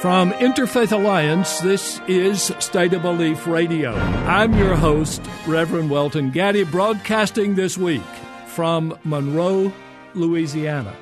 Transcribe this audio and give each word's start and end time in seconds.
From 0.00 0.30
Interfaith 0.34 0.92
Alliance, 0.92 1.58
this 1.58 2.00
is 2.06 2.54
State 2.60 2.92
of 2.92 3.02
Belief 3.02 3.48
Radio. 3.48 3.92
I'm 3.96 4.56
your 4.56 4.76
host, 4.76 5.20
Reverend 5.44 5.90
Welton 5.90 6.30
Gaddy, 6.30 6.62
broadcasting 6.62 7.56
this 7.56 7.76
week 7.76 8.00
from 8.46 8.96
Monroe, 9.02 9.72
Louisiana. 10.14 10.94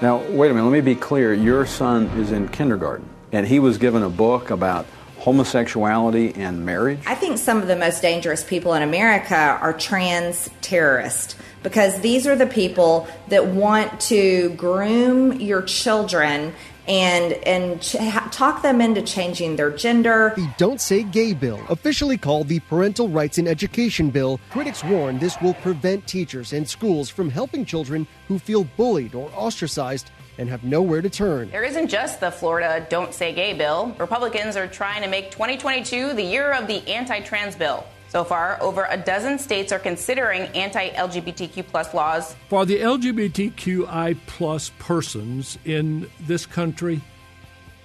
Now, 0.00 0.22
wait 0.30 0.50
a 0.50 0.54
minute, 0.54 0.64
let 0.64 0.72
me 0.72 0.80
be 0.80 0.94
clear. 0.94 1.34
Your 1.34 1.66
son 1.66 2.06
is 2.18 2.32
in 2.32 2.48
kindergarten, 2.48 3.06
and 3.32 3.46
he 3.46 3.58
was 3.58 3.76
given 3.76 4.02
a 4.02 4.08
book 4.08 4.48
about 4.48 4.86
homosexuality 5.20 6.34
and 6.34 6.64
marriage? 6.64 7.00
I 7.06 7.14
think 7.14 7.36
some 7.38 7.60
of 7.60 7.68
the 7.68 7.76
most 7.76 8.00
dangerous 8.00 8.42
people 8.42 8.72
in 8.74 8.82
America 8.82 9.36
are 9.36 9.74
trans 9.74 10.48
terrorists 10.62 11.36
because 11.62 12.00
these 12.00 12.26
are 12.26 12.34
the 12.34 12.46
people 12.46 13.06
that 13.28 13.46
want 13.46 14.00
to 14.00 14.48
groom 14.50 15.38
your 15.38 15.60
children 15.60 16.54
and 16.90 17.34
and 17.46 17.80
ch- 17.80 17.96
talk 18.32 18.62
them 18.62 18.80
into 18.80 19.00
changing 19.00 19.54
their 19.54 19.70
gender. 19.70 20.32
The 20.34 20.50
Don't 20.58 20.80
Say 20.80 21.04
Gay 21.04 21.32
bill, 21.32 21.60
officially 21.68 22.18
called 22.18 22.48
the 22.48 22.58
Parental 22.60 23.08
Rights 23.08 23.38
in 23.38 23.46
Education 23.46 24.10
bill, 24.10 24.40
critics 24.50 24.82
warn 24.82 25.20
this 25.20 25.40
will 25.40 25.54
prevent 25.54 26.06
teachers 26.08 26.52
and 26.52 26.68
schools 26.68 27.08
from 27.08 27.30
helping 27.30 27.64
children 27.64 28.08
who 28.26 28.40
feel 28.40 28.64
bullied 28.76 29.14
or 29.14 29.30
ostracized 29.36 30.10
and 30.38 30.48
have 30.48 30.64
nowhere 30.64 31.00
to 31.00 31.10
turn. 31.10 31.50
There 31.50 31.62
isn't 31.62 31.88
just 31.88 32.18
the 32.18 32.30
Florida 32.30 32.84
Don't 32.90 33.14
Say 33.14 33.32
Gay 33.32 33.52
bill. 33.52 33.94
Republicans 33.98 34.56
are 34.56 34.66
trying 34.66 35.02
to 35.02 35.08
make 35.08 35.30
2022 35.30 36.14
the 36.14 36.22
year 36.22 36.52
of 36.52 36.66
the 36.66 36.86
anti-trans 36.88 37.54
bill. 37.54 37.86
So 38.10 38.24
far, 38.24 38.58
over 38.60 38.88
a 38.90 38.96
dozen 38.96 39.38
states 39.38 39.70
are 39.70 39.78
considering 39.78 40.42
anti-LGBTQ 40.48 41.64
plus 41.68 41.94
laws. 41.94 42.34
For 42.48 42.66
the 42.66 42.80
LGBTQI 42.80 44.18
plus 44.26 44.72
persons 44.80 45.56
in 45.64 46.10
this 46.18 46.44
country, 46.44 47.00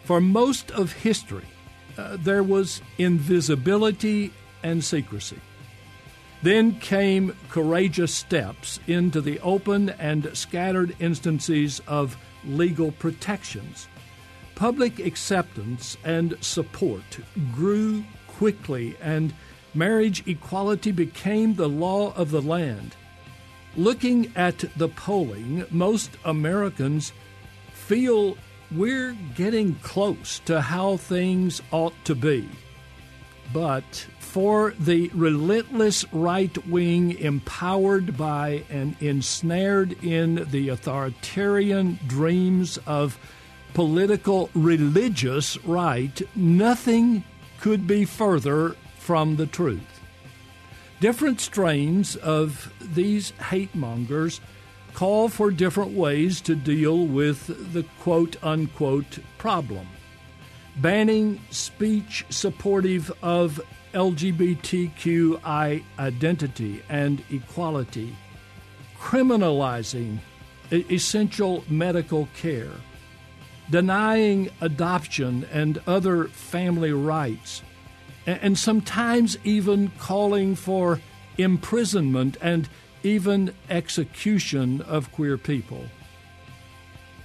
for 0.03 0.19
most 0.19 0.71
of 0.71 0.91
history, 0.93 1.45
uh, 1.95 2.17
there 2.19 2.41
was 2.41 2.81
invisibility 2.97 4.33
and 4.63 4.83
secrecy. 4.83 5.39
Then 6.41 6.79
came 6.79 7.35
courageous 7.49 8.11
steps 8.11 8.79
into 8.87 9.21
the 9.21 9.39
open 9.41 9.91
and 9.91 10.35
scattered 10.35 10.95
instances 10.99 11.83
of 11.85 12.17
legal 12.45 12.91
protections. 12.93 13.87
Public 14.55 14.97
acceptance 14.97 15.97
and 16.03 16.35
support 16.41 17.19
grew 17.53 18.03
quickly 18.25 18.97
and 19.01 19.31
marriage 19.75 20.25
equality 20.27 20.91
became 20.91 21.55
the 21.55 21.69
law 21.69 22.13
of 22.15 22.31
the 22.31 22.41
land. 22.41 22.95
Looking 23.75 24.31
at 24.35 24.63
the 24.77 24.87
polling, 24.87 25.65
most 25.69 26.11
Americans 26.23 27.11
feel 27.73 28.37
we're 28.71 29.15
getting 29.35 29.75
close 29.75 30.39
to 30.45 30.61
how 30.61 30.97
things 30.97 31.61
ought 31.71 31.93
to 32.05 32.15
be. 32.15 32.49
But 33.53 34.07
for 34.19 34.73
the 34.79 35.09
relentless 35.13 36.05
right 36.11 36.67
wing, 36.67 37.17
empowered 37.19 38.17
by 38.17 38.63
and 38.69 38.95
ensnared 39.01 40.03
in 40.03 40.47
the 40.49 40.69
authoritarian 40.69 41.99
dreams 42.07 42.79
of 42.87 43.19
political 43.73 44.49
religious 44.55 45.63
right, 45.65 46.21
nothing 46.35 47.23
could 47.59 47.85
be 47.85 48.05
further 48.05 48.75
from 49.05 49.35
the 49.35 49.45
truth. 49.45 50.01
Different 50.99 51.39
strains 51.39 52.15
of 52.15 52.73
these 52.81 53.29
hate 53.51 53.75
mongers 53.75 54.41
call 54.95 55.29
for 55.29 55.51
different 55.51 55.91
ways 55.91 56.41
to 56.41 56.55
deal 56.55 57.05
with 57.05 57.73
the 57.73 57.83
quote 57.99 58.35
unquote 58.43 59.19
problem. 59.37 59.87
Banning 60.77 61.39
speech 61.51 62.25
supportive 62.29 63.11
of 63.21 63.61
LGBTQI 63.93 65.83
identity 65.99 66.81
and 66.89 67.23
equality, 67.29 68.15
criminalizing 68.99 70.17
essential 70.71 71.63
medical 71.69 72.27
care, 72.35 72.73
denying 73.69 74.49
adoption 74.61 75.45
and 75.51 75.79
other 75.85 76.25
family 76.25 76.91
rights 76.91 77.61
and 78.25 78.57
sometimes 78.57 79.37
even 79.43 79.91
calling 79.99 80.55
for 80.55 80.99
imprisonment 81.37 82.37
and 82.41 82.67
even 83.03 83.53
execution 83.69 84.81
of 84.81 85.11
queer 85.11 85.37
people. 85.37 85.85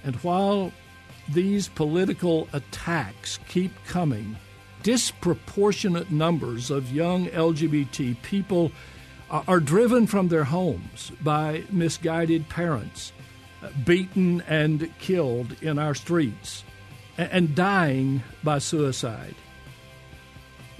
And 0.03 0.15
while 0.17 0.71
these 1.29 1.67
political 1.67 2.47
attacks 2.53 3.39
keep 3.47 3.71
coming, 3.85 4.35
disproportionate 4.83 6.11
numbers 6.11 6.71
of 6.71 6.91
young 6.91 7.27
LGBT 7.27 8.21
people 8.21 8.71
are 9.29 9.59
driven 9.59 10.07
from 10.07 10.27
their 10.27 10.43
homes 10.43 11.11
by 11.21 11.63
misguided 11.71 12.49
parents, 12.49 13.13
beaten 13.85 14.41
and 14.47 14.91
killed 14.99 15.55
in 15.61 15.79
our 15.79 15.95
streets, 15.95 16.63
and 17.17 17.55
dying 17.55 18.23
by 18.43 18.57
suicide. 18.57 19.35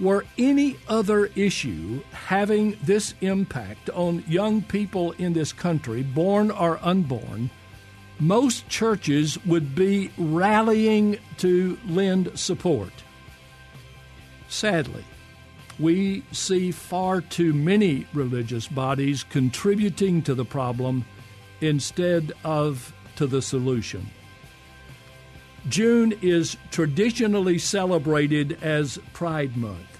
Were 0.02 0.26
any 0.38 0.78
other 0.88 1.28
issue 1.36 2.02
having 2.12 2.76
this 2.84 3.14
impact 3.22 3.92
on 3.92 4.24
young 4.28 4.64
people 4.64 5.12
in 5.14 5.34
this 5.34 5.54
country, 5.54 6.02
born 6.02 6.50
or 6.50 6.80
unborn, 6.82 7.52
most 8.20 8.68
churches 8.68 9.38
would 9.46 9.76
be 9.76 10.10
rallying 10.18 11.18
to 11.38 11.78
lend 11.88 12.38
support. 12.38 12.92
Sadly, 14.48 15.06
we 15.80 16.24
see 16.32 16.72
far 16.72 17.22
too 17.22 17.54
many 17.54 18.08
religious 18.14 18.68
bodies 18.68 19.24
contributing 19.24 20.24
to 20.24 20.34
the 20.34 20.46
problem 20.46 21.06
instead 21.62 22.34
of 22.44 22.92
to 23.18 23.28
the 23.28 23.42
solution. 23.42 24.10
June 25.70 26.14
is 26.24 26.58
traditionally 26.72 27.60
celebrated 27.60 28.58
as 28.64 28.98
Pride 29.14 29.56
Month. 29.56 29.91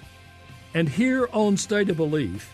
And 0.74 0.88
here 0.88 1.28
on 1.32 1.56
State 1.56 1.90
of 1.90 1.98
Belief, 1.98 2.52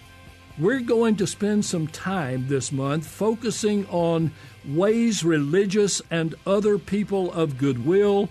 we're 0.58 0.80
going 0.80 1.14
to 1.16 1.26
spend 1.26 1.64
some 1.64 1.86
time 1.86 2.48
this 2.48 2.72
month 2.72 3.06
focusing 3.06 3.86
on 3.86 4.32
ways 4.66 5.22
religious 5.22 6.02
and 6.10 6.34
other 6.46 6.78
people 6.78 7.32
of 7.32 7.58
goodwill 7.58 8.28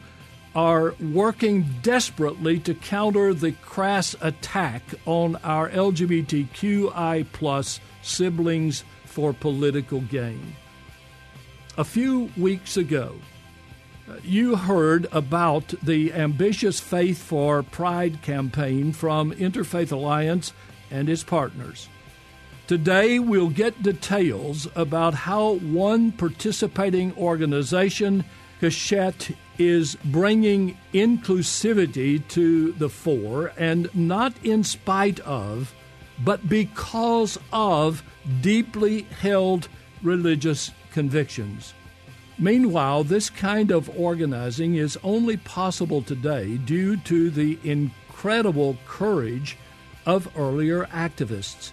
are 0.54 0.94
working 1.14 1.66
desperately 1.84 2.60
to 2.60 2.74
counter 2.74 3.34
the 3.34 3.54
crass 3.54 4.16
attack 4.22 4.82
on 5.06 5.36
our 5.38 5.70
LGBTQI 5.70 7.26
plus 7.32 7.80
siblings 8.02 8.84
for 9.06 9.32
political 9.32 10.02
gain. 10.02 10.56
A 11.78 11.84
few 11.84 12.30
weeks 12.36 12.76
ago, 12.76 13.16
you 14.24 14.56
heard 14.56 15.08
about 15.12 15.74
the 15.84 16.14
ambitious 16.14 16.80
Faith 16.80 17.22
for 17.22 17.64
Pride 17.64 18.22
campaign 18.22 18.92
from 18.94 19.32
Interfaith 19.34 19.92
Alliance 19.92 20.54
and 20.90 21.10
its 21.10 21.24
partners. 21.24 21.90
Today, 22.68 23.20
we'll 23.20 23.50
get 23.50 23.82
details 23.82 24.68
about 24.76 25.14
how 25.14 25.54
one 25.56 26.12
participating 26.12 27.16
organization, 27.16 28.26
Keshet, 28.62 29.36
is 29.58 29.96
bringing 30.06 30.78
inclusivity 30.94 32.26
to 32.28 32.74
the 32.74 32.90
fore, 32.90 33.54
and 33.58 33.94
not 33.96 34.34
in 34.44 34.64
spite 34.64 35.20
of, 35.22 35.74
but 36.24 36.50
because 36.50 37.40
of 37.54 38.04
deeply 38.42 39.04
held 39.04 39.70
religious 40.04 40.72
convictions. 40.92 41.74
Meanwhile, 42.40 43.06
this 43.06 43.30
kind 43.30 43.72
of 43.72 43.90
organizing 44.00 44.76
is 44.76 44.98
only 45.04 45.38
possible 45.38 46.04
today 46.04 46.58
due 46.58 46.98
to 46.98 47.32
the 47.32 47.58
incredible 47.64 48.78
courage 48.88 49.58
of 50.06 50.30
earlier 50.38 50.86
activists. 50.86 51.72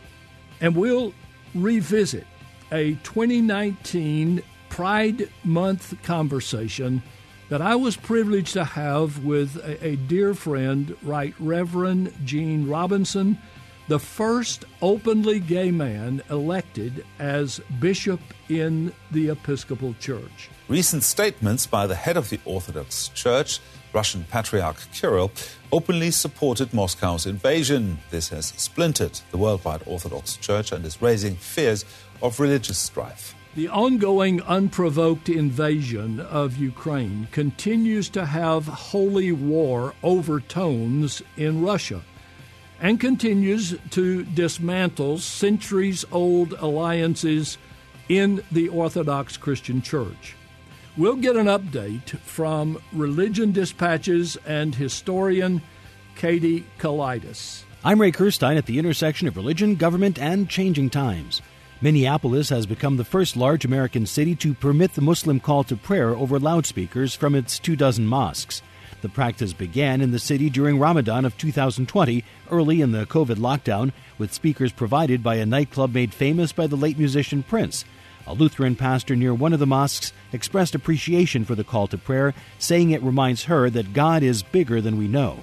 And 0.61 0.75
we'll 0.75 1.13
revisit 1.55 2.27
a 2.73 2.95
2019 3.03 4.43
Pride 4.71 5.29
Month 5.45 6.03
conversation 6.03 7.03
that 7.51 7.61
I 7.61 7.77
was 7.77 7.97
privileged 7.97 8.55
to 8.55 8.65
have 8.65 9.23
with 9.23 9.57
a, 9.57 9.89
a 9.89 9.97
dear 9.97 10.33
friend, 10.33 10.97
Right 11.03 11.35
Reverend 11.39 12.13
Gene 12.25 12.67
Robinson 12.67 13.39
the 13.89 13.99
first 13.99 14.65
openly 14.81 15.41
gay 15.41 15.71
man 15.71 16.23
elected 16.31 17.05
as 17.19 17.61
bishop 17.81 18.21
in 18.49 18.93
the 19.11 19.29
Episcopal 19.29 19.95
Church. 20.01 20.49
Recent 20.69 21.03
statements 21.03 21.67
by 21.67 21.87
the 21.87 21.95
head 21.95 22.17
of 22.17 22.31
the 22.31 22.41
Orthodox 22.47 23.09
Church, 23.09 23.61
Russian 23.93 24.25
Patriarch 24.31 24.79
Kirill, 24.95 25.31
openly 25.71 26.11
supported 26.11 26.73
Moscow's 26.73 27.27
invasion. 27.27 27.99
This 28.09 28.31
has 28.31 28.47
splintered 28.57 29.21
the 29.31 29.37
worldwide 29.37 29.83
Orthodox 29.85 30.39
Church 30.39 30.73
and 30.73 30.83
is 30.87 31.03
raising 31.03 31.37
fears 31.37 31.85
of 32.23 32.41
religious 32.41 32.79
strife. 32.79 33.35
The 33.55 33.69
ongoing 33.69 34.41
unprovoked 34.41 35.29
invasion 35.29 36.19
of 36.19 36.57
Ukraine 36.57 37.29
continues 37.31 38.09
to 38.11 38.25
have 38.25 38.67
holy 38.67 39.33
war 39.33 39.93
overtones 40.03 41.21
in 41.37 41.63
Russia 41.63 42.01
and 42.81 42.99
continues 42.99 43.77
to 43.91 44.25
dismantle 44.25 45.19
centuries 45.19 46.07
old 46.11 46.55
alliances 46.55 47.59
in 48.09 48.43
the 48.51 48.71
Orthodox 48.71 49.37
Christian 49.37 49.83
Church. 49.83 50.37
We'll 50.97 51.17
get 51.17 51.35
an 51.35 51.47
update 51.47 52.17
from 52.21 52.81
Religion 52.93 53.51
Dispatches 53.51 54.37
and 54.47 54.73
historian 54.73 55.61
Katie 56.15 56.65
Kelaidis. 56.79 57.65
I'm 57.83 58.01
Ray 58.01 58.13
Kirstein 58.13 58.57
at 58.57 58.67
the 58.67 58.79
intersection 58.79 59.27
of 59.27 59.37
religion, 59.37 59.75
government, 59.75 60.21
and 60.21 60.49
changing 60.49 60.91
times. 60.91 61.43
Minneapolis 61.81 62.49
has 62.51 62.65
become 62.65 62.97
the 62.97 63.05
first 63.05 63.37
large 63.37 63.65
American 63.65 64.07
city 64.07 64.37
to 64.37 64.55
permit 64.55 64.95
the 64.95 65.03
Muslim 65.03 65.41
call 65.41 65.65
to 65.65 65.77
prayer 65.77 66.11
over 66.11 66.39
loudspeakers 66.39 67.13
from 67.13 67.35
its 67.35 67.59
two 67.59 67.75
dozen 67.75 68.07
mosques. 68.07 68.63
The 69.03 69.09
practice 69.09 69.53
began 69.53 70.01
in 70.01 70.13
the 70.13 70.21
city 70.21 70.49
during 70.49 70.79
Ramadan 70.79 71.25
of 71.25 71.37
2020, 71.37 72.25
early 72.53 72.81
in 72.81 72.93
the 72.93 73.05
COVID 73.05 73.39
lockdown, 73.39 73.91
with 74.17 74.33
speakers 74.33 74.71
provided 74.71 75.25
by 75.25 75.35
a 75.35 75.45
nightclub 75.45 75.93
made 75.93 76.15
famous 76.15 76.53
by 76.53 76.69
the 76.69 76.77
late 76.77 76.99
musician 76.99 77.43
Prince. 77.43 77.85
A 78.27 78.33
Lutheran 78.33 78.75
pastor 78.75 79.15
near 79.15 79.35
one 79.35 79.53
of 79.53 79.61
the 79.61 79.67
mosques 79.67 80.13
expressed 80.33 80.75
appreciation 80.75 81.45
for 81.45 81.55
the 81.55 81.65
call 81.65 81.87
to 81.89 81.99
prayer, 81.99 82.35
saying 82.59 82.91
it 82.91 83.03
reminds 83.03 83.45
her 83.45 83.69
that 83.71 83.93
God 83.93 84.23
is 84.23 84.43
bigger 84.43 84.81
than 84.81 84.97
we 84.97 85.09
know. 85.09 85.41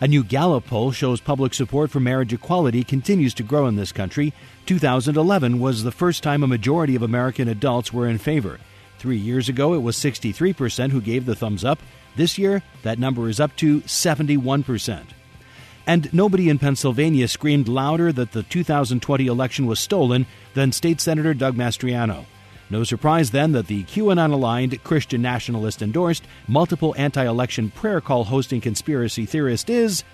A 0.00 0.08
new 0.08 0.24
Gallup 0.24 0.66
poll 0.66 0.92
shows 0.92 1.20
public 1.20 1.52
support 1.52 1.90
for 1.90 2.00
marriage 2.00 2.32
equality 2.32 2.84
continues 2.84 3.34
to 3.34 3.42
grow 3.42 3.66
in 3.66 3.76
this 3.76 3.92
country. 3.92 4.32
2011 4.66 5.60
was 5.60 5.82
the 5.82 5.92
first 5.92 6.22
time 6.22 6.42
a 6.42 6.46
majority 6.46 6.96
of 6.96 7.02
American 7.02 7.48
adults 7.48 7.92
were 7.92 8.08
in 8.08 8.16
favor. 8.18 8.58
Three 8.98 9.18
years 9.18 9.48
ago, 9.48 9.74
it 9.74 9.82
was 9.82 9.96
63% 9.96 10.90
who 10.90 11.00
gave 11.00 11.26
the 11.26 11.34
thumbs 11.34 11.64
up. 11.64 11.80
This 12.16 12.38
year, 12.38 12.62
that 12.82 12.98
number 12.98 13.28
is 13.28 13.40
up 13.40 13.54
to 13.56 13.80
71%. 13.82 15.04
And 15.86 16.12
nobody 16.12 16.48
in 16.48 16.58
Pennsylvania 16.58 17.26
screamed 17.28 17.68
louder 17.68 18.12
that 18.12 18.32
the 18.32 18.42
2020 18.42 19.26
election 19.26 19.66
was 19.66 19.80
stolen 19.80 20.26
than 20.54 20.72
State 20.72 21.00
Senator 21.00 21.34
Doug 21.34 21.56
Mastriano. 21.56 22.26
No 22.70 22.84
surprise 22.84 23.32
then 23.32 23.50
that 23.52 23.66
the 23.66 23.82
QAnon 23.84 24.32
aligned, 24.32 24.82
Christian 24.84 25.22
nationalist 25.22 25.82
endorsed, 25.82 26.24
multiple 26.46 26.94
anti 26.96 27.26
election 27.26 27.70
prayer 27.70 28.00
call 28.00 28.24
hosting 28.24 28.60
conspiracy 28.60 29.26
theorist 29.26 29.68
is 29.68 30.04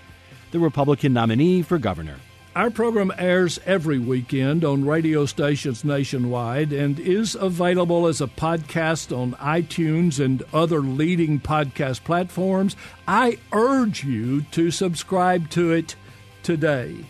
the 0.51 0.59
Republican 0.59 1.13
nominee 1.13 1.61
for 1.61 1.77
governor. 1.77 2.15
Our 2.57 2.71
program 2.71 3.13
airs 3.19 3.59
every 3.67 3.99
weekend 3.99 4.65
on 4.65 4.83
radio 4.83 5.27
stations 5.27 5.85
nationwide 5.85 6.73
and 6.73 6.99
is 6.99 7.35
available 7.35 8.07
as 8.07 8.19
a 8.19 8.25
podcast 8.25 9.15
on 9.15 9.33
iTunes 9.33 10.19
and 10.19 10.41
other 10.51 10.79
leading 10.79 11.39
podcast 11.39 12.03
platforms. 12.03 12.75
I 13.07 13.37
urge 13.53 14.03
you 14.03 14.41
to 14.53 14.71
subscribe 14.71 15.51
to 15.51 15.71
it 15.71 15.95
today. 16.41 17.05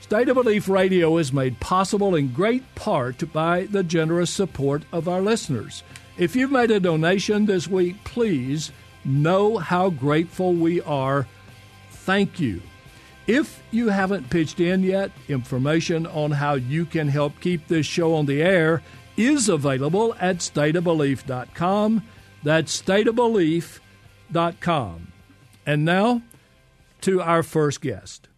State 0.00 0.30
of 0.30 0.36
Belief 0.36 0.66
Radio 0.66 1.18
is 1.18 1.30
made 1.30 1.60
possible 1.60 2.14
in 2.14 2.32
great 2.32 2.64
part 2.74 3.30
by 3.34 3.66
the 3.66 3.82
generous 3.82 4.30
support 4.30 4.84
of 4.92 5.08
our 5.08 5.20
listeners. 5.20 5.82
If 6.16 6.34
you've 6.34 6.50
made 6.50 6.70
a 6.70 6.80
donation 6.80 7.44
this 7.44 7.68
week, 7.68 8.02
please 8.04 8.72
know 9.04 9.58
how 9.58 9.90
grateful 9.90 10.54
we 10.54 10.80
are. 10.80 11.26
Thank 11.90 12.40
you. 12.40 12.62
If 13.26 13.62
you 13.72 13.88
haven't 13.88 14.30
pitched 14.30 14.60
in 14.60 14.84
yet, 14.84 15.10
information 15.28 16.06
on 16.06 16.30
how 16.30 16.54
you 16.54 16.86
can 16.86 17.08
help 17.08 17.40
keep 17.40 17.66
this 17.66 17.86
show 17.86 18.14
on 18.14 18.26
the 18.26 18.40
air 18.40 18.82
is 19.16 19.48
available 19.48 20.14
at 20.20 20.36
stateofbelief.com. 20.38 22.04
That's 22.44 22.80
stateofbelief.com. 22.80 25.12
And 25.64 25.84
now 25.84 26.22
to 27.00 27.20
our 27.20 27.42
first 27.42 27.80
guest. 27.80 28.28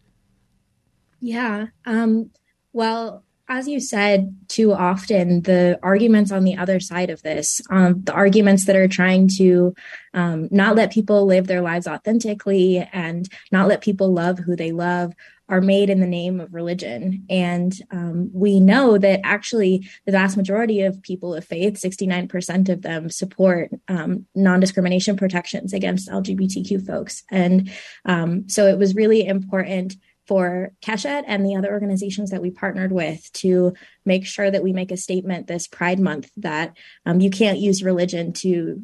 Yeah. 1.20 1.66
Um, 1.84 2.30
well, 2.72 3.24
as 3.48 3.68
you 3.68 3.78
said 3.78 4.34
too 4.48 4.72
often, 4.72 5.42
the 5.42 5.78
arguments 5.82 6.32
on 6.32 6.44
the 6.44 6.56
other 6.56 6.80
side 6.80 7.10
of 7.10 7.22
this, 7.22 7.60
um, 7.70 8.02
the 8.02 8.12
arguments 8.12 8.64
that 8.64 8.76
are 8.76 8.88
trying 8.88 9.28
to 9.36 9.74
um, 10.14 10.48
not 10.50 10.76
let 10.76 10.92
people 10.92 11.26
live 11.26 11.46
their 11.46 11.60
lives 11.60 11.86
authentically 11.86 12.88
and 12.92 13.28
not 13.52 13.68
let 13.68 13.82
people 13.82 14.12
love 14.12 14.38
who 14.38 14.56
they 14.56 14.72
love, 14.72 15.12
are 15.48 15.60
made 15.60 15.90
in 15.90 16.00
the 16.00 16.06
name 16.06 16.40
of 16.40 16.54
religion. 16.54 17.26
And 17.28 17.74
um, 17.90 18.30
we 18.32 18.60
know 18.60 18.96
that 18.96 19.20
actually 19.24 19.86
the 20.06 20.12
vast 20.12 20.36
majority 20.36 20.82
of 20.82 21.02
people 21.02 21.34
of 21.34 21.44
faith, 21.44 21.74
69% 21.74 22.70
of 22.70 22.80
them, 22.80 23.10
support 23.10 23.70
um, 23.88 24.26
non 24.34 24.60
discrimination 24.60 25.16
protections 25.16 25.74
against 25.74 26.08
LGBTQ 26.08 26.86
folks. 26.86 27.24
And 27.30 27.70
um, 28.06 28.48
so 28.48 28.66
it 28.66 28.78
was 28.78 28.94
really 28.94 29.26
important 29.26 29.96
for 30.26 30.72
Keshet 30.82 31.24
and 31.26 31.44
the 31.44 31.56
other 31.56 31.70
organizations 31.70 32.30
that 32.30 32.42
we 32.42 32.50
partnered 32.50 32.92
with 32.92 33.30
to 33.34 33.74
make 34.04 34.24
sure 34.24 34.50
that 34.50 34.62
we 34.62 34.72
make 34.72 34.90
a 34.90 34.96
statement 34.96 35.46
this 35.46 35.66
Pride 35.66 36.00
Month 36.00 36.30
that 36.36 36.76
um, 37.04 37.20
you 37.20 37.30
can't 37.30 37.58
use 37.58 37.82
religion 37.82 38.32
to 38.34 38.82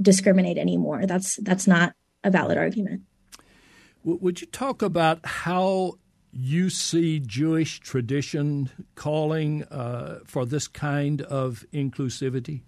discriminate 0.00 0.58
anymore. 0.58 1.06
That's 1.06 1.36
that's 1.36 1.66
not 1.66 1.94
a 2.22 2.30
valid 2.30 2.58
argument. 2.58 3.02
Would 4.04 4.40
you 4.40 4.46
talk 4.46 4.82
about 4.82 5.24
how 5.24 5.94
you 6.30 6.68
see 6.68 7.20
Jewish 7.20 7.80
tradition 7.80 8.70
calling 8.96 9.62
uh, 9.64 10.18
for 10.26 10.44
this 10.44 10.66
kind 10.66 11.22
of 11.22 11.64
inclusivity? 11.72 12.62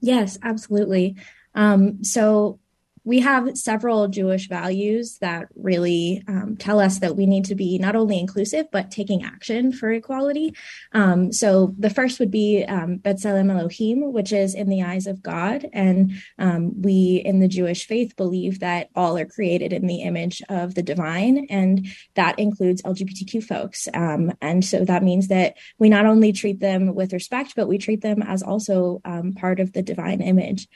Yes, 0.00 0.38
absolutely. 0.42 1.16
Um, 1.54 2.04
so 2.04 2.60
we 3.06 3.20
have 3.20 3.56
several 3.56 4.08
Jewish 4.08 4.48
values 4.48 5.18
that 5.18 5.46
really 5.54 6.24
um, 6.26 6.56
tell 6.58 6.80
us 6.80 6.98
that 6.98 7.14
we 7.14 7.24
need 7.24 7.44
to 7.44 7.54
be 7.54 7.78
not 7.78 7.94
only 7.94 8.18
inclusive, 8.18 8.66
but 8.72 8.90
taking 8.90 9.22
action 9.22 9.70
for 9.70 9.92
equality. 9.92 10.52
Um, 10.92 11.32
so 11.32 11.72
the 11.78 11.88
first 11.88 12.18
would 12.18 12.32
be 12.32 12.64
um, 12.64 12.98
B'Tselem 12.98 13.56
Elohim, 13.56 14.12
which 14.12 14.32
is 14.32 14.56
in 14.56 14.68
the 14.68 14.82
eyes 14.82 15.06
of 15.06 15.22
God. 15.22 15.68
And 15.72 16.14
um, 16.40 16.82
we 16.82 17.22
in 17.24 17.38
the 17.38 17.46
Jewish 17.46 17.86
faith 17.86 18.16
believe 18.16 18.58
that 18.58 18.88
all 18.96 19.16
are 19.16 19.24
created 19.24 19.72
in 19.72 19.86
the 19.86 20.02
image 20.02 20.42
of 20.48 20.74
the 20.74 20.82
divine, 20.82 21.46
and 21.48 21.86
that 22.16 22.36
includes 22.40 22.82
LGBTQ 22.82 23.44
folks. 23.44 23.86
Um, 23.94 24.32
and 24.40 24.64
so 24.64 24.84
that 24.84 25.04
means 25.04 25.28
that 25.28 25.54
we 25.78 25.88
not 25.88 26.06
only 26.06 26.32
treat 26.32 26.58
them 26.58 26.92
with 26.92 27.12
respect, 27.12 27.52
but 27.54 27.68
we 27.68 27.78
treat 27.78 28.00
them 28.00 28.20
as 28.20 28.42
also 28.42 29.00
um, 29.04 29.32
part 29.32 29.60
of 29.60 29.74
the 29.74 29.82
divine 29.82 30.20
image. 30.20 30.66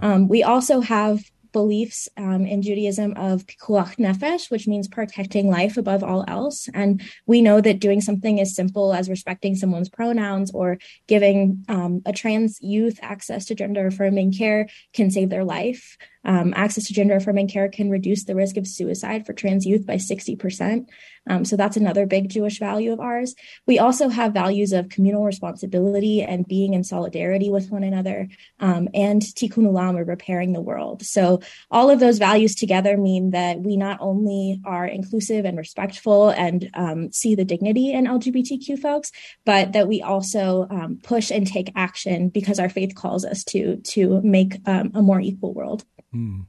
Mm-hmm. 0.00 0.28
we 0.28 0.44
also 0.44 0.80
have 0.80 1.24
beliefs 1.52 2.08
um, 2.16 2.46
in 2.46 2.62
Judaism 2.62 3.12
of 3.16 3.46
pikuach 3.46 3.96
nefesh, 3.96 4.50
which 4.50 4.66
means 4.66 4.88
protecting 4.88 5.48
life 5.48 5.76
above 5.76 6.02
all 6.02 6.24
else. 6.26 6.68
And 6.74 7.02
we 7.26 7.42
know 7.42 7.60
that 7.60 7.78
doing 7.80 8.00
something 8.00 8.40
as 8.40 8.54
simple 8.54 8.92
as 8.92 9.08
respecting 9.08 9.54
someone's 9.54 9.88
pronouns 9.88 10.50
or 10.52 10.78
giving 11.06 11.64
um, 11.68 12.02
a 12.06 12.12
trans 12.12 12.60
youth 12.60 12.98
access 13.02 13.46
to 13.46 13.54
gender 13.54 13.86
affirming 13.86 14.32
care 14.32 14.68
can 14.92 15.10
save 15.10 15.30
their 15.30 15.44
life. 15.44 15.96
Um, 16.24 16.52
access 16.56 16.86
to 16.86 16.94
gender 16.94 17.16
affirming 17.16 17.48
care 17.48 17.68
can 17.68 17.90
reduce 17.90 18.24
the 18.24 18.34
risk 18.34 18.56
of 18.56 18.66
suicide 18.66 19.26
for 19.26 19.32
trans 19.32 19.66
youth 19.66 19.86
by 19.86 19.96
60%. 19.96 20.86
Um, 21.28 21.44
so 21.44 21.56
that's 21.56 21.76
another 21.76 22.04
big 22.04 22.28
Jewish 22.28 22.58
value 22.58 22.92
of 22.92 23.00
ours. 23.00 23.34
We 23.66 23.78
also 23.78 24.08
have 24.08 24.32
values 24.32 24.72
of 24.72 24.88
communal 24.88 25.24
responsibility 25.24 26.20
and 26.22 26.46
being 26.46 26.74
in 26.74 26.82
solidarity 26.82 27.48
with 27.50 27.70
one 27.70 27.84
another 27.84 28.28
um, 28.58 28.88
and 28.92 29.22
tikkun 29.22 29.68
olam 29.70 29.98
or 29.98 30.04
repairing 30.04 30.52
the 30.52 30.60
world. 30.60 31.04
So 31.04 31.40
all 31.70 31.90
of 31.90 32.00
those 32.00 32.18
values 32.18 32.54
together 32.56 32.96
mean 32.96 33.30
that 33.30 33.60
we 33.60 33.76
not 33.76 33.98
only 34.00 34.60
are 34.64 34.86
inclusive 34.86 35.44
and 35.44 35.56
respectful 35.56 36.30
and 36.30 36.68
um, 36.74 37.12
see 37.12 37.34
the 37.34 37.44
dignity 37.44 37.92
in 37.92 38.06
LGBTQ 38.06 38.80
folks, 38.80 39.12
but 39.44 39.72
that 39.72 39.86
we 39.86 40.02
also 40.02 40.66
um, 40.70 40.98
push 41.02 41.30
and 41.30 41.46
take 41.46 41.70
action 41.76 42.30
because 42.30 42.58
our 42.58 42.68
faith 42.68 42.94
calls 42.94 43.24
us 43.24 43.44
to 43.44 43.76
to 43.82 44.20
make 44.22 44.56
um, 44.66 44.90
a 44.94 45.02
more 45.02 45.20
equal 45.20 45.54
world. 45.54 45.84
Mm. 46.14 46.46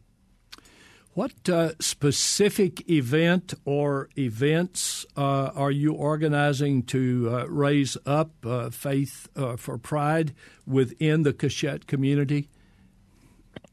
What 1.13 1.47
uh, 1.47 1.73
specific 1.79 2.89
event 2.89 3.53
or 3.65 4.09
events 4.17 5.05
uh, 5.15 5.51
are 5.53 5.69
you 5.69 5.93
organizing 5.93 6.81
to 6.83 7.29
uh, 7.31 7.45
raise 7.45 7.97
up 8.05 8.31
uh, 8.43 8.71
faith 8.71 9.29
uh, 9.35 9.55
for 9.57 9.77
pride 9.77 10.33
within 10.65 11.21
the 11.21 11.31
Keshet 11.31 11.85
community? 11.85 12.49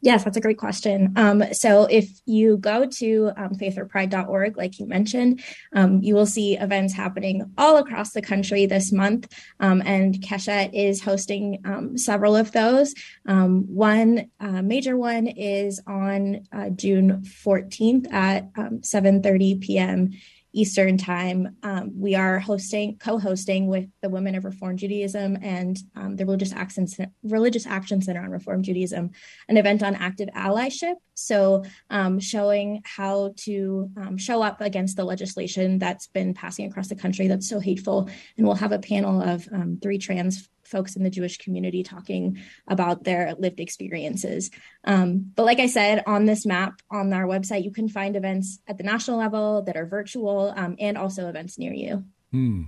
Yes, 0.02 0.24
that's 0.24 0.36
a 0.36 0.40
great 0.40 0.56
question. 0.56 1.12
Um, 1.16 1.44
so 1.52 1.84
if 1.84 2.08
you 2.24 2.56
go 2.56 2.86
to 2.86 3.32
um, 3.36 3.50
faithforpride.org, 3.50 4.56
like 4.56 4.78
you 4.78 4.86
mentioned, 4.86 5.42
um, 5.74 6.00
you 6.02 6.14
will 6.14 6.26
see 6.26 6.56
events 6.56 6.94
happening 6.94 7.52
all 7.58 7.76
across 7.76 8.12
the 8.12 8.22
country 8.22 8.64
this 8.64 8.92
month. 8.92 9.30
Um, 9.60 9.82
and 9.84 10.14
Keshet 10.14 10.70
is 10.72 11.02
hosting 11.02 11.60
um, 11.66 11.98
several 11.98 12.34
of 12.34 12.52
those. 12.52 12.94
Um, 13.26 13.64
one 13.68 14.30
uh, 14.40 14.62
major 14.62 14.96
one 14.96 15.26
is 15.26 15.82
on 15.86 16.46
uh, 16.50 16.70
June 16.70 17.22
14th 17.22 18.10
at 18.10 18.50
7.30 18.54 19.60
p.m. 19.60 20.12
Eastern 20.52 20.98
Time. 20.98 21.56
Um, 21.62 21.92
we 21.98 22.14
are 22.14 22.38
hosting, 22.38 22.98
co-hosting 22.98 23.66
with 23.66 23.88
the 24.02 24.08
Women 24.08 24.34
of 24.34 24.44
Reform 24.44 24.76
Judaism 24.76 25.38
and 25.42 25.78
um, 25.94 26.16
the 26.16 26.24
Religious 26.24 26.52
Action, 26.52 26.86
Religious 27.22 27.66
Action 27.66 28.02
Center 28.02 28.22
on 28.22 28.30
Reform 28.30 28.62
Judaism, 28.62 29.10
an 29.48 29.56
event 29.56 29.82
on 29.82 29.94
active 29.94 30.28
allyship. 30.34 30.94
So, 31.14 31.64
um, 31.90 32.18
showing 32.18 32.82
how 32.84 33.34
to 33.38 33.90
um, 33.96 34.16
show 34.16 34.42
up 34.42 34.60
against 34.60 34.96
the 34.96 35.04
legislation 35.04 35.78
that's 35.78 36.06
been 36.06 36.34
passing 36.34 36.66
across 36.66 36.88
the 36.88 36.96
country 36.96 37.28
that's 37.28 37.48
so 37.48 37.60
hateful. 37.60 38.08
And 38.36 38.46
we'll 38.46 38.56
have 38.56 38.72
a 38.72 38.78
panel 38.78 39.22
of 39.22 39.46
um, 39.52 39.78
three 39.82 39.98
trans 39.98 40.48
folks 40.70 40.96
in 40.96 41.02
the 41.02 41.10
Jewish 41.10 41.38
community 41.38 41.82
talking 41.82 42.38
about 42.66 43.04
their 43.04 43.34
lived 43.38 43.60
experiences. 43.60 44.50
Um, 44.84 45.32
but 45.34 45.44
like 45.44 45.60
I 45.60 45.66
said, 45.66 46.02
on 46.06 46.24
this 46.24 46.46
map 46.46 46.80
on 46.90 47.12
our 47.12 47.26
website, 47.26 47.64
you 47.64 47.72
can 47.72 47.88
find 47.88 48.16
events 48.16 48.60
at 48.66 48.78
the 48.78 48.84
national 48.84 49.18
level 49.18 49.62
that 49.62 49.76
are 49.76 49.86
virtual 49.86 50.52
um, 50.56 50.76
and 50.78 50.96
also 50.96 51.28
events 51.28 51.58
near 51.58 51.72
you. 51.72 52.04
Hmm. 52.30 52.62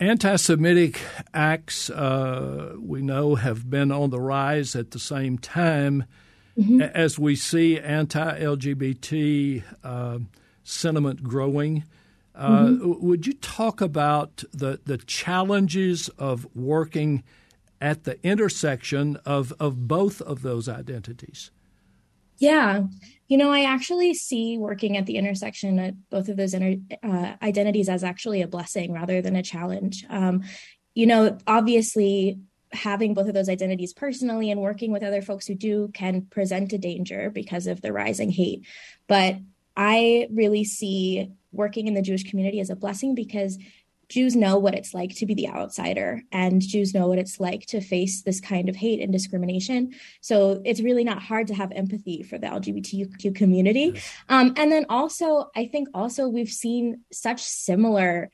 Anti 0.00 0.36
Semitic 0.36 1.00
acts, 1.34 1.90
uh, 1.90 2.76
we 2.78 3.02
know, 3.02 3.34
have 3.34 3.68
been 3.68 3.90
on 3.90 4.10
the 4.10 4.20
rise 4.20 4.76
at 4.76 4.92
the 4.92 4.98
same 5.00 5.38
time 5.38 6.04
mm-hmm. 6.56 6.80
as 6.80 7.18
we 7.18 7.34
see 7.34 7.80
anti 7.80 8.40
LGBT 8.40 9.64
uh, 9.82 10.18
sentiment 10.62 11.24
growing. 11.24 11.84
Uh, 12.38 12.66
mm-hmm. 12.66 13.06
Would 13.06 13.26
you 13.26 13.34
talk 13.34 13.80
about 13.80 14.44
the, 14.52 14.80
the 14.84 14.98
challenges 14.98 16.08
of 16.10 16.46
working 16.54 17.24
at 17.80 18.04
the 18.04 18.24
intersection 18.24 19.16
of, 19.26 19.52
of 19.58 19.88
both 19.88 20.22
of 20.22 20.42
those 20.42 20.68
identities? 20.68 21.50
Yeah. 22.38 22.84
You 23.26 23.36
know, 23.36 23.50
I 23.50 23.64
actually 23.64 24.14
see 24.14 24.56
working 24.56 24.96
at 24.96 25.06
the 25.06 25.16
intersection 25.16 25.78
of 25.80 26.10
both 26.10 26.28
of 26.28 26.36
those 26.36 26.54
inter- 26.54 26.96
uh, 27.02 27.34
identities 27.42 27.88
as 27.88 28.04
actually 28.04 28.42
a 28.42 28.46
blessing 28.46 28.92
rather 28.92 29.20
than 29.20 29.34
a 29.34 29.42
challenge. 29.42 30.06
Um, 30.08 30.44
you 30.94 31.06
know, 31.06 31.36
obviously, 31.46 32.38
having 32.70 33.14
both 33.14 33.26
of 33.26 33.34
those 33.34 33.48
identities 33.48 33.92
personally 33.92 34.50
and 34.50 34.60
working 34.60 34.92
with 34.92 35.02
other 35.02 35.22
folks 35.22 35.46
who 35.46 35.54
do 35.54 35.88
can 35.88 36.22
present 36.22 36.72
a 36.72 36.78
danger 36.78 37.30
because 37.30 37.66
of 37.66 37.80
the 37.80 37.92
rising 37.92 38.30
hate. 38.30 38.64
But 39.08 39.38
I 39.76 40.28
really 40.30 40.64
see 40.64 41.30
working 41.52 41.86
in 41.86 41.94
the 41.94 42.02
Jewish 42.02 42.24
community 42.24 42.60
is 42.60 42.70
a 42.70 42.76
blessing 42.76 43.14
because 43.14 43.58
Jews 44.08 44.34
know 44.34 44.58
what 44.58 44.74
it's 44.74 44.94
like 44.94 45.14
to 45.16 45.26
be 45.26 45.34
the 45.34 45.48
outsider, 45.48 46.22
and 46.32 46.62
Jews 46.62 46.94
know 46.94 47.08
what 47.08 47.18
it's 47.18 47.38
like 47.38 47.66
to 47.66 47.80
face 47.80 48.22
this 48.22 48.40
kind 48.40 48.68
of 48.70 48.76
hate 48.76 49.00
and 49.00 49.12
discrimination. 49.12 49.94
So 50.22 50.62
it's 50.64 50.80
really 50.80 51.04
not 51.04 51.20
hard 51.20 51.46
to 51.48 51.54
have 51.54 51.72
empathy 51.72 52.22
for 52.22 52.38
the 52.38 52.46
LGBTQ 52.46 53.34
community. 53.34 54.00
Um, 54.30 54.54
and 54.56 54.72
then 54.72 54.86
also, 54.88 55.50
I 55.54 55.66
think 55.66 55.88
also 55.92 56.26
we've 56.26 56.48
seen 56.48 57.02
such 57.12 57.42
similar 57.42 58.30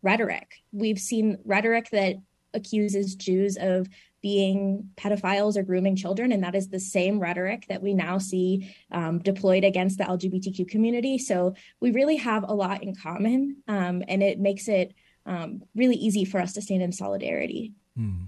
rhetoric. 0.00 0.50
We've 0.72 0.98
seen 0.98 1.38
rhetoric 1.44 1.90
that 1.90 2.16
accuses 2.54 3.14
Jews 3.14 3.58
of 3.60 3.86
being 4.20 4.90
pedophiles 4.96 5.56
or 5.56 5.62
grooming 5.62 5.96
children. 5.96 6.32
And 6.32 6.42
that 6.42 6.54
is 6.54 6.68
the 6.68 6.80
same 6.80 7.20
rhetoric 7.20 7.66
that 7.68 7.82
we 7.82 7.94
now 7.94 8.18
see 8.18 8.74
um, 8.90 9.20
deployed 9.20 9.64
against 9.64 9.98
the 9.98 10.04
LGBTQ 10.04 10.68
community. 10.68 11.18
So 11.18 11.54
we 11.80 11.90
really 11.92 12.16
have 12.16 12.44
a 12.48 12.54
lot 12.54 12.82
in 12.82 12.94
common, 12.94 13.58
um, 13.68 14.02
and 14.08 14.22
it 14.22 14.38
makes 14.38 14.68
it 14.68 14.94
um, 15.26 15.62
really 15.74 15.96
easy 15.96 16.24
for 16.24 16.40
us 16.40 16.52
to 16.54 16.62
stand 16.62 16.82
in 16.82 16.92
solidarity. 16.92 17.74
Hmm. 17.96 18.24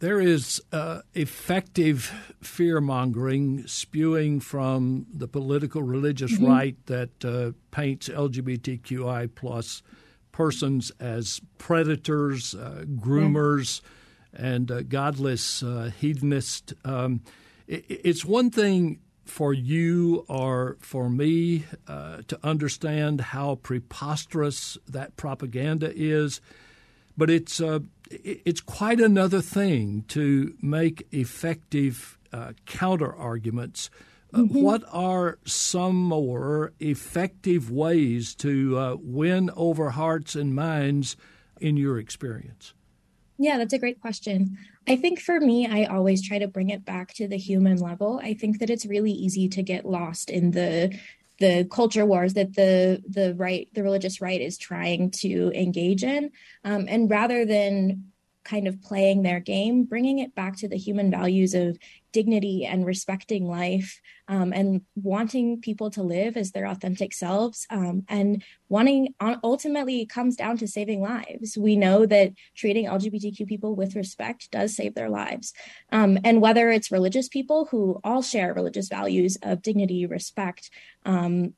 There 0.00 0.20
is 0.20 0.62
uh, 0.72 1.00
effective 1.14 2.34
fear 2.40 2.80
mongering 2.80 3.66
spewing 3.66 4.38
from 4.38 5.06
the 5.12 5.26
political 5.26 5.82
religious 5.82 6.34
mm-hmm. 6.34 6.46
right 6.46 6.86
that 6.86 7.24
uh, 7.24 7.52
paints 7.72 8.08
LGBTQI 8.08 9.34
plus 9.34 9.82
persons 10.30 10.92
as 11.00 11.40
predators, 11.56 12.54
uh, 12.54 12.84
groomers. 12.86 13.80
Yeah 13.82 13.88
and 14.32 14.70
uh, 14.70 14.82
godless 14.82 15.62
uh, 15.62 15.90
hedonist. 15.98 16.74
Um, 16.84 17.22
it, 17.66 17.84
it's 17.88 18.24
one 18.24 18.50
thing 18.50 19.00
for 19.24 19.52
you 19.52 20.24
or 20.28 20.76
for 20.80 21.10
me 21.10 21.64
uh, 21.86 22.22
to 22.28 22.38
understand 22.42 23.20
how 23.20 23.56
preposterous 23.56 24.78
that 24.88 25.16
propaganda 25.16 25.92
is, 25.94 26.40
but 27.16 27.28
it's 27.28 27.60
uh, 27.60 27.80
it's 28.10 28.60
quite 28.60 29.00
another 29.00 29.42
thing 29.42 30.04
to 30.08 30.54
make 30.62 31.06
effective 31.12 32.18
uh, 32.32 32.52
counter 32.64 33.14
arguments. 33.14 33.90
Uh, 34.32 34.38
mm-hmm. 34.38 34.62
What 34.62 34.82
are 34.92 35.38
some 35.44 35.96
more 35.96 36.72
effective 36.80 37.70
ways 37.70 38.34
to 38.36 38.98
win 39.02 39.50
over 39.56 39.90
hearts 39.90 40.34
and 40.34 40.54
minds 40.54 41.16
in 41.60 41.76
your 41.76 41.98
experience? 41.98 42.72
Yeah, 43.38 43.56
that's 43.56 43.72
a 43.72 43.78
great 43.78 44.00
question. 44.00 44.58
I 44.88 44.96
think 44.96 45.20
for 45.20 45.38
me, 45.38 45.66
I 45.66 45.84
always 45.84 46.26
try 46.26 46.38
to 46.40 46.48
bring 46.48 46.70
it 46.70 46.84
back 46.84 47.14
to 47.14 47.28
the 47.28 47.36
human 47.38 47.76
level. 47.78 48.20
I 48.22 48.34
think 48.34 48.58
that 48.58 48.68
it's 48.70 48.84
really 48.84 49.12
easy 49.12 49.48
to 49.50 49.62
get 49.62 49.86
lost 49.86 50.28
in 50.30 50.50
the 50.50 50.98
the 51.38 51.68
culture 51.70 52.04
wars 52.04 52.34
that 52.34 52.54
the 52.54 53.00
the 53.08 53.32
right 53.36 53.68
the 53.72 53.84
religious 53.84 54.20
right 54.20 54.40
is 54.40 54.58
trying 54.58 55.12
to 55.12 55.52
engage 55.54 56.02
in, 56.02 56.32
um, 56.64 56.86
and 56.88 57.08
rather 57.08 57.44
than 57.44 58.10
kind 58.48 58.66
of 58.66 58.80
playing 58.82 59.22
their 59.22 59.40
game, 59.40 59.84
bringing 59.84 60.18
it 60.18 60.34
back 60.34 60.56
to 60.56 60.68
the 60.68 60.76
human 60.76 61.10
values 61.10 61.54
of 61.54 61.76
dignity 62.12 62.64
and 62.64 62.86
respecting 62.86 63.46
life 63.46 64.00
um, 64.28 64.52
and 64.52 64.80
wanting 64.94 65.60
people 65.60 65.90
to 65.90 66.02
live 66.02 66.36
as 66.36 66.52
their 66.52 66.66
authentic 66.66 67.12
selves 67.12 67.66
um, 67.70 68.04
and 68.08 68.42
wanting 68.68 69.14
ultimately 69.44 70.06
comes 70.06 70.34
down 70.34 70.56
to 70.56 70.66
saving 70.66 71.02
lives. 71.02 71.58
We 71.58 71.76
know 71.76 72.06
that 72.06 72.32
treating 72.56 72.86
lgbtq 72.86 73.46
people 73.46 73.76
with 73.76 73.94
respect 73.94 74.50
does 74.50 74.74
save 74.74 74.94
their 74.94 75.10
lives. 75.10 75.52
Um, 75.92 76.18
and 76.24 76.40
whether 76.40 76.70
it's 76.70 76.90
religious 76.90 77.28
people 77.28 77.66
who 77.70 78.00
all 78.02 78.22
share 78.22 78.54
religious 78.54 78.88
values 78.88 79.36
of 79.42 79.62
dignity 79.62 80.06
respect 80.06 80.70
um, 81.04 81.54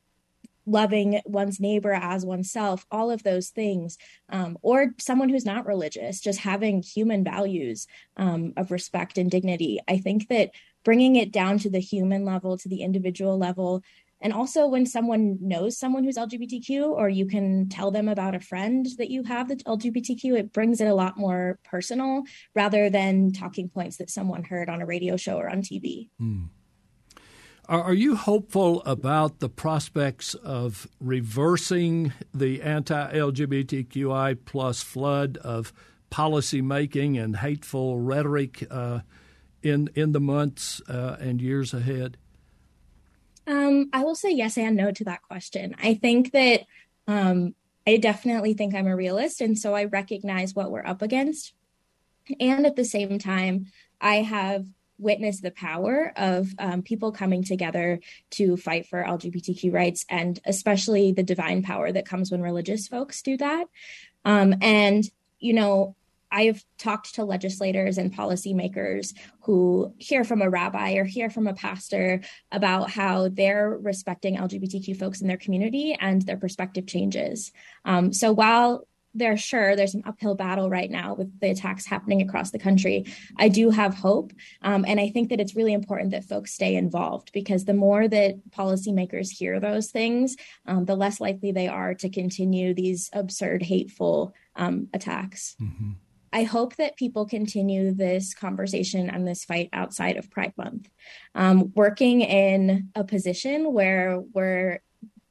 loving 0.71 1.21
one's 1.25 1.61
neighbor 1.61 1.93
as 1.93 2.25
oneself, 2.25 2.87
all 2.91 3.11
of 3.11 3.23
those 3.23 3.49
things, 3.49 3.99
um, 4.31 4.57
or 4.63 4.95
someone 4.99 5.29
who's 5.29 5.45
not 5.45 5.67
religious, 5.67 6.21
just 6.21 6.41
having 6.41 6.83
human 6.83 7.25
values 7.25 7.87
um, 8.17 8.53
of 8.57 8.71
respect 8.71 9.19
and 9.19 9.31
dignity. 9.31 9.81
I 9.89 9.99
think 9.99 10.29
that 10.29 10.51
bringing 10.85 11.17
it 11.17 11.33
down 11.33 11.59
to 11.59 11.71
the 11.71 11.81
human 11.81 12.25
level, 12.25 12.57
to 12.59 12.69
the 12.69 12.83
individual 12.83 13.37
level, 13.37 13.83
and 14.23 14.33
also 14.33 14.67
when 14.67 14.85
someone 14.85 15.39
knows 15.41 15.79
someone 15.79 16.05
who's 16.05 16.19
LGBTQ, 16.19 16.91
or 16.91 17.09
you 17.09 17.27
can 17.27 17.69
tell 17.69 17.91
them 17.91 18.09
about 18.09 18.35
a 18.35 18.41
friend 18.41 18.87
that 18.99 19.11
you 19.11 19.23
have 19.23 19.49
that's 19.49 19.63
LGBTQ, 19.63 20.39
it 20.39 20.53
brings 20.53 20.81
it 20.81 20.89
a 20.89 20.95
lot 20.95 21.17
more 21.17 21.59
personal 21.65 22.23
rather 22.55 22.91
than 22.91 23.33
talking 23.33 23.71
points 23.71 23.97
that 23.97 24.11
someone 24.11 24.45
heard 24.45 24.69
on 24.69 24.83
a 24.83 24.87
radio 24.87 25.17
show 25.17 25.37
or 25.37 25.49
on 25.49 25.63
TV. 25.63 26.11
Mm. 26.21 26.49
Are 27.71 27.95
you 27.95 28.17
hopeful 28.17 28.83
about 28.83 29.39
the 29.39 29.49
prospects 29.49 30.35
of 30.35 30.89
reversing 30.99 32.13
the 32.35 32.63
anti-LGBTQI 32.63 34.39
plus 34.45 34.83
flood 34.83 35.37
of 35.37 35.73
policy 36.11 36.63
making 36.63 37.17
and 37.17 37.37
hateful 37.37 38.01
rhetoric 38.01 38.67
uh, 38.73 39.03
in 39.63 39.89
in 39.95 40.11
the 40.11 40.19
months 40.19 40.83
uh, 40.89 41.17
and 41.21 41.41
years 41.41 41.73
ahead? 41.73 42.17
Um, 43.47 43.89
I 43.93 44.03
will 44.03 44.17
say 44.17 44.33
yes 44.33 44.59
and 44.59 44.75
no 44.75 44.91
to 44.91 45.05
that 45.05 45.23
question. 45.23 45.77
I 45.81 45.95
think 45.95 46.33
that 46.33 46.63
um, 47.07 47.55
I 47.87 47.99
definitely 47.99 48.55
think 48.55 48.75
I'm 48.75 48.89
a 48.89 48.97
realist, 48.97 49.41
and 49.41 49.57
so 49.57 49.75
I 49.75 49.85
recognize 49.85 50.57
what 50.57 50.73
we're 50.73 50.85
up 50.85 51.03
against. 51.03 51.55
And 52.41 52.67
at 52.67 52.75
the 52.75 52.85
same 52.85 53.21
time, 53.21 53.67
I 54.01 54.17
have 54.17 54.67
witness 55.01 55.41
the 55.41 55.51
power 55.51 56.13
of 56.17 56.49
um, 56.59 56.83
people 56.83 57.13
coming 57.13 57.43
together 57.43 58.01
to 58.31 58.57
fight 58.57 58.87
for 58.87 59.03
LGBTQ 59.03 59.73
rights, 59.73 60.05
and 60.09 60.39
especially 60.45 61.13
the 61.13 61.23
divine 61.23 61.63
power 61.63 61.91
that 61.91 62.07
comes 62.07 62.31
when 62.31 62.43
religious 62.43 62.87
folks 62.87 63.23
do 63.23 63.37
that. 63.39 63.67
Um, 64.25 64.55
and, 64.61 65.05
you 65.39 65.55
know, 65.55 65.97
I've 66.33 66.65
talked 66.79 67.17
to 67.17 67.25
legislators 67.25 67.99
and 67.99 68.15
policymakers 68.15 69.15
who 69.41 69.93
hear 69.99 70.23
from 70.23 70.43
a 70.43 70.51
rabbi 70.51 70.93
or 70.93 71.05
hear 71.05 71.29
from 71.29 71.49
a 71.49 71.55
pastor 71.55 72.21
about 72.53 72.91
how 72.91 73.29
they're 73.29 73.71
respecting 73.71 74.37
LGBTQ 74.37 74.97
folks 74.97 75.21
in 75.21 75.29
their 75.29 75.37
community 75.37 75.97
and 75.99 76.23
their 76.23 76.37
perspective 76.37 76.87
changes. 76.87 77.53
Um, 77.85 78.13
so 78.13 78.33
while 78.33 78.87
they're 79.15 79.37
sure 79.37 79.75
there's 79.75 79.95
an 79.95 80.03
uphill 80.07 80.35
battle 80.35 80.71
right 80.71 80.91
now 80.91 81.15
with 81.15 81.41
the 81.41 81.51
attacks 81.51 81.87
happening 81.87 82.23
across 82.23 82.51
the 82.51 82.59
country. 82.59 83.07
I 83.37 83.49
do 83.49 83.71
have 83.71 83.95
hope. 83.95 84.33
Um, 84.63 84.85
and 84.87 85.01
I 85.01 85.09
think 85.11 85.31
that 85.31 85.41
it's 85.41 85.57
really 85.57 85.73
important 85.73 86.13
that 86.13 86.25
folks 86.25 86.53
stay 86.53 86.77
involved 86.77 87.33
because 87.33 87.65
the 87.65 87.75
more 87.75 88.07
that 88.09 88.51
policymakers 88.51 89.31
hear 89.31 89.59
those 89.59 89.91
things, 89.91 90.37
um, 90.67 90.85
the 90.85 90.97
less 90.97 91.21
likely 91.21 91.53
they 91.53 91.69
are 91.69 91.95
to 91.95 92.09
continue 92.09 92.75
these 92.75 93.11
absurd, 93.13 93.63
hateful 93.63 94.35
um, 94.57 94.89
attacks. 94.95 95.57
Mm-hmm. 95.61 95.93
I 96.33 96.45
hope 96.45 96.77
that 96.77 96.97
people 96.97 97.27
continue 97.27 97.93
this 97.93 98.35
conversation 98.35 99.11
and 99.11 99.27
this 99.27 99.45
fight 99.45 99.69
outside 99.73 100.17
of 100.17 100.31
Pride 100.31 100.53
Month. 100.57 100.89
Um, 101.35 101.73
working 101.75 102.21
in 102.21 102.91
a 102.95 103.03
position 103.03 103.73
where 103.73 104.21
we're 104.33 104.81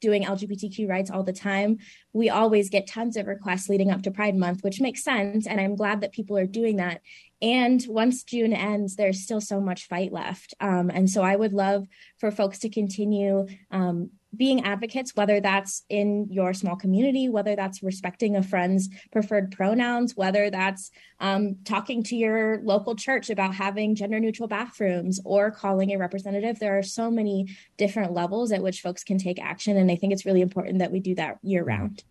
doing 0.01 0.23
LGBTQ 0.23 0.87
rights 0.87 1.11
all 1.11 1.23
the 1.23 1.33
time, 1.33 1.77
we 2.13 2.29
always 2.29 2.69
get 2.69 2.87
tons 2.87 3.17
of 3.17 3.27
requests 3.27 3.69
leading 3.69 3.91
up 3.91 4.01
to 4.03 4.11
Pride 4.11 4.35
Month, 4.35 4.63
which 4.63 4.81
makes 4.81 5.03
sense. 5.03 5.47
And 5.47 5.59
I'm 5.59 5.75
glad 5.75 6.01
that 6.01 6.11
people 6.11 6.37
are 6.37 6.45
doing 6.45 6.77
that. 6.77 7.01
And 7.41 7.83
once 7.87 8.23
June 8.23 8.53
ends, 8.53 8.95
there's 8.95 9.21
still 9.21 9.41
so 9.41 9.61
much 9.61 9.87
fight 9.87 10.11
left. 10.11 10.53
Um, 10.59 10.89
and 10.89 11.09
so 11.09 11.21
I 11.21 11.35
would 11.35 11.53
love 11.53 11.87
for 12.19 12.31
folks 12.31 12.59
to 12.59 12.69
continue 12.69 13.47
um, 13.71 14.11
being 14.35 14.63
advocates, 14.63 15.15
whether 15.15 15.39
that's 15.39 15.83
in 15.89 16.27
your 16.29 16.53
small 16.53 16.75
community, 16.75 17.29
whether 17.29 17.55
that's 17.55 17.81
respecting 17.81 18.35
a 18.35 18.43
friend's 18.43 18.89
preferred 19.11 19.51
pronouns, 19.51 20.15
whether 20.15 20.49
that's 20.49 20.91
um, 21.19 21.57
talking 21.65 22.03
to 22.03 22.15
your 22.15 22.59
local 22.63 22.95
church 22.95 23.29
about 23.29 23.55
having 23.55 23.95
gender 23.95 24.19
neutral 24.19 24.47
bathrooms 24.47 25.19
or 25.25 25.51
calling 25.51 25.91
a 25.91 25.97
representative. 25.97 26.59
There 26.59 26.77
are 26.77 26.83
so 26.83 27.09
many 27.09 27.47
different 27.77 28.13
levels 28.13 28.51
at 28.51 28.61
which 28.61 28.81
folks 28.81 29.03
can 29.03 29.17
take 29.17 29.39
action. 29.39 29.77
And 29.77 29.91
I 29.91 29.95
think 29.95 30.13
it's 30.13 30.25
really 30.25 30.41
important 30.41 30.79
that 30.79 30.91
we 30.91 30.99
do 30.99 31.15
that 31.15 31.39
year 31.41 31.63
round. 31.63 32.03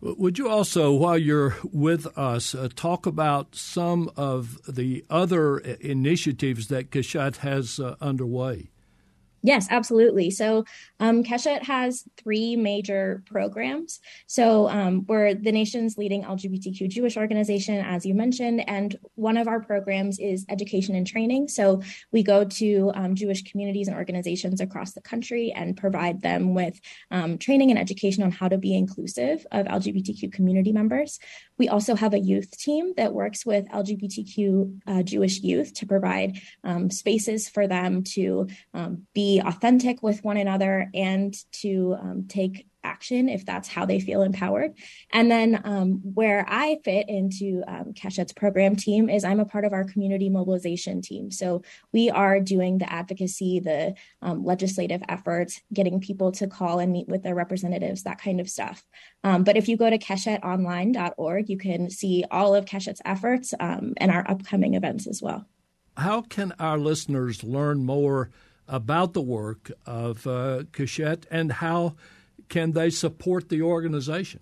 Would 0.00 0.36
you 0.36 0.48
also, 0.48 0.92
while 0.92 1.16
you're 1.16 1.54
with 1.62 2.06
us, 2.18 2.56
uh, 2.56 2.68
talk 2.74 3.06
about 3.06 3.54
some 3.54 4.10
of 4.16 4.58
the 4.66 5.04
other 5.08 5.58
initiatives 5.58 6.66
that 6.68 6.90
Keshet 6.90 7.36
has 7.36 7.78
uh, 7.78 7.94
underway? 8.00 8.71
Yes, 9.42 9.66
absolutely. 9.70 10.30
So 10.30 10.64
um, 11.00 11.24
Keshet 11.24 11.64
has 11.64 12.04
three 12.16 12.54
major 12.54 13.24
programs. 13.26 13.98
So 14.28 14.68
um, 14.68 15.04
we're 15.08 15.34
the 15.34 15.50
nation's 15.50 15.98
leading 15.98 16.22
LGBTQ 16.22 16.88
Jewish 16.88 17.16
organization, 17.16 17.84
as 17.84 18.06
you 18.06 18.14
mentioned, 18.14 18.68
and 18.68 18.96
one 19.16 19.36
of 19.36 19.48
our 19.48 19.60
programs 19.60 20.20
is 20.20 20.46
education 20.48 20.94
and 20.94 21.06
training. 21.06 21.48
So 21.48 21.82
we 22.12 22.22
go 22.22 22.44
to 22.44 22.92
um, 22.94 23.16
Jewish 23.16 23.42
communities 23.42 23.88
and 23.88 23.96
organizations 23.96 24.60
across 24.60 24.92
the 24.92 25.00
country 25.00 25.52
and 25.52 25.76
provide 25.76 26.22
them 26.22 26.54
with 26.54 26.80
um, 27.10 27.36
training 27.36 27.70
and 27.70 27.78
education 27.78 28.22
on 28.22 28.30
how 28.30 28.46
to 28.46 28.58
be 28.58 28.76
inclusive 28.76 29.44
of 29.50 29.66
LGBTQ 29.66 30.32
community 30.32 30.70
members. 30.72 31.18
We 31.58 31.68
also 31.68 31.96
have 31.96 32.14
a 32.14 32.18
youth 32.18 32.56
team 32.56 32.94
that 32.96 33.12
works 33.12 33.44
with 33.44 33.66
LGBTQ 33.68 34.80
uh, 34.86 35.02
Jewish 35.02 35.40
youth 35.40 35.74
to 35.74 35.86
provide 35.86 36.40
um, 36.62 36.90
spaces 36.90 37.48
for 37.48 37.66
them 37.66 38.04
to 38.14 38.46
um, 38.72 39.06
authentic 39.40 40.02
with 40.02 40.24
one 40.24 40.36
another 40.36 40.90
and 40.94 41.34
to 41.52 41.96
um, 42.00 42.24
take 42.28 42.66
action 42.84 43.28
if 43.28 43.44
that's 43.44 43.68
how 43.68 43.86
they 43.86 44.00
feel 44.00 44.22
empowered. 44.22 44.74
And 45.12 45.30
then 45.30 45.60
um, 45.64 46.00
where 46.02 46.44
I 46.48 46.78
fit 46.84 47.08
into 47.08 47.62
um, 47.66 47.92
Keshet's 47.94 48.32
program 48.32 48.76
team 48.76 49.08
is 49.08 49.24
I'm 49.24 49.40
a 49.40 49.44
part 49.44 49.64
of 49.64 49.72
our 49.72 49.84
community 49.84 50.28
mobilization 50.28 51.02
team. 51.02 51.30
So 51.30 51.62
we 51.92 52.10
are 52.10 52.40
doing 52.40 52.78
the 52.78 52.92
advocacy, 52.92 53.60
the 53.60 53.94
um, 54.20 54.44
legislative 54.44 55.02
efforts, 55.08 55.60
getting 55.72 56.00
people 56.00 56.32
to 56.32 56.46
call 56.46 56.78
and 56.78 56.92
meet 56.92 57.08
with 57.08 57.22
their 57.22 57.34
representatives, 57.34 58.02
that 58.02 58.20
kind 58.20 58.40
of 58.40 58.48
stuff. 58.48 58.84
Um, 59.24 59.44
but 59.44 59.56
if 59.56 59.68
you 59.68 59.76
go 59.76 59.90
to 59.90 59.98
keshetonline.org, 59.98 61.48
you 61.48 61.58
can 61.58 61.90
see 61.90 62.24
all 62.30 62.54
of 62.54 62.64
Keshet's 62.64 63.02
efforts 63.04 63.54
um, 63.60 63.94
and 63.98 64.10
our 64.10 64.28
upcoming 64.28 64.74
events 64.74 65.06
as 65.06 65.22
well. 65.22 65.46
How 65.96 66.22
can 66.22 66.52
our 66.58 66.78
listeners 66.78 67.44
learn 67.44 67.84
more? 67.84 68.30
About 68.68 69.12
the 69.12 69.22
work 69.22 69.70
of 69.86 70.26
uh, 70.26 70.64
Keshet 70.72 71.24
and 71.30 71.52
how 71.52 71.96
can 72.48 72.72
they 72.72 72.90
support 72.90 73.48
the 73.48 73.62
organization? 73.62 74.40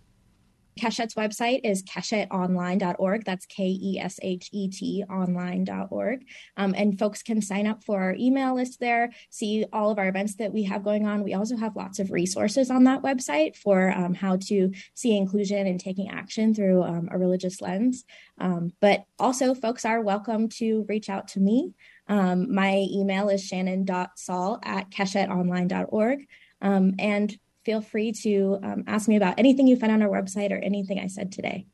Keshet's 0.78 1.14
website 1.14 1.60
is 1.64 1.82
keshetonline.org. 1.82 3.24
That's 3.24 3.46
K 3.46 3.78
E 3.80 3.98
S 3.98 4.18
H 4.22 4.48
E 4.52 4.68
T 4.68 5.04
online.org. 5.10 6.24
Um, 6.56 6.74
and 6.76 6.98
folks 6.98 7.22
can 7.22 7.42
sign 7.42 7.66
up 7.66 7.84
for 7.84 8.00
our 8.00 8.14
email 8.14 8.54
list 8.54 8.80
there, 8.80 9.10
see 9.30 9.66
all 9.72 9.90
of 9.90 9.98
our 9.98 10.08
events 10.08 10.36
that 10.36 10.52
we 10.52 10.62
have 10.64 10.84
going 10.84 11.06
on. 11.06 11.22
We 11.22 11.34
also 11.34 11.56
have 11.56 11.76
lots 11.76 11.98
of 11.98 12.10
resources 12.10 12.70
on 12.70 12.84
that 12.84 13.02
website 13.02 13.56
for 13.56 13.92
um, 13.92 14.14
how 14.14 14.36
to 14.48 14.72
see 14.94 15.16
inclusion 15.16 15.66
and 15.66 15.78
taking 15.78 16.08
action 16.08 16.54
through 16.54 16.82
um, 16.82 17.08
a 17.10 17.18
religious 17.18 17.60
lens. 17.60 18.04
Um, 18.38 18.72
but 18.80 19.04
also, 19.18 19.54
folks 19.54 19.84
are 19.84 20.00
welcome 20.00 20.48
to 20.60 20.86
reach 20.88 21.10
out 21.10 21.28
to 21.28 21.40
me. 21.40 21.74
Um, 22.08 22.52
my 22.52 22.86
email 22.90 23.28
is 23.28 23.44
shannon.saul 23.44 24.58
at 24.62 24.90
keshetonline.org. 24.90 26.26
Um, 26.62 26.94
and 26.98 27.38
feel 27.64 27.80
free 27.80 28.12
to 28.12 28.58
um, 28.62 28.84
ask 28.86 29.08
me 29.08 29.16
about 29.16 29.38
anything 29.38 29.66
you 29.66 29.76
find 29.76 29.92
on 29.92 30.02
our 30.02 30.08
website 30.08 30.50
or 30.50 30.58
anything 30.58 30.98
I 30.98 31.06
said 31.06 31.32
today. 31.32 31.66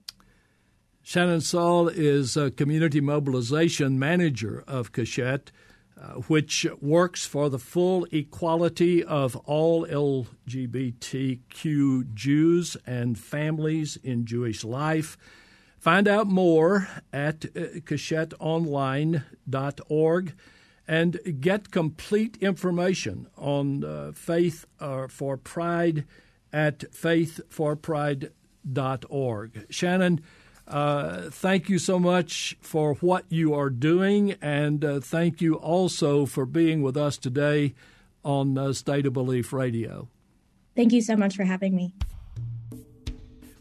Shannon 1.02 1.40
Saul 1.40 1.88
is 1.88 2.36
a 2.36 2.50
community 2.50 3.00
mobilization 3.00 3.98
manager 3.98 4.64
of 4.66 4.92
Keshet, 4.92 5.48
uh, 6.00 6.14
which 6.26 6.66
works 6.80 7.24
for 7.24 7.48
the 7.48 7.60
full 7.60 8.06
equality 8.10 9.04
of 9.04 9.36
all 9.46 9.86
LGBTQ 9.86 12.12
Jews 12.12 12.76
and 12.84 13.16
families 13.16 13.96
in 14.02 14.26
Jewish 14.26 14.64
life. 14.64 15.16
Find 15.86 16.08
out 16.08 16.26
more 16.26 16.88
at 17.12 17.44
uh, 17.44 17.78
keshetonline.org 17.86 20.32
and 20.88 21.40
get 21.40 21.70
complete 21.70 22.36
information 22.40 23.28
on 23.36 23.84
uh, 23.84 24.10
Faith 24.12 24.66
uh, 24.80 25.06
for 25.06 25.36
Pride 25.36 26.04
at 26.52 26.80
faithforpride.org. 26.90 29.66
Shannon, 29.70 30.20
Uh, 30.66 31.30
thank 31.30 31.68
you 31.68 31.78
so 31.78 32.00
much 32.00 32.56
for 32.60 32.94
what 32.94 33.24
you 33.28 33.54
are 33.54 33.70
doing, 33.70 34.32
and 34.42 34.84
uh, 34.84 34.98
thank 34.98 35.40
you 35.40 35.54
also 35.54 36.26
for 36.26 36.44
being 36.44 36.82
with 36.82 36.96
us 36.96 37.16
today 37.16 37.72
on 38.24 38.58
uh, 38.58 38.72
State 38.72 39.06
of 39.06 39.12
Belief 39.12 39.52
Radio. 39.52 40.08
Thank 40.74 40.92
you 40.92 41.02
so 41.02 41.14
much 41.14 41.36
for 41.36 41.44
having 41.44 41.76
me. 41.76 41.94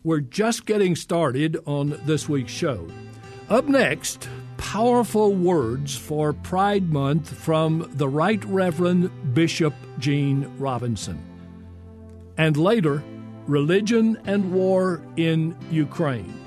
We're 0.06 0.20
just 0.20 0.68
getting 0.68 0.96
started 0.96 1.58
on 1.66 2.00
this 2.06 2.30
week's 2.30 2.52
show. 2.52 2.88
Up 3.50 3.66
next, 3.66 4.30
powerful 4.58 5.34
words 5.34 5.98
for 5.98 6.32
Pride 6.32 6.94
Month 6.94 7.36
from 7.36 7.90
the 7.96 8.08
Right 8.08 8.46
Reverend 8.46 9.34
Bishop 9.34 9.74
Gene 9.98 10.48
Robinson. 10.60 11.20
And 12.38 12.56
later, 12.56 13.04
religion 13.48 14.22
and 14.26 14.54
war 14.54 15.02
in 15.18 15.58
Ukraine. 15.72 16.40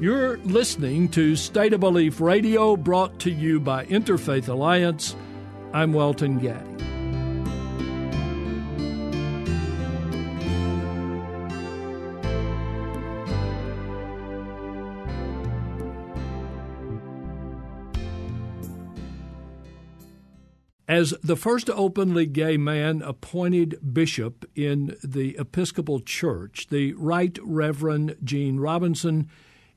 You're 0.00 0.38
listening 0.38 1.10
to 1.10 1.36
State 1.36 1.74
of 1.74 1.80
Belief 1.80 2.22
Radio 2.22 2.74
brought 2.74 3.18
to 3.18 3.30
you 3.30 3.60
by 3.60 3.84
Interfaith 3.84 4.48
Alliance. 4.48 5.14
I'm 5.74 5.92
Welton 5.92 6.38
Gaddy. 6.38 6.97
As 20.88 21.12
the 21.22 21.36
first 21.36 21.68
openly 21.68 22.24
gay 22.24 22.56
man 22.56 23.02
appointed 23.02 23.78
bishop 23.92 24.46
in 24.54 24.96
the 25.04 25.36
Episcopal 25.38 26.00
Church, 26.00 26.68
the 26.70 26.94
Right 26.94 27.38
Reverend 27.42 28.16
Gene 28.24 28.58
Robinson 28.58 29.28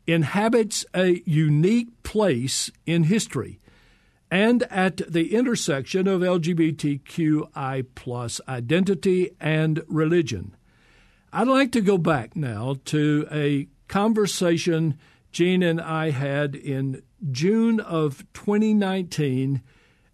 inhabits 0.07 0.85
a 0.95 1.21
unique 1.25 2.01
place 2.03 2.71
in 2.85 3.03
history 3.03 3.59
and 4.31 4.63
at 4.63 5.01
the 5.11 5.35
intersection 5.35 6.07
of 6.07 6.21
LGBTQI 6.21 7.85
plus 7.93 8.39
identity 8.47 9.31
and 9.41 9.83
religion. 9.89 10.55
I'd 11.33 11.49
like 11.49 11.73
to 11.73 11.81
go 11.81 11.97
back 11.97 12.37
now 12.37 12.77
to 12.85 13.27
a 13.29 13.67
conversation 13.89 14.97
Gene 15.33 15.61
and 15.61 15.81
I 15.81 16.11
had 16.11 16.55
in 16.55 17.03
June 17.31 17.81
of 17.81 18.23
2019 18.33 19.61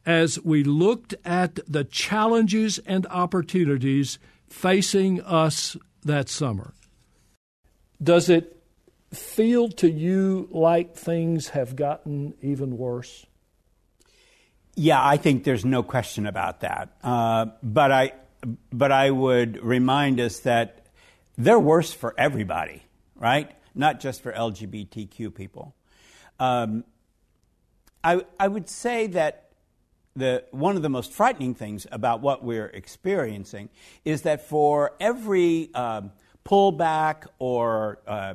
as 0.07 0.41
we 0.41 0.63
looked 0.63 1.13
at 1.25 1.59
the 1.67 1.83
challenges 1.83 2.79
and 2.79 3.05
opportunities 3.07 4.17
facing 4.47 5.21
us 5.21 5.75
that 6.01 6.29
summer. 6.29 6.73
Does 8.01 8.29
it 8.29 8.57
feel 9.13 9.67
to 9.67 9.89
you 9.89 10.47
like 10.49 10.95
things 10.95 11.49
have 11.49 11.75
gotten 11.75 12.33
even 12.41 12.77
worse? 12.77 13.25
Yeah, 14.75 15.05
I 15.05 15.17
think 15.17 15.43
there's 15.43 15.65
no 15.65 15.83
question 15.83 16.25
about 16.25 16.61
that. 16.61 16.95
Uh, 17.03 17.47
but 17.61 17.91
I, 17.91 18.13
but 18.71 18.93
I 18.93 19.11
would 19.11 19.61
remind 19.61 20.21
us 20.21 20.39
that 20.41 20.85
they're 21.37 21.59
worse 21.59 21.91
for 21.91 22.15
everybody, 22.17 22.83
right? 23.15 23.51
Not 23.75 23.99
just 23.99 24.21
for 24.21 24.31
LGBTQ 24.31 25.35
people. 25.35 25.75
Um, 26.39 26.85
I, 28.03 28.21
I 28.39 28.47
would 28.47 28.69
say 28.69 29.07
that 29.07 29.46
the, 30.17 30.43
one 30.51 30.75
of 30.75 30.81
the 30.81 30.89
most 30.89 31.11
frightening 31.11 31.53
things 31.53 31.85
about 31.91 32.21
what 32.21 32.43
we're 32.43 32.67
experiencing 32.67 33.69
is 34.03 34.23
that 34.23 34.41
for 34.41 34.93
every 34.99 35.73
um, 35.75 36.11
pullback 36.43 37.27
or 37.39 37.99
uh, 38.07 38.33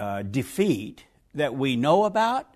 uh, 0.00 0.22
defeat 0.22 1.04
that 1.34 1.54
we 1.54 1.76
know 1.76 2.04
about, 2.04 2.46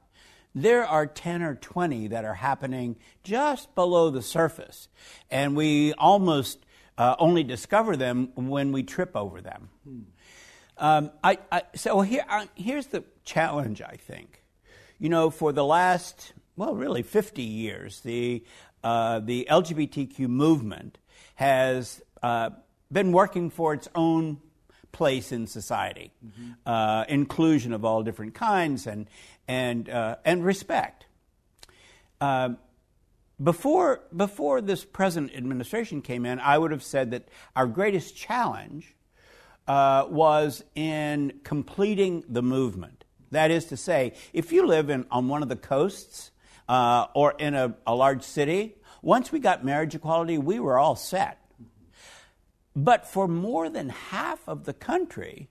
there 0.54 0.84
are 0.84 1.06
10 1.06 1.42
or 1.42 1.54
20 1.54 2.08
that 2.08 2.24
are 2.24 2.34
happening 2.34 2.96
just 3.22 3.74
below 3.74 4.10
the 4.10 4.22
surface. 4.22 4.88
And 5.30 5.54
we 5.54 5.92
almost 5.94 6.64
uh, 6.96 7.16
only 7.18 7.42
discover 7.42 7.96
them 7.96 8.32
when 8.34 8.72
we 8.72 8.82
trip 8.82 9.16
over 9.16 9.40
them. 9.40 9.68
Hmm. 9.84 10.00
Um, 10.78 11.10
I, 11.22 11.38
I, 11.50 11.62
so 11.74 12.00
here, 12.00 12.24
uh, 12.28 12.46
here's 12.54 12.86
the 12.86 13.04
challenge, 13.24 13.82
I 13.82 13.96
think. 13.96 14.42
You 14.98 15.08
know, 15.08 15.30
for 15.30 15.52
the 15.52 15.64
last, 15.64 16.32
well, 16.62 16.76
really 16.76 17.02
50 17.02 17.42
years, 17.42 18.00
the, 18.02 18.44
uh, 18.84 19.18
the 19.18 19.48
LGBTQ 19.50 20.28
movement 20.28 20.96
has 21.34 22.00
uh, 22.22 22.50
been 22.92 23.10
working 23.10 23.50
for 23.50 23.74
its 23.74 23.88
own 23.96 24.38
place 24.92 25.32
in 25.32 25.48
society, 25.48 26.12
mm-hmm. 26.24 26.52
uh, 26.64 27.02
inclusion 27.08 27.72
of 27.72 27.84
all 27.84 28.04
different 28.04 28.34
kinds, 28.34 28.86
and 28.86 29.08
and 29.48 29.88
uh, 29.88 30.16
and 30.24 30.44
respect. 30.44 31.06
Uh, 32.20 32.50
before 33.42 34.04
before 34.14 34.60
this 34.60 34.84
present 34.84 35.34
administration 35.34 36.00
came 36.00 36.24
in, 36.24 36.38
I 36.38 36.58
would 36.58 36.70
have 36.70 36.84
said 36.84 37.10
that 37.10 37.28
our 37.56 37.66
greatest 37.66 38.14
challenge 38.14 38.94
uh, 39.66 40.06
was 40.08 40.62
in 40.76 41.40
completing 41.42 42.22
the 42.28 42.42
movement. 42.42 43.02
That 43.32 43.50
is 43.50 43.64
to 43.64 43.76
say, 43.76 44.12
if 44.32 44.52
you 44.52 44.64
live 44.64 44.90
in 44.90 45.06
on 45.10 45.26
one 45.26 45.42
of 45.42 45.48
the 45.48 45.56
coasts 45.56 46.31
uh, 46.72 47.06
or 47.14 47.34
in 47.38 47.54
a, 47.54 47.74
a 47.86 47.94
large 47.94 48.22
city, 48.22 48.76
once 49.02 49.32
we 49.32 49.38
got 49.38 49.64
marriage 49.64 49.94
equality, 49.94 50.38
we 50.38 50.58
were 50.60 50.78
all 50.78 50.96
set 50.96 51.42
but 52.74 53.06
for 53.06 53.28
more 53.28 53.68
than 53.68 53.90
half 53.90 54.48
of 54.48 54.64
the 54.64 54.72
country, 54.72 55.48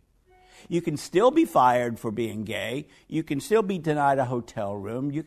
you 0.68 0.82
can 0.82 0.98
still 0.98 1.32
be 1.32 1.46
fired 1.46 2.00
for 2.00 2.12
being 2.12 2.44
gay. 2.44 2.88
You 3.08 3.24
can 3.24 3.40
still 3.40 3.62
be 3.62 3.78
denied 3.78 4.20
a 4.20 4.26
hotel 4.26 4.76
room. 4.76 5.12
You, 5.12 5.26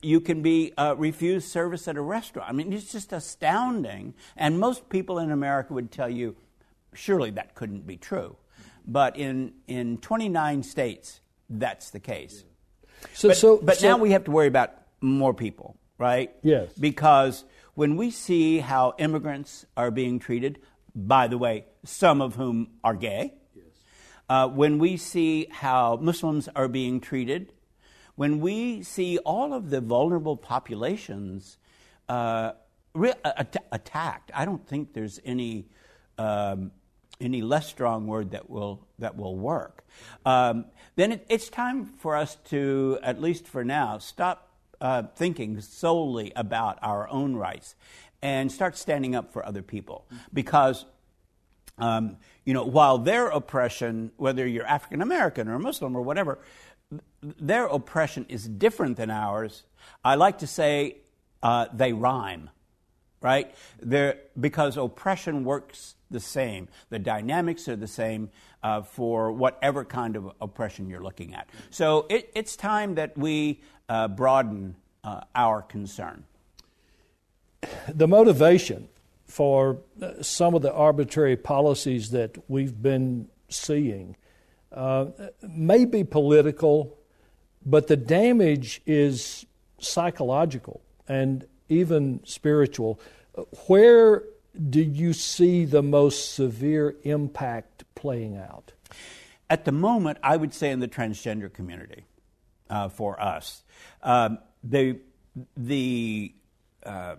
you 0.00 0.20
can 0.20 0.42
be 0.42 0.72
uh, 0.76 0.94
refused 0.96 1.48
service 1.48 1.88
at 1.88 1.96
a 1.96 2.00
restaurant. 2.00 2.48
I 2.48 2.52
mean, 2.52 2.72
it's 2.72 2.92
just 2.92 3.12
astounding. 3.12 4.14
And 4.36 4.58
most 4.58 4.88
people 4.88 5.18
in 5.18 5.30
America 5.30 5.74
would 5.74 5.90
tell 5.90 6.08
you, 6.08 6.36
surely 6.94 7.30
that 7.32 7.54
couldn't 7.54 7.86
be 7.86 7.96
true. 7.96 8.36
But 8.86 9.16
in, 9.16 9.52
in 9.66 9.98
29 9.98 10.62
states, 10.62 11.20
that's 11.48 11.90
the 11.90 12.00
case. 12.00 12.44
So, 13.14 13.28
but, 13.28 13.36
so, 13.36 13.60
but 13.62 13.78
so, 13.78 13.88
now 13.88 13.98
we 13.98 14.12
have 14.12 14.24
to 14.24 14.30
worry 14.30 14.48
about 14.48 14.81
more 15.02 15.34
people, 15.34 15.76
right? 15.98 16.32
Yes. 16.42 16.72
Because 16.74 17.44
when 17.74 17.96
we 17.96 18.10
see 18.10 18.58
how 18.58 18.94
immigrants 18.98 19.66
are 19.76 19.90
being 19.90 20.18
treated, 20.18 20.58
by 20.94 21.26
the 21.26 21.38
way, 21.38 21.64
some 21.84 22.20
of 22.20 22.36
whom 22.36 22.68
are 22.84 22.94
gay, 22.94 23.34
yes. 23.54 23.64
uh, 24.28 24.48
when 24.48 24.78
we 24.78 24.96
see 24.96 25.48
how 25.50 25.98
Muslims 26.00 26.48
are 26.54 26.68
being 26.68 27.00
treated, 27.00 27.52
when 28.14 28.40
we 28.40 28.82
see 28.82 29.18
all 29.18 29.52
of 29.52 29.70
the 29.70 29.80
vulnerable 29.80 30.36
populations 30.36 31.58
uh, 32.08 32.52
re- 32.94 33.14
at- 33.24 33.64
attacked, 33.72 34.30
I 34.34 34.44
don't 34.44 34.66
think 34.66 34.92
there's 34.92 35.20
any. 35.24 35.68
Um, 36.18 36.72
any 37.20 37.40
less 37.40 37.68
strong 37.68 38.08
word 38.08 38.32
that 38.32 38.50
will 38.50 38.84
that 38.98 39.16
will 39.16 39.36
work. 39.36 39.84
Um, 40.26 40.66
then 40.96 41.12
it, 41.12 41.26
it's 41.28 41.48
time 41.48 41.86
for 41.86 42.16
us 42.16 42.36
to, 42.46 42.98
at 43.02 43.20
least 43.20 43.46
for 43.46 43.64
now, 43.64 43.98
stop 43.98 44.51
uh, 44.82 45.04
thinking 45.14 45.60
solely 45.60 46.32
about 46.34 46.78
our 46.82 47.08
own 47.08 47.36
rights 47.36 47.76
and 48.20 48.50
start 48.50 48.76
standing 48.76 49.14
up 49.14 49.32
for 49.32 49.46
other 49.46 49.62
people. 49.62 50.04
Because, 50.34 50.84
um, 51.78 52.16
you 52.44 52.52
know, 52.52 52.64
while 52.64 52.98
their 52.98 53.28
oppression, 53.28 54.10
whether 54.16 54.46
you're 54.46 54.66
African 54.66 55.00
American 55.00 55.48
or 55.48 55.58
Muslim 55.58 55.96
or 55.96 56.02
whatever, 56.02 56.40
their 57.22 57.66
oppression 57.66 58.26
is 58.28 58.48
different 58.48 58.96
than 58.96 59.08
ours. 59.08 59.62
I 60.04 60.16
like 60.16 60.38
to 60.38 60.46
say 60.48 60.96
uh, 61.42 61.66
they 61.72 61.92
rhyme, 61.92 62.50
right? 63.20 63.54
They're, 63.80 64.18
because 64.38 64.76
oppression 64.76 65.44
works 65.44 65.94
the 66.10 66.20
same. 66.20 66.68
The 66.90 66.98
dynamics 66.98 67.68
are 67.68 67.76
the 67.76 67.86
same 67.86 68.30
uh, 68.64 68.82
for 68.82 69.30
whatever 69.30 69.84
kind 69.84 70.16
of 70.16 70.32
oppression 70.40 70.88
you're 70.88 71.02
looking 71.02 71.34
at. 71.34 71.48
So 71.70 72.06
it, 72.10 72.30
it's 72.34 72.56
time 72.56 72.96
that 72.96 73.16
we 73.16 73.62
uh, 73.92 74.08
broaden 74.08 74.74
uh, 75.04 75.20
our 75.34 75.60
concern 75.60 76.24
the 77.88 78.08
motivation 78.08 78.88
for 79.26 79.78
uh, 80.00 80.22
some 80.22 80.54
of 80.54 80.62
the 80.62 80.72
arbitrary 80.72 81.36
policies 81.36 82.10
that 82.10 82.36
we've 82.48 82.82
been 82.82 83.28
seeing 83.48 84.16
uh, 84.72 85.06
may 85.42 85.84
be 85.84 86.04
political, 86.04 86.98
but 87.64 87.86
the 87.86 87.96
damage 87.96 88.80
is 88.86 89.44
psychological 89.78 90.80
and 91.06 91.46
even 91.68 92.20
spiritual. 92.24 93.00
Where 93.66 94.24
do 94.70 94.80
you 94.80 95.12
see 95.12 95.64
the 95.64 95.82
most 95.82 96.34
severe 96.34 96.96
impact 97.02 97.84
playing 97.94 98.36
out? 98.36 98.72
At 99.50 99.64
the 99.64 99.72
moment, 99.72 100.18
I 100.22 100.36
would 100.36 100.54
say 100.54 100.70
in 100.70 100.80
the 100.80 100.88
transgender 100.88 101.52
community 101.52 102.04
uh, 102.70 102.88
for 102.88 103.20
us. 103.20 103.62
Um, 104.02 104.38
the 104.64 104.98
the 105.56 106.34
uh, 106.84 107.16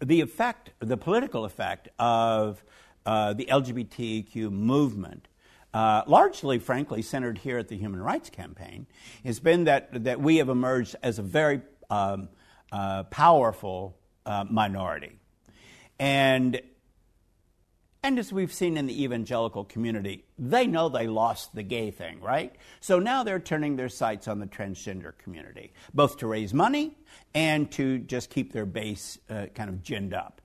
the 0.00 0.20
effect, 0.20 0.70
the 0.80 0.96
political 0.96 1.44
effect 1.44 1.88
of 1.98 2.62
uh, 3.06 3.32
the 3.34 3.46
LGBTQ 3.46 4.50
movement 4.50 5.28
uh, 5.74 6.02
largely, 6.06 6.58
frankly, 6.58 7.02
centered 7.02 7.38
here 7.38 7.58
at 7.58 7.68
the 7.68 7.76
Human 7.76 8.02
Rights 8.02 8.30
Campaign, 8.30 8.86
has 9.24 9.40
been 9.40 9.64
that, 9.64 10.04
that 10.04 10.20
we 10.20 10.36
have 10.36 10.48
emerged 10.48 10.96
as 11.02 11.18
a 11.18 11.22
very 11.22 11.62
um, 11.88 12.28
uh, 12.70 13.04
powerful 13.04 13.96
uh, 14.26 14.44
minority. 14.48 15.18
And, 15.98 16.60
and 18.04 18.18
as 18.18 18.32
we've 18.32 18.52
seen 18.52 18.76
in 18.76 18.86
the 18.86 19.04
evangelical 19.04 19.64
community, 19.64 20.24
they 20.36 20.66
know 20.66 20.88
they 20.88 21.06
lost 21.06 21.54
the 21.54 21.62
gay 21.62 21.92
thing, 21.92 22.20
right? 22.20 22.52
So 22.80 22.98
now 22.98 23.22
they're 23.22 23.38
turning 23.38 23.76
their 23.76 23.88
sights 23.88 24.26
on 24.26 24.40
the 24.40 24.46
transgender 24.46 25.16
community, 25.18 25.72
both 25.94 26.18
to 26.18 26.26
raise 26.26 26.52
money 26.52 26.96
and 27.32 27.70
to 27.72 28.00
just 28.00 28.28
keep 28.28 28.52
their 28.52 28.66
base 28.66 29.18
uh, 29.30 29.46
kind 29.54 29.70
of 29.70 29.84
ginned 29.84 30.14
up. 30.14 30.40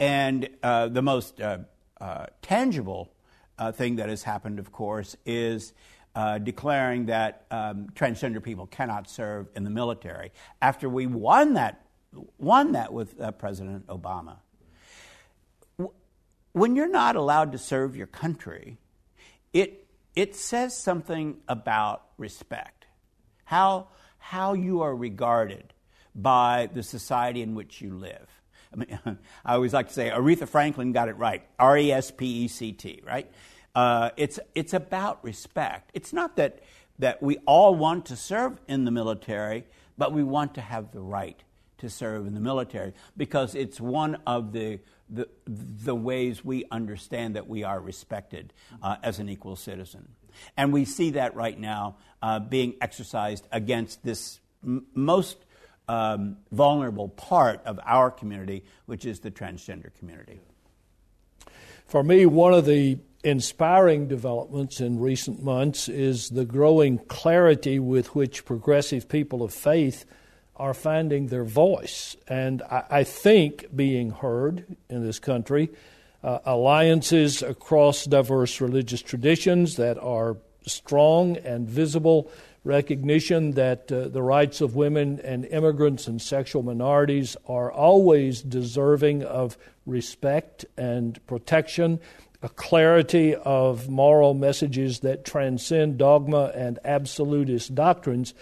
And 0.00 0.48
uh, 0.64 0.88
the 0.88 1.02
most 1.02 1.40
uh, 1.40 1.58
uh, 2.00 2.26
tangible 2.42 3.12
uh, 3.56 3.70
thing 3.70 3.96
that 3.96 4.08
has 4.08 4.24
happened, 4.24 4.58
of 4.58 4.72
course, 4.72 5.16
is 5.24 5.72
uh, 6.16 6.38
declaring 6.38 7.06
that 7.06 7.44
um, 7.52 7.86
transgender 7.94 8.42
people 8.42 8.66
cannot 8.66 9.08
serve 9.08 9.48
in 9.54 9.62
the 9.62 9.70
military 9.70 10.32
after 10.60 10.88
we 10.88 11.06
won 11.06 11.54
that, 11.54 11.86
won 12.38 12.72
that 12.72 12.92
with 12.92 13.16
President 13.38 13.86
Obama. 13.86 14.38
When 16.52 16.74
you're 16.76 16.88
not 16.88 17.16
allowed 17.16 17.52
to 17.52 17.58
serve 17.58 17.96
your 17.96 18.06
country, 18.06 18.78
it, 19.52 19.86
it 20.14 20.34
says 20.34 20.76
something 20.76 21.38
about 21.48 22.02
respect, 22.18 22.86
how, 23.44 23.88
how 24.18 24.54
you 24.54 24.82
are 24.82 24.94
regarded 24.94 25.72
by 26.14 26.68
the 26.72 26.82
society 26.82 27.42
in 27.42 27.54
which 27.54 27.80
you 27.80 27.94
live. 27.94 28.28
I 28.72 28.76
mean, 28.76 28.98
I 29.44 29.54
always 29.54 29.72
like 29.72 29.88
to 29.88 29.94
say 29.94 30.10
Aretha 30.10 30.48
Franklin 30.48 30.92
got 30.92 31.08
it 31.08 31.16
right. 31.16 31.44
R 31.58 31.78
E 31.78 31.92
S 31.92 32.10
P 32.10 32.44
E 32.44 32.48
C 32.48 32.72
T, 32.72 33.02
right? 33.04 33.30
Uh, 33.74 34.10
it's 34.16 34.40
it's 34.54 34.74
about 34.74 35.22
respect. 35.22 35.90
It's 35.94 36.12
not 36.12 36.36
that 36.36 36.60
that 36.98 37.22
we 37.22 37.38
all 37.46 37.74
want 37.74 38.06
to 38.06 38.16
serve 38.16 38.60
in 38.68 38.84
the 38.84 38.90
military, 38.90 39.64
but 39.96 40.12
we 40.12 40.22
want 40.22 40.54
to 40.54 40.60
have 40.60 40.92
the 40.92 41.00
right 41.00 41.42
to 41.78 41.88
serve 41.88 42.26
in 42.26 42.34
the 42.34 42.40
military 42.40 42.92
because 43.16 43.54
it's 43.54 43.80
one 43.80 44.16
of 44.26 44.52
the 44.52 44.80
the, 45.10 45.28
the 45.46 45.94
ways 45.94 46.44
we 46.44 46.64
understand 46.70 47.36
that 47.36 47.48
we 47.48 47.64
are 47.64 47.80
respected 47.80 48.52
uh, 48.82 48.96
as 49.02 49.18
an 49.18 49.28
equal 49.28 49.56
citizen. 49.56 50.08
And 50.56 50.72
we 50.72 50.84
see 50.84 51.10
that 51.10 51.34
right 51.34 51.58
now 51.58 51.96
uh, 52.22 52.38
being 52.38 52.74
exercised 52.80 53.46
against 53.50 54.02
this 54.04 54.40
m- 54.64 54.86
most 54.94 55.38
um, 55.88 56.36
vulnerable 56.52 57.08
part 57.08 57.60
of 57.64 57.80
our 57.84 58.10
community, 58.10 58.64
which 58.86 59.04
is 59.04 59.20
the 59.20 59.30
transgender 59.30 59.92
community. 59.98 60.40
For 61.86 62.04
me, 62.04 62.26
one 62.26 62.54
of 62.54 62.66
the 62.66 62.98
inspiring 63.24 64.06
developments 64.06 64.80
in 64.80 65.00
recent 65.00 65.42
months 65.42 65.88
is 65.88 66.30
the 66.30 66.44
growing 66.44 66.98
clarity 66.98 67.78
with 67.78 68.14
which 68.14 68.44
progressive 68.44 69.08
people 69.08 69.42
of 69.42 69.52
faith 69.52 70.04
are 70.60 70.74
finding 70.74 71.28
their 71.28 71.44
voice 71.44 72.16
and 72.28 72.62
I, 72.62 72.84
I 72.90 73.04
think 73.04 73.74
being 73.74 74.10
heard 74.10 74.76
in 74.88 75.04
this 75.04 75.18
country. 75.18 75.70
Uh, 76.22 76.38
alliances 76.44 77.42
across 77.42 78.04
diverse 78.04 78.60
religious 78.60 79.00
traditions 79.00 79.76
that 79.76 79.96
are 79.98 80.36
strong 80.66 81.38
and 81.38 81.66
visible 81.66 82.30
recognition 82.64 83.52
that 83.52 83.90
uh, 83.90 84.08
the 84.08 84.22
rights 84.22 84.60
of 84.60 84.76
women 84.76 85.18
and 85.20 85.46
immigrants 85.46 86.06
and 86.06 86.20
sexual 86.20 86.62
minorities 86.62 87.36
are 87.48 87.72
always 87.72 88.42
deserving 88.42 89.22
of 89.22 89.56
respect 89.86 90.66
and 90.76 91.24
protection, 91.26 91.98
a 92.42 92.48
clarity 92.50 93.34
of 93.34 93.88
moral 93.88 94.34
messages 94.34 95.00
that 95.00 95.24
transcend 95.24 95.96
dogma 95.96 96.52
and 96.54 96.78
absolutist 96.84 97.74
doctrines. 97.74 98.34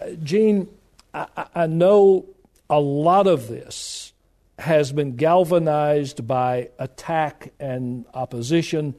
Uh, 0.00 0.10
Gene, 0.22 0.68
I, 1.14 1.46
I 1.54 1.66
know 1.66 2.26
a 2.70 2.80
lot 2.80 3.26
of 3.26 3.48
this 3.48 4.12
has 4.58 4.92
been 4.92 5.16
galvanized 5.16 6.26
by 6.26 6.70
attack 6.78 7.52
and 7.58 8.04
opposition, 8.14 8.94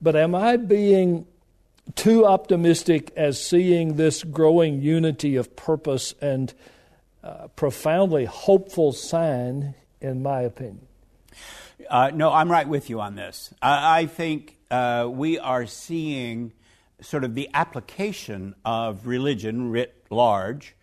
but 0.00 0.16
am 0.16 0.34
I 0.34 0.56
being 0.56 1.26
too 1.94 2.26
optimistic 2.26 3.12
as 3.16 3.42
seeing 3.42 3.96
this 3.96 4.24
growing 4.24 4.80
unity 4.80 5.36
of 5.36 5.54
purpose 5.54 6.14
and 6.20 6.52
uh, 7.22 7.48
profoundly 7.56 8.24
hopeful 8.24 8.92
sign, 8.92 9.74
in 10.00 10.22
my 10.22 10.42
opinion. 10.42 10.86
Uh, 11.88 12.10
no, 12.14 12.32
I'm 12.32 12.50
right 12.50 12.68
with 12.68 12.90
you 12.90 13.00
on 13.00 13.14
this. 13.14 13.52
I, 13.60 14.00
I 14.00 14.06
think 14.06 14.56
uh, 14.70 15.08
we 15.10 15.38
are 15.38 15.66
seeing 15.66 16.52
sort 17.00 17.24
of 17.24 17.34
the 17.34 17.50
application 17.52 18.54
of 18.64 19.06
religion 19.06 19.70
writ 19.70 20.04
large 20.10 20.74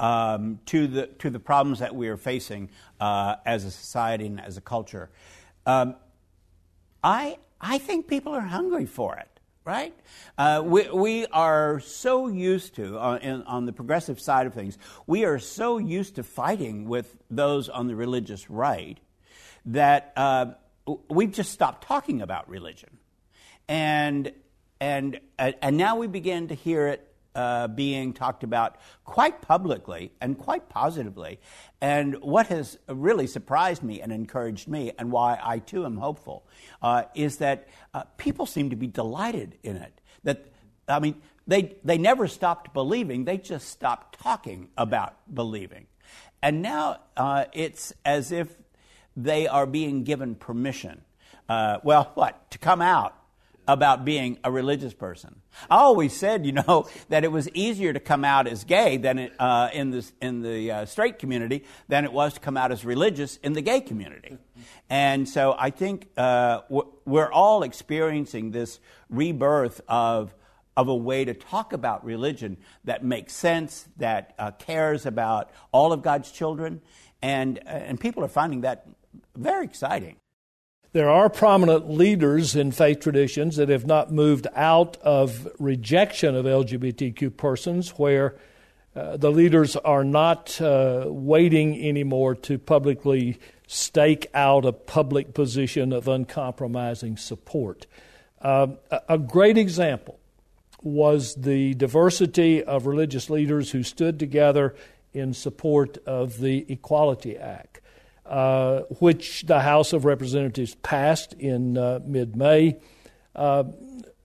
um, 0.00 0.60
to 0.66 0.86
the 0.86 1.06
to 1.18 1.30
the 1.30 1.40
problems 1.40 1.78
that 1.80 1.94
we 1.94 2.08
are 2.08 2.16
facing 2.16 2.70
uh, 3.00 3.36
as 3.44 3.64
a 3.64 3.70
society 3.70 4.26
and 4.26 4.40
as 4.40 4.56
a 4.56 4.60
culture. 4.60 5.10
Um, 5.66 5.96
I 7.02 7.38
I 7.60 7.78
think 7.78 8.06
people 8.06 8.32
are 8.32 8.40
hungry 8.40 8.86
for 8.86 9.16
it 9.16 9.38
right? 9.68 9.94
Uh, 10.38 10.62
we, 10.64 10.88
we 10.88 11.26
are 11.26 11.78
so 11.80 12.26
used 12.26 12.74
to, 12.76 12.98
uh, 12.98 13.18
in, 13.20 13.42
on 13.42 13.66
the 13.66 13.72
progressive 13.72 14.18
side 14.18 14.46
of 14.46 14.54
things, 14.54 14.78
we 15.06 15.26
are 15.26 15.38
so 15.38 15.76
used 15.76 16.14
to 16.14 16.22
fighting 16.22 16.88
with 16.88 17.14
those 17.30 17.68
on 17.68 17.86
the 17.86 17.94
religious 17.94 18.48
right 18.48 18.98
that 19.66 20.14
uh, 20.16 20.46
we've 21.10 21.32
just 21.32 21.52
stopped 21.52 21.86
talking 21.86 22.22
about 22.22 22.48
religion. 22.48 22.96
And, 23.68 24.32
and, 24.80 25.20
and 25.38 25.76
now 25.76 25.96
we 25.96 26.06
begin 26.06 26.48
to 26.48 26.54
hear 26.54 26.88
it 26.88 27.07
uh, 27.38 27.68
being 27.68 28.12
talked 28.12 28.42
about 28.42 28.78
quite 29.04 29.40
publicly 29.40 30.10
and 30.20 30.36
quite 30.36 30.68
positively. 30.68 31.38
And 31.80 32.20
what 32.20 32.48
has 32.48 32.78
really 32.88 33.28
surprised 33.28 33.84
me 33.84 34.00
and 34.00 34.10
encouraged 34.10 34.66
me, 34.66 34.90
and 34.98 35.12
why 35.12 35.38
I 35.40 35.60
too 35.60 35.84
am 35.84 35.98
hopeful, 35.98 36.44
uh, 36.82 37.04
is 37.14 37.36
that 37.36 37.68
uh, 37.94 38.02
people 38.16 38.44
seem 38.44 38.70
to 38.70 38.76
be 38.76 38.88
delighted 38.88 39.56
in 39.62 39.76
it. 39.76 40.00
That, 40.24 40.46
I 40.88 40.98
mean, 40.98 41.14
they, 41.46 41.76
they 41.84 41.96
never 41.96 42.26
stopped 42.26 42.74
believing, 42.74 43.24
they 43.24 43.38
just 43.38 43.68
stopped 43.68 44.18
talking 44.20 44.70
about 44.76 45.14
believing. 45.32 45.86
And 46.42 46.60
now 46.60 47.02
uh, 47.16 47.44
it's 47.52 47.92
as 48.04 48.32
if 48.32 48.48
they 49.16 49.46
are 49.46 49.66
being 49.66 50.02
given 50.02 50.34
permission. 50.34 51.02
Uh, 51.48 51.78
well, 51.84 52.10
what? 52.14 52.50
To 52.50 52.58
come 52.58 52.82
out 52.82 53.14
about 53.68 54.06
being 54.06 54.38
a 54.42 54.50
religious 54.50 54.94
person. 54.94 55.42
I 55.70 55.76
always 55.76 56.16
said, 56.16 56.46
you 56.46 56.52
know, 56.52 56.88
that 57.10 57.22
it 57.22 57.30
was 57.30 57.48
easier 57.50 57.92
to 57.92 58.00
come 58.00 58.24
out 58.24 58.48
as 58.48 58.64
gay 58.64 58.96
than 58.96 59.18
it, 59.18 59.32
uh, 59.38 59.68
in 59.72 59.90
the, 59.90 60.10
in 60.22 60.42
the 60.42 60.70
uh, 60.72 60.84
straight 60.86 61.18
community 61.18 61.64
than 61.86 62.04
it 62.04 62.12
was 62.12 62.34
to 62.34 62.40
come 62.40 62.56
out 62.56 62.72
as 62.72 62.84
religious 62.84 63.36
in 63.36 63.52
the 63.52 63.60
gay 63.60 63.82
community. 63.82 64.38
And 64.88 65.28
so 65.28 65.54
I 65.58 65.68
think 65.70 66.08
uh, 66.16 66.62
we're 67.04 67.30
all 67.30 67.62
experiencing 67.62 68.50
this 68.52 68.80
rebirth 69.10 69.82
of, 69.86 70.34
of 70.74 70.88
a 70.88 70.96
way 70.96 71.26
to 71.26 71.34
talk 71.34 71.74
about 71.74 72.04
religion 72.04 72.56
that 72.84 73.04
makes 73.04 73.34
sense, 73.34 73.86
that 73.98 74.34
uh, 74.38 74.52
cares 74.52 75.04
about 75.04 75.50
all 75.72 75.92
of 75.92 76.02
God's 76.02 76.30
children, 76.32 76.80
and, 77.20 77.58
and 77.66 78.00
people 78.00 78.24
are 78.24 78.28
finding 78.28 78.62
that 78.62 78.86
very 79.36 79.64
exciting. 79.64 80.16
There 80.92 81.10
are 81.10 81.28
prominent 81.28 81.90
leaders 81.90 82.56
in 82.56 82.72
faith 82.72 83.00
traditions 83.00 83.56
that 83.56 83.68
have 83.68 83.86
not 83.86 84.10
moved 84.10 84.46
out 84.54 84.96
of 85.02 85.46
rejection 85.58 86.34
of 86.34 86.46
LGBTQ 86.46 87.36
persons, 87.36 87.90
where 87.98 88.36
uh, 88.96 89.18
the 89.18 89.30
leaders 89.30 89.76
are 89.76 90.02
not 90.02 90.58
uh, 90.62 91.04
waiting 91.06 91.78
anymore 91.86 92.34
to 92.36 92.58
publicly 92.58 93.38
stake 93.66 94.28
out 94.32 94.64
a 94.64 94.72
public 94.72 95.34
position 95.34 95.92
of 95.92 96.08
uncompromising 96.08 97.18
support. 97.18 97.86
Uh, 98.40 98.68
a 99.10 99.18
great 99.18 99.58
example 99.58 100.18
was 100.82 101.34
the 101.34 101.74
diversity 101.74 102.64
of 102.64 102.86
religious 102.86 103.28
leaders 103.28 103.72
who 103.72 103.82
stood 103.82 104.18
together 104.18 104.74
in 105.12 105.34
support 105.34 105.98
of 106.06 106.38
the 106.38 106.64
Equality 106.72 107.36
Act. 107.36 107.82
Uh, 108.28 108.82
which 108.98 109.44
the 109.46 109.60
House 109.60 109.94
of 109.94 110.04
Representatives 110.04 110.74
passed 110.82 111.32
in 111.32 111.78
uh, 111.78 111.98
mid 112.04 112.36
May. 112.36 112.76
Uh, 113.34 113.64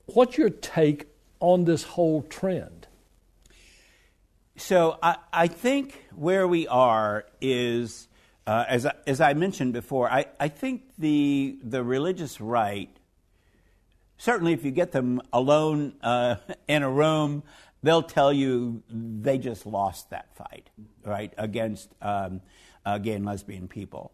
what's 0.07 0.37
your 0.37 0.49
take 0.49 1.07
on 1.39 1.63
this 1.63 1.83
whole 1.83 2.21
trend? 2.23 2.87
So 4.57 4.97
I, 5.01 5.15
I 5.31 5.47
think 5.47 6.03
where 6.13 6.45
we 6.49 6.67
are 6.67 7.25
is, 7.39 8.09
uh, 8.45 8.65
as, 8.67 8.85
I, 8.85 8.93
as 9.07 9.21
I 9.21 9.35
mentioned 9.35 9.71
before, 9.71 10.11
I, 10.11 10.25
I 10.37 10.49
think 10.49 10.83
the, 10.97 11.57
the 11.63 11.81
religious 11.81 12.41
right, 12.41 12.89
certainly 14.17 14.51
if 14.51 14.65
you 14.65 14.71
get 14.71 14.91
them 14.91 15.21
alone 15.31 15.93
uh, 16.03 16.35
in 16.67 16.83
a 16.83 16.89
room, 16.89 17.43
they'll 17.83 18.01
tell 18.01 18.33
you 18.33 18.81
they 18.89 19.37
just 19.37 19.65
lost 19.65 20.09
that 20.09 20.35
fight, 20.35 20.69
right, 21.05 21.33
against 21.37 21.89
um, 22.01 22.41
uh, 22.85 22.97
gay 22.97 23.13
and 23.13 23.25
lesbian 23.25 23.67
people. 23.67 24.11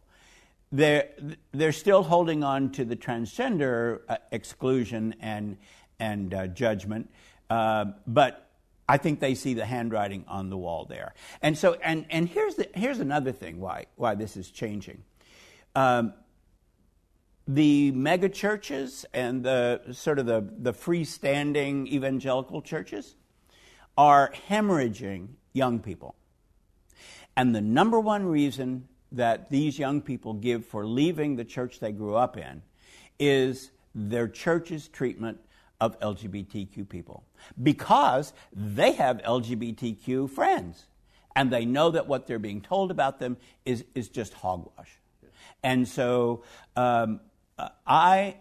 They're, 0.72 1.10
they're 1.52 1.72
still 1.72 2.04
holding 2.04 2.44
on 2.44 2.72
to 2.74 2.86
the 2.86 2.96
transgender 2.96 4.02
uh, 4.10 4.18
exclusion 4.32 5.16
and, 5.20 5.58
and 6.00 6.34
uh, 6.34 6.48
judgment. 6.48 7.10
Uh, 7.50 7.86
but 8.06 8.50
I 8.88 8.98
think 8.98 9.20
they 9.20 9.36
see 9.36 9.54
the 9.54 9.66
handwriting 9.66 10.26
on 10.28 10.50
the 10.50 10.58
wall 10.58 10.86
there. 10.86 11.14
And 11.42 11.58
so, 11.58 11.76
and, 11.84 12.06
and 12.10 12.28
here's, 12.28 12.56
the, 12.56 12.68
here's 12.74 13.00
another 13.00 13.32
thing 13.32 13.60
why, 13.60 13.86
why 13.96 14.16
this 14.16 14.36
is 14.36 14.52
changing. 14.52 15.04
Um, 15.76 16.14
the 17.48 17.92
mega 17.92 18.30
churches 18.30 19.06
and 19.12 19.44
the 19.44 19.82
sort 19.92 20.20
of 20.20 20.28
the, 20.28 20.48
the 20.60 20.74
freestanding 20.74 21.88
evangelical 21.88 22.62
churches 22.62 23.16
are 24.00 24.32
hemorrhaging 24.48 25.28
young 25.52 25.78
people. 25.78 26.16
And 27.36 27.54
the 27.54 27.60
number 27.60 28.00
one 28.00 28.26
reason 28.26 28.88
that 29.12 29.50
these 29.50 29.78
young 29.78 30.02
people 30.02 30.34
give 30.34 30.66
for 30.66 30.88
leaving 30.88 31.36
the 31.36 31.44
church 31.44 31.82
they 31.82 31.92
grew 31.92 32.16
up 32.16 32.38
in 32.38 32.62
is 33.20 33.72
their 33.94 34.30
church's 34.30 34.88
treatment 34.88 35.38
of 35.82 36.00
LGBTQ 36.00 36.88
people 36.88 37.26
because 37.62 38.32
they 38.54 38.94
have 38.94 39.18
LGBTQ 39.18 40.30
friends 40.30 40.86
and 41.36 41.52
they 41.52 41.66
know 41.66 41.92
that 41.92 42.08
what 42.08 42.26
they're 42.26 42.40
being 42.40 42.62
told 42.62 42.92
about 42.92 43.20
them 43.20 43.36
is, 43.66 43.84
is 43.96 44.08
just 44.08 44.32
hogwash. 44.32 44.92
And 45.62 45.86
so 45.86 46.44
um, 46.78 47.20
I, 47.86 48.38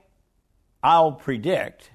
I'll 0.85 1.13
predict 1.13 1.91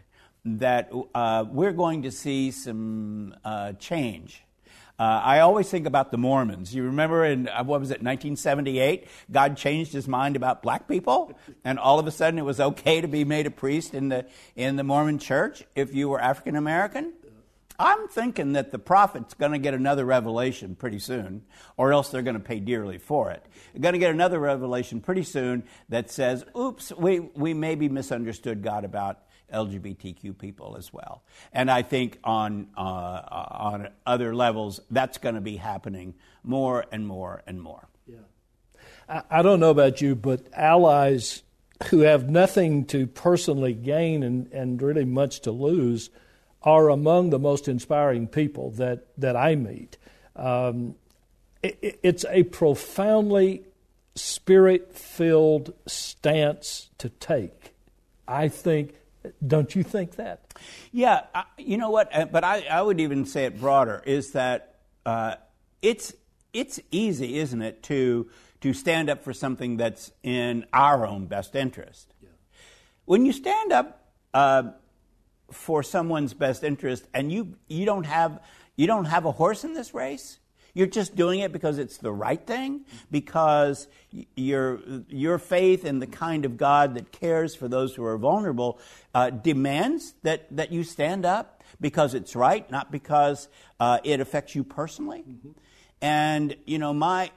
that 0.45 0.91
uh, 1.15 1.45
we're 1.49 1.71
going 1.71 2.03
to 2.03 2.11
see 2.11 2.51
some 2.51 3.35
uh, 3.45 3.73
change. 3.73 4.43
Uh, 4.99 5.21
I 5.23 5.39
always 5.39 5.69
think 5.69 5.87
about 5.87 6.11
the 6.11 6.17
Mormons. 6.17 6.73
You 6.75 6.83
remember 6.83 7.25
in, 7.25 7.47
uh, 7.47 7.63
what 7.63 7.79
was 7.79 7.89
it, 7.89 8.03
1978? 8.03 9.07
God 9.31 9.57
changed 9.57 9.91
his 9.91 10.07
mind 10.07 10.35
about 10.35 10.61
black 10.61 10.87
people, 10.87 11.37
and 11.63 11.79
all 11.79 11.97
of 11.97 12.05
a 12.05 12.11
sudden 12.11 12.37
it 12.37 12.45
was 12.45 12.59
okay 12.59 13.01
to 13.01 13.07
be 13.07 13.25
made 13.25 13.47
a 13.47 13.51
priest 13.51 13.95
in 13.95 14.09
the, 14.09 14.25
in 14.55 14.75
the 14.75 14.83
Mormon 14.83 15.17
church 15.17 15.63
if 15.75 15.95
you 15.95 16.09
were 16.09 16.21
African 16.21 16.55
American? 16.55 17.13
I'm 17.79 18.07
thinking 18.07 18.53
that 18.53 18.71
the 18.71 18.77
prophet's 18.77 19.33
going 19.33 19.53
to 19.53 19.57
get 19.57 19.73
another 19.73 20.05
revelation 20.05 20.75
pretty 20.75 20.99
soon, 20.99 21.43
or 21.75 21.91
else 21.91 22.09
they're 22.09 22.21
going 22.21 22.35
to 22.35 22.39
pay 22.39 22.59
dearly 22.59 22.99
for 22.99 23.31
it. 23.31 23.43
They're 23.73 23.81
going 23.81 23.93
to 23.93 23.99
get 23.99 24.11
another 24.11 24.39
revelation 24.39 25.01
pretty 25.01 25.23
soon 25.23 25.63
that 25.89 26.11
says, 26.11 26.45
oops, 26.55 26.93
we, 26.95 27.19
we 27.19 27.55
maybe 27.55 27.89
misunderstood 27.89 28.61
God 28.61 28.85
about 28.85 29.23
LGBTQ 29.53 30.37
people 30.37 30.75
as 30.77 30.91
well. 30.91 31.23
And 31.51 31.69
I 31.71 31.83
think 31.83 32.19
on, 32.23 32.67
uh, 32.75 32.81
on 32.81 33.89
other 34.05 34.35
levels, 34.35 34.79
that's 34.91 35.17
going 35.17 35.35
to 35.35 35.41
be 35.41 35.57
happening 35.57 36.15
more 36.43 36.85
and 36.91 37.07
more 37.07 37.41
and 37.47 37.61
more. 37.61 37.87
Yeah. 38.07 38.17
I, 39.07 39.21
I 39.29 39.41
don't 39.41 39.59
know 39.59 39.69
about 39.69 40.01
you, 40.01 40.15
but 40.15 40.47
allies 40.53 41.43
who 41.85 41.99
have 41.99 42.29
nothing 42.29 42.85
to 42.85 43.07
personally 43.07 43.73
gain 43.73 44.23
and, 44.23 44.51
and 44.51 44.81
really 44.81 45.05
much 45.05 45.41
to 45.41 45.51
lose 45.51 46.09
are 46.61 46.89
among 46.89 47.29
the 47.29 47.39
most 47.39 47.67
inspiring 47.67 48.27
people 48.27 48.71
that, 48.71 49.07
that 49.17 49.35
I 49.35 49.55
meet. 49.55 49.97
Um, 50.35 50.95
it, 51.61 51.99
it's 52.01 52.25
a 52.29 52.43
profoundly 52.43 53.63
spirit 54.15 54.95
filled 54.95 55.73
stance 55.87 56.89
to 56.99 57.09
take. 57.09 57.73
I 58.27 58.47
think, 58.47 58.95
don't 59.45 59.75
you 59.75 59.83
think 59.83 60.15
that? 60.15 60.53
Yeah, 60.91 61.21
I, 61.33 61.43
you 61.57 61.77
know 61.77 61.89
what? 61.89 62.15
Uh, 62.15 62.25
but 62.25 62.43
I, 62.43 62.61
I 62.61 62.81
would 62.81 62.99
even 62.99 63.25
say 63.25 63.45
it 63.45 63.59
broader 63.59 64.01
is 64.05 64.31
that 64.31 64.75
uh, 65.05 65.35
it's, 65.81 66.13
it's 66.53 66.79
easy, 66.91 67.37
isn't 67.37 67.61
it, 67.61 67.83
to, 67.83 68.29
to 68.61 68.73
stand 68.73 69.09
up 69.09 69.23
for 69.23 69.33
something 69.33 69.77
that's 69.77 70.11
in 70.23 70.65
our 70.73 71.05
own 71.05 71.25
best 71.25 71.55
interest. 71.55 72.13
Yeah. 72.21 72.29
When 73.05 73.25
you 73.25 73.33
stand 73.33 73.71
up, 73.71 73.99
uh, 74.33 74.71
for 75.51 75.83
someone's 75.83 76.33
best 76.33 76.63
interest 76.63 77.07
and 77.13 77.31
you, 77.31 77.55
you, 77.67 77.85
don't 77.85 78.05
have, 78.05 78.41
you 78.75 78.87
don't 78.87 79.05
have 79.05 79.25
a 79.25 79.31
horse 79.31 79.63
in 79.63 79.73
this 79.73 79.93
race, 79.93 80.39
you're 80.73 80.87
just 80.87 81.15
doing 81.15 81.39
it 81.39 81.51
because 81.51 81.77
it's 81.77 81.97
the 81.97 82.11
right 82.11 82.45
thing, 82.45 82.81
because 83.11 83.87
your, 84.35 84.79
your 85.07 85.37
faith 85.37 85.85
in 85.85 85.99
the 85.99 86.07
kind 86.07 86.45
of 86.45 86.57
God 86.57 86.95
that 86.95 87.11
cares 87.11 87.55
for 87.55 87.67
those 87.67 87.95
who 87.95 88.03
are 88.03 88.17
vulnerable 88.17 88.79
uh, 89.13 89.29
demands 89.29 90.15
that, 90.23 90.47
that 90.55 90.71
you 90.71 90.83
stand 90.83 91.25
up 91.25 91.63
because 91.79 92.13
it's 92.13 92.35
right, 92.35 92.69
not 92.71 92.91
because 92.91 93.49
uh, 93.79 93.99
it 94.03 94.19
affects 94.19 94.55
you 94.55 94.63
personally. 94.63 95.23
Mm-hmm. 95.29 95.51
And, 96.01 96.55
you 96.65 96.79
know, 96.79 96.93
my, 96.93 97.31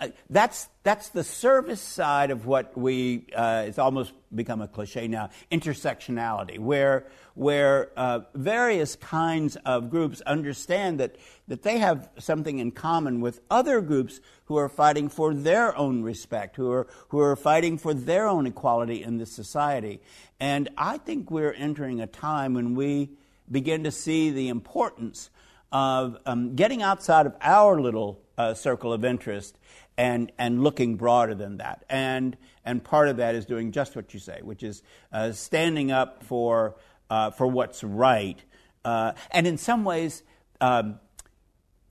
uh, 0.00 0.08
that's, 0.30 0.68
that's 0.82 1.10
the 1.10 1.24
service 1.24 1.80
side 1.80 2.30
of 2.30 2.46
what 2.46 2.76
we, 2.76 3.26
uh, 3.34 3.64
it's 3.66 3.78
almost 3.78 4.12
become 4.34 4.60
a 4.60 4.68
cliche 4.68 5.08
now, 5.08 5.30
intersectionality, 5.50 6.58
where, 6.58 7.06
where 7.34 7.90
uh, 7.96 8.20
various 8.34 8.96
kinds 8.96 9.56
of 9.64 9.90
groups 9.90 10.20
understand 10.22 11.00
that, 11.00 11.16
that 11.48 11.62
they 11.62 11.78
have 11.78 12.08
something 12.18 12.58
in 12.58 12.70
common 12.70 13.20
with 13.20 13.40
other 13.50 13.80
groups 13.80 14.20
who 14.46 14.56
are 14.56 14.68
fighting 14.68 15.08
for 15.08 15.34
their 15.34 15.76
own 15.76 16.02
respect, 16.02 16.56
who 16.56 16.70
are, 16.70 16.86
who 17.08 17.18
are 17.18 17.36
fighting 17.36 17.78
for 17.78 17.94
their 17.94 18.26
own 18.26 18.46
equality 18.46 19.02
in 19.02 19.18
this 19.18 19.32
society. 19.32 20.00
And 20.40 20.68
I 20.76 20.98
think 20.98 21.30
we're 21.30 21.52
entering 21.52 22.00
a 22.00 22.06
time 22.06 22.54
when 22.54 22.74
we 22.74 23.10
begin 23.50 23.84
to 23.84 23.90
see 23.90 24.30
the 24.30 24.48
importance 24.48 25.30
of 25.70 26.18
um, 26.26 26.54
getting 26.54 26.82
outside 26.82 27.26
of 27.26 27.34
our 27.40 27.80
little 27.80 28.21
uh, 28.38 28.54
circle 28.54 28.92
of 28.92 29.04
interest 29.04 29.58
and, 29.96 30.32
and 30.38 30.62
looking 30.62 30.96
broader 30.96 31.34
than 31.34 31.58
that. 31.58 31.84
And, 31.88 32.36
and 32.64 32.82
part 32.82 33.08
of 33.08 33.18
that 33.18 33.34
is 33.34 33.44
doing 33.44 33.72
just 33.72 33.94
what 33.96 34.14
you 34.14 34.20
say, 34.20 34.40
which 34.42 34.62
is 34.62 34.82
uh, 35.12 35.32
standing 35.32 35.90
up 35.90 36.22
for, 36.22 36.76
uh, 37.10 37.30
for 37.30 37.46
what's 37.46 37.84
right. 37.84 38.42
Uh, 38.84 39.12
and 39.30 39.46
in 39.46 39.58
some 39.58 39.84
ways, 39.84 40.22
um, 40.60 40.98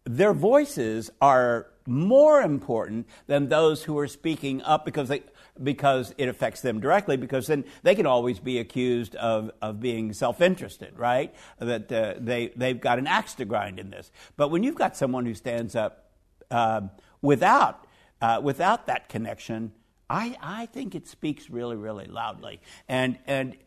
their 0.04 0.34
voices 0.34 1.12
are 1.22 1.68
more 1.88 2.42
important 2.42 3.08
than 3.28 3.50
those 3.50 3.84
who 3.84 3.98
are 3.98 4.08
speaking 4.08 4.62
up 4.64 4.86
because 4.86 5.10
they, 5.10 5.22
because 5.62 6.14
it 6.18 6.28
affects 6.28 6.62
them 6.62 6.80
directly, 6.80 7.18
because 7.18 7.48
then 7.48 7.66
they 7.84 7.96
can 7.96 8.06
always 8.06 8.40
be 8.40 8.58
accused 8.58 9.16
of, 9.16 9.52
of 9.62 9.80
being 9.80 10.14
self 10.14 10.42
interested, 10.42 10.98
right? 10.98 11.34
That 11.60 11.92
uh, 11.92 12.16
they, 12.18 12.52
they've 12.56 12.80
got 12.80 13.00
an 13.00 13.08
axe 13.08 13.36
to 13.36 13.46
grind 13.46 13.80
in 13.80 13.90
this. 13.90 14.12
But 14.38 14.50
when 14.50 14.64
you've 14.64 14.76
got 14.76 14.96
someone 14.96 15.26
who 15.26 15.34
stands 15.34 15.76
up 15.76 16.11
uh, 16.52 16.82
without 17.22 17.88
uh, 18.22 18.40
without 18.44 18.86
that 18.88 19.10
connection, 19.10 19.72
I, 20.10 20.36
I 20.42 20.66
think 20.68 20.94
it 20.94 21.08
speaks 21.08 21.50
really, 21.50 21.76
really 21.76 22.06
loudly. 22.06 22.62
And, 22.88 23.18
and 23.26 23.58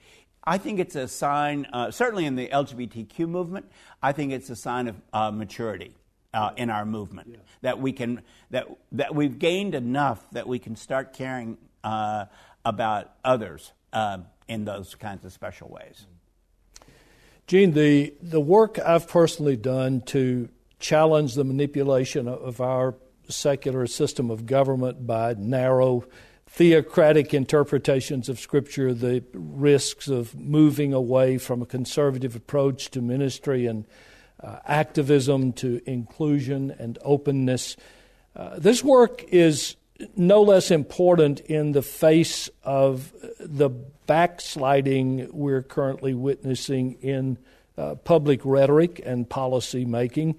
I 0.44 0.58
think 0.58 0.78
it's 0.78 0.94
a 0.94 1.08
sign, 1.08 1.66
uh, 1.72 1.90
certainly 1.90 2.26
in 2.26 2.36
the 2.36 2.48
LGBTQ 2.48 3.28
movement, 3.28 3.70
I 4.02 4.12
think 4.12 4.32
it's 4.32 4.50
a 4.50 4.56
sign 4.56 4.88
of 4.88 4.96
uh, 5.12 5.30
maturity. 5.30 5.94
Uh, 6.32 6.50
in 6.56 6.68
our 6.68 6.84
movement, 6.84 7.28
yeah. 7.30 7.36
that 7.60 7.78
we 7.78 7.92
can 7.92 8.20
that 8.50 8.66
that 8.90 9.14
we've 9.14 9.38
gained 9.38 9.72
enough 9.72 10.28
that 10.32 10.48
we 10.48 10.58
can 10.58 10.74
start 10.74 11.12
caring 11.12 11.56
uh, 11.84 12.24
about 12.64 13.12
others 13.24 13.70
uh, 13.92 14.18
in 14.48 14.64
those 14.64 14.96
kinds 14.96 15.24
of 15.24 15.32
special 15.32 15.68
ways. 15.68 16.06
Gene, 17.46 17.70
the 17.70 18.14
the 18.20 18.40
work 18.40 18.80
I've 18.80 19.06
personally 19.06 19.56
done 19.56 20.00
to 20.06 20.48
challenge 20.84 21.32
the 21.34 21.44
manipulation 21.44 22.28
of 22.28 22.60
our 22.60 22.94
secular 23.26 23.86
system 23.86 24.30
of 24.30 24.44
government 24.44 25.06
by 25.06 25.34
narrow 25.38 26.04
theocratic 26.46 27.32
interpretations 27.32 28.28
of 28.28 28.38
Scripture, 28.38 28.92
the 28.92 29.24
risks 29.32 30.08
of 30.08 30.38
moving 30.38 30.92
away 30.92 31.38
from 31.38 31.62
a 31.62 31.66
conservative 31.66 32.36
approach 32.36 32.90
to 32.90 33.00
ministry 33.00 33.64
and 33.64 33.86
uh, 34.42 34.58
activism 34.66 35.54
to 35.54 35.80
inclusion 35.86 36.70
and 36.78 36.98
openness. 37.00 37.76
Uh, 38.36 38.58
this 38.58 38.84
work 38.84 39.24
is 39.28 39.76
no 40.16 40.42
less 40.42 40.70
important 40.70 41.40
in 41.40 41.72
the 41.72 41.80
face 41.80 42.50
of 42.62 43.10
the 43.40 43.70
backsliding 43.70 45.30
we're 45.32 45.62
currently 45.62 46.12
witnessing 46.12 46.92
in 47.00 47.38
uh, 47.78 47.94
public 47.94 48.42
rhetoric 48.44 49.00
and 49.02 49.30
policy 49.30 49.86
making. 49.86 50.36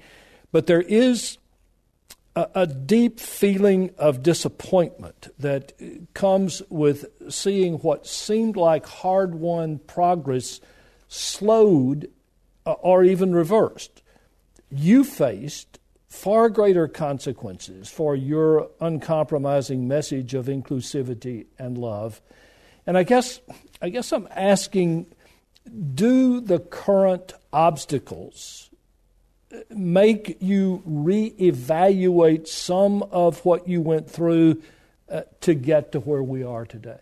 But 0.56 0.68
there 0.68 0.80
is 0.80 1.38
a, 2.34 2.48
a 2.56 2.66
deep 2.66 3.20
feeling 3.20 3.92
of 3.98 4.24
disappointment 4.24 5.28
that 5.38 5.74
comes 6.14 6.62
with 6.70 7.08
seeing 7.28 7.74
what 7.80 8.08
seemed 8.08 8.56
like 8.56 8.86
hard 8.86 9.36
won 9.36 9.80
progress 9.80 10.62
slowed 11.10 12.10
uh, 12.66 12.72
or 12.72 13.04
even 13.04 13.36
reversed. 13.36 14.02
You 14.72 15.04
faced 15.04 15.78
far 16.08 16.48
greater 16.48 16.88
consequences 16.88 17.90
for 17.90 18.16
your 18.16 18.70
uncompromising 18.80 19.90
message 19.90 20.34
of 20.34 20.46
inclusivity 20.46 21.48
and 21.60 21.78
love. 21.78 22.22
And 22.88 22.98
I 22.98 23.04
guess 23.04 23.42
I 23.82 23.90
guess 23.90 24.14
I'm 24.14 24.30
asking 24.32 25.08
do 25.96 26.40
the 26.40 26.60
current 26.60 27.34
obstacles 27.52 28.65
make 29.70 30.38
you 30.42 30.84
reevaluate 30.88 32.48
some 32.48 33.04
of 33.04 33.44
what 33.46 33.68
you 33.68 33.82
went 33.82 34.10
through 34.10 34.62
uh, 35.10 35.22
to 35.42 35.54
get 35.54 35.92
to 35.92 36.00
where 36.00 36.24
we 36.24 36.44
are 36.44 36.66
today? 36.66 37.00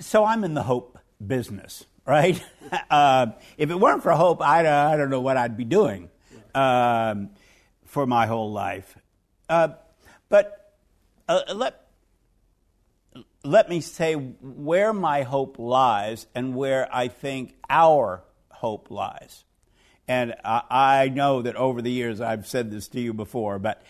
So 0.00 0.24
I'm 0.24 0.44
in 0.44 0.54
the 0.54 0.62
hope 0.62 0.98
business. 1.24 1.84
right? 2.06 2.42
uh, 2.90 3.26
if 3.56 3.70
it 3.70 3.78
weren't 3.78 4.02
for 4.02 4.12
hope, 4.12 4.42
I, 4.42 4.60
I 4.92 4.96
don't 4.96 5.10
know 5.10 5.20
what 5.20 5.36
I'd 5.36 5.56
be 5.56 5.64
doing 5.64 6.10
um, 6.54 7.30
for 7.84 8.06
my 8.06 8.26
whole 8.26 8.52
life. 8.52 8.96
Uh, 9.48 9.68
but 10.28 10.74
uh, 11.28 11.42
let, 11.54 11.86
let 13.44 13.68
me 13.68 13.80
say 13.80 14.14
where 14.14 14.92
my 14.92 15.22
hope 15.22 15.58
lies 15.58 16.26
and 16.34 16.54
where 16.54 16.88
I 16.94 17.08
think 17.08 17.54
our 17.68 18.22
hope 18.50 18.90
lies. 18.90 19.44
And 20.12 20.34
I, 20.44 21.08
know 21.08 21.40
that 21.40 21.56
over 21.56 21.80
the 21.80 21.90
years 21.90 22.20
I've 22.20 22.46
said 22.46 22.70
this 22.70 22.86
to 22.88 23.00
you 23.00 23.14
before, 23.14 23.58
but 23.58 23.82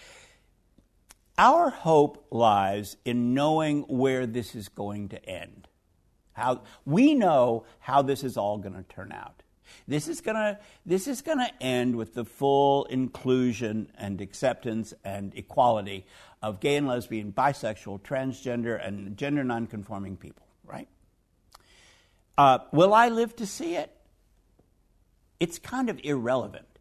our 1.36 1.68
hope 1.68 2.28
lies 2.30 2.96
in 3.04 3.34
knowing 3.34 3.80
where 3.88 4.24
this 4.24 4.54
is 4.54 4.68
going 4.68 5.08
to 5.08 5.28
end. 5.28 5.66
How 6.34 6.62
we 6.84 7.16
know 7.16 7.64
how 7.80 8.02
this 8.02 8.22
is 8.22 8.36
all 8.36 8.58
going 8.58 8.76
to 8.76 8.84
turn 8.84 9.10
out. 9.10 9.42
This 9.88 10.06
is 10.06 10.20
going 10.20 10.36
to 10.36 10.60
this 10.86 11.08
is 11.08 11.22
going 11.22 11.38
to 11.38 11.50
end 11.60 11.96
with 11.96 12.14
the 12.14 12.24
full 12.24 12.84
inclusion 12.84 13.90
and 13.98 14.20
acceptance 14.20 14.94
and 15.02 15.36
equality 15.36 16.06
of 16.40 16.60
gay 16.60 16.76
and 16.76 16.86
lesbian, 16.86 17.32
bisexual, 17.32 18.00
transgender, 18.02 18.80
and 18.86 19.16
gender 19.16 19.42
nonconforming 19.42 20.16
people. 20.16 20.46
Right? 20.64 20.86
Uh, 22.38 22.60
will 22.70 22.94
I 22.94 23.08
live 23.08 23.34
to 23.36 23.46
see 23.46 23.74
it? 23.74 23.92
It's 25.42 25.58
kind 25.58 25.90
of 25.90 25.98
irrelevant 26.04 26.78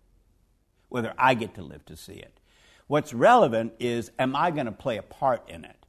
whether 0.89 1.15
I 1.17 1.33
get 1.33 1.55
to 1.55 1.63
live 1.63 1.83
to 1.87 1.95
see 1.95 2.13
it. 2.13 2.39
What's 2.85 3.11
relevant 3.11 3.73
is, 3.79 4.11
am 4.19 4.35
I 4.35 4.51
going 4.51 4.67
to 4.67 4.71
play 4.71 4.97
a 4.97 5.01
part 5.01 5.49
in 5.49 5.65
it? 5.65 5.83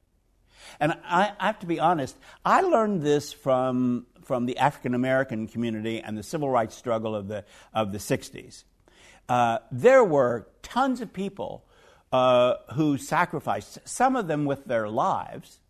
And 0.81 0.93
I, 1.05 1.33
I 1.39 1.49
have 1.49 1.59
to 1.59 1.66
be 1.66 1.79
honest, 1.79 2.16
I 2.47 2.62
learned 2.62 3.03
this 3.03 3.31
from, 3.31 4.07
from 4.25 4.47
the 4.47 4.57
African 4.57 4.95
American 4.95 5.49
community 5.49 6.01
and 6.01 6.16
the 6.16 6.23
civil 6.23 6.49
rights 6.49 6.75
struggle 6.75 7.14
of 7.14 7.29
the, 7.29 7.45
of 7.75 7.93
the 7.93 7.99
60s. 7.99 8.64
Uh, 9.29 9.59
there 9.70 10.03
were 10.03 10.49
tons 10.62 11.03
of 11.03 11.12
people 11.12 11.66
uh, 12.11 12.55
who 12.73 12.97
sacrificed, 12.97 13.81
some 13.85 14.16
of 14.16 14.29
them 14.29 14.47
with 14.47 14.64
their 14.64 14.89
lives, 14.89 15.61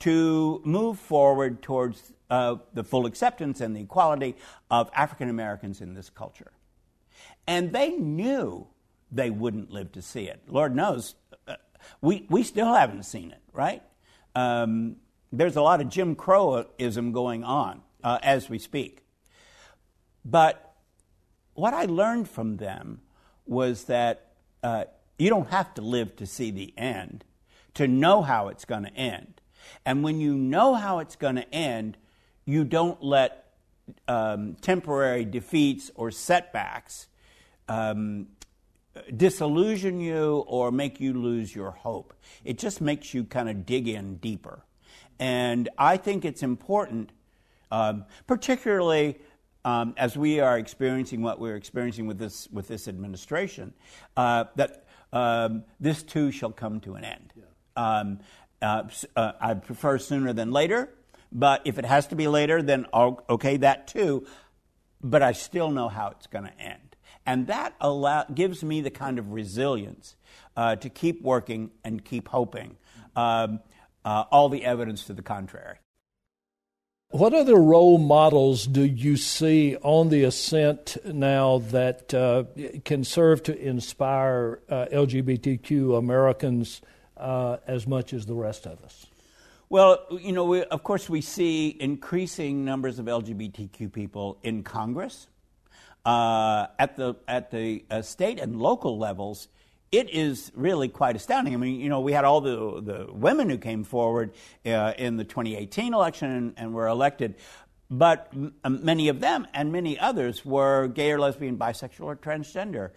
to 0.00 0.60
move 0.66 0.98
forward 0.98 1.62
towards 1.62 2.12
uh, 2.30 2.56
the 2.72 2.84
full 2.84 3.06
acceptance 3.06 3.60
and 3.60 3.74
the 3.74 3.80
equality 3.80 4.36
of 4.70 4.90
African 4.94 5.28
Americans 5.28 5.80
in 5.80 5.94
this 5.94 6.10
culture. 6.10 6.52
And 7.46 7.72
they 7.72 7.90
knew 7.90 8.68
they 9.10 9.30
wouldn't 9.30 9.70
live 9.70 9.92
to 9.92 10.02
see 10.02 10.24
it. 10.24 10.42
Lord 10.46 10.74
knows, 10.74 11.16
uh, 11.48 11.56
we, 12.00 12.26
we 12.30 12.42
still 12.42 12.72
haven't 12.72 13.02
seen 13.04 13.32
it, 13.32 13.42
right? 13.52 13.82
Um, 14.34 14.96
there's 15.32 15.56
a 15.56 15.62
lot 15.62 15.80
of 15.80 15.88
Jim 15.88 16.14
Crowism 16.14 17.12
going 17.12 17.44
on 17.44 17.82
uh, 18.02 18.18
as 18.22 18.48
we 18.48 18.58
speak. 18.58 19.04
But 20.24 20.74
what 21.54 21.74
I 21.74 21.84
learned 21.84 22.28
from 22.28 22.56
them 22.56 23.00
was 23.46 23.84
that 23.84 24.32
uh, 24.62 24.84
you 25.18 25.28
don't 25.30 25.50
have 25.50 25.74
to 25.74 25.82
live 25.82 26.16
to 26.16 26.26
see 26.26 26.50
the 26.50 26.72
end 26.76 27.24
to 27.74 27.88
know 27.88 28.22
how 28.22 28.48
it's 28.48 28.64
going 28.64 28.84
to 28.84 28.94
end. 28.94 29.40
And 29.84 30.02
when 30.02 30.20
you 30.20 30.34
know 30.34 30.74
how 30.74 30.98
it's 30.98 31.16
going 31.16 31.36
to 31.36 31.54
end, 31.54 31.96
you 32.50 32.64
don't 32.64 33.02
let 33.02 33.52
um, 34.08 34.56
temporary 34.60 35.24
defeats 35.24 35.90
or 35.94 36.10
setbacks 36.10 37.06
um, 37.68 38.26
disillusion 39.16 40.00
you 40.00 40.44
or 40.46 40.70
make 40.72 41.00
you 41.00 41.14
lose 41.14 41.54
your 41.54 41.70
hope. 41.70 42.12
It 42.44 42.58
just 42.58 42.80
makes 42.80 43.14
you 43.14 43.24
kind 43.24 43.48
of 43.48 43.64
dig 43.66 43.88
in 43.88 44.16
deeper. 44.16 44.64
And 45.18 45.68
I 45.78 45.96
think 45.96 46.24
it's 46.24 46.42
important, 46.42 47.10
um, 47.70 48.04
particularly 48.26 49.18
um, 49.64 49.94
as 49.96 50.16
we 50.16 50.40
are 50.40 50.58
experiencing 50.58 51.22
what 51.22 51.38
we're 51.38 51.56
experiencing 51.56 52.06
with 52.06 52.18
this, 52.18 52.48
with 52.50 52.66
this 52.68 52.88
administration, 52.88 53.74
uh, 54.16 54.44
that 54.56 54.86
um, 55.12 55.64
this 55.78 56.02
too 56.02 56.30
shall 56.30 56.52
come 56.52 56.80
to 56.80 56.94
an 56.94 57.04
end. 57.04 57.32
Yeah. 57.36 57.44
Um, 57.76 58.20
uh, 58.62 58.84
uh, 59.16 59.32
I 59.40 59.54
prefer 59.54 59.98
sooner 59.98 60.32
than 60.32 60.50
later, 60.50 60.90
but 61.32 61.62
if 61.64 61.78
it 61.78 61.84
has 61.84 62.06
to 62.08 62.16
be 62.16 62.28
later, 62.28 62.62
then 62.62 62.86
okay, 62.94 63.56
that 63.58 63.88
too. 63.88 64.26
But 65.02 65.22
I 65.22 65.32
still 65.32 65.70
know 65.70 65.88
how 65.88 66.08
it's 66.08 66.26
going 66.26 66.44
to 66.44 66.60
end. 66.60 66.96
And 67.26 67.46
that 67.46 67.74
allow, 67.80 68.24
gives 68.24 68.62
me 68.64 68.80
the 68.80 68.90
kind 68.90 69.18
of 69.18 69.32
resilience 69.32 70.16
uh, 70.56 70.76
to 70.76 70.88
keep 70.88 71.22
working 71.22 71.70
and 71.84 72.04
keep 72.04 72.28
hoping. 72.28 72.76
Um, 73.14 73.60
uh, 74.04 74.24
all 74.30 74.48
the 74.48 74.64
evidence 74.64 75.04
to 75.04 75.12
the 75.12 75.22
contrary. 75.22 75.76
What 77.10 77.34
other 77.34 77.56
role 77.56 77.98
models 77.98 78.66
do 78.66 78.84
you 78.84 79.16
see 79.16 79.76
on 79.82 80.10
the 80.10 80.22
ascent 80.22 80.96
now 81.04 81.58
that 81.70 82.14
uh, 82.14 82.44
can 82.84 83.02
serve 83.02 83.42
to 83.44 83.58
inspire 83.58 84.60
uh, 84.68 84.86
LGBTQ 84.92 85.98
Americans 85.98 86.80
uh, 87.16 87.56
as 87.66 87.86
much 87.88 88.12
as 88.12 88.26
the 88.26 88.34
rest 88.34 88.64
of 88.64 88.80
us? 88.84 89.06
Well, 89.70 90.04
you 90.10 90.32
know, 90.32 90.46
we, 90.46 90.64
of 90.64 90.82
course, 90.82 91.08
we 91.08 91.20
see 91.20 91.76
increasing 91.78 92.64
numbers 92.64 92.98
of 92.98 93.06
LGBTQ 93.06 93.92
people 93.92 94.36
in 94.42 94.64
Congress 94.64 95.28
uh, 96.04 96.66
at 96.76 96.96
the 96.96 97.14
at 97.28 97.52
the 97.52 97.84
uh, 97.88 98.02
state 98.02 98.40
and 98.40 98.60
local 98.60 98.98
levels, 98.98 99.46
it 99.92 100.10
is 100.10 100.50
really 100.56 100.88
quite 100.88 101.14
astounding. 101.14 101.54
I 101.54 101.56
mean, 101.56 101.80
you 101.80 101.88
know, 101.88 102.00
we 102.00 102.12
had 102.12 102.24
all 102.24 102.40
the 102.40 102.80
the 102.82 103.12
women 103.12 103.48
who 103.48 103.58
came 103.58 103.84
forward 103.84 104.32
uh, 104.66 104.92
in 104.98 105.16
the 105.16 105.24
2018 105.24 105.94
election 105.94 106.30
and, 106.32 106.54
and 106.56 106.74
were 106.74 106.88
elected, 106.88 107.36
but 107.88 108.28
m- 108.32 108.52
um, 108.64 108.84
many 108.84 109.06
of 109.06 109.20
them 109.20 109.46
and 109.54 109.70
many 109.70 109.96
others 110.00 110.44
were 110.44 110.88
gay 110.88 111.12
or 111.12 111.20
lesbian, 111.20 111.56
bisexual, 111.56 112.06
or 112.06 112.16
transgender. 112.16 112.90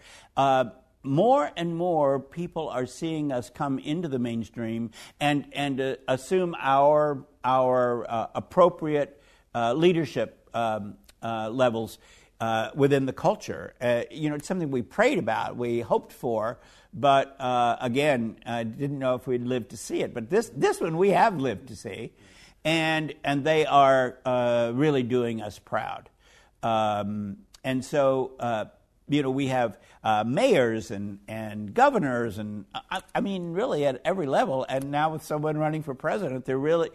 Uh, 1.04 1.08
more 1.08 1.50
and 1.56 1.76
more 1.76 2.20
people 2.20 2.68
are 2.68 2.86
seeing 2.86 3.32
us 3.32 3.50
come 3.50 3.78
into 3.78 4.08
the 4.08 4.18
mainstream 4.18 4.90
and 5.20 5.46
and 5.52 5.80
uh, 5.80 5.96
assume 6.08 6.54
our 6.58 7.24
our 7.44 8.10
uh, 8.10 8.26
appropriate 8.34 9.20
leadership 9.54 10.48
um, 10.52 10.96
levels 11.22 11.98
uh, 12.40 12.70
within 12.74 13.06
the 13.06 13.12
culture. 13.12 13.74
Uh, 13.80 14.02
you 14.10 14.28
know, 14.28 14.34
it's 14.34 14.48
something 14.48 14.70
we 14.70 14.82
prayed 14.82 15.18
about, 15.18 15.56
we 15.56 15.80
hoped 15.80 16.12
for, 16.12 16.58
but 16.92 17.36
uh, 17.40 17.76
again, 17.80 18.36
I 18.44 18.64
didn't 18.64 18.98
know 18.98 19.14
if 19.14 19.26
we'd 19.26 19.44
live 19.44 19.68
to 19.68 19.76
see 19.76 20.02
it. 20.02 20.12
But 20.12 20.30
this, 20.30 20.50
this 20.54 20.80
one 20.80 20.96
we 20.96 21.10
have 21.10 21.38
lived 21.38 21.68
to 21.68 21.76
see, 21.76 22.12
and, 22.64 23.14
and 23.24 23.44
they 23.44 23.66
are 23.66 24.18
uh, 24.24 24.72
really 24.74 25.02
doing 25.02 25.42
us 25.42 25.58
proud. 25.58 26.10
Um, 26.62 27.38
and 27.62 27.84
so, 27.84 28.32
uh, 28.38 28.66
you 29.08 29.22
know, 29.22 29.30
we 29.30 29.48
have 29.48 29.78
uh, 30.02 30.24
mayors 30.26 30.90
and, 30.90 31.18
and 31.28 31.74
governors, 31.74 32.38
and 32.38 32.64
I, 32.90 33.02
I 33.14 33.20
mean, 33.20 33.52
really 33.52 33.84
at 33.86 34.00
every 34.04 34.26
level. 34.26 34.64
And 34.68 34.90
now 34.90 35.12
with 35.12 35.22
someone 35.22 35.58
running 35.58 35.82
for 35.82 35.94
president, 35.94 36.44
they're 36.44 36.58
really, 36.58 36.90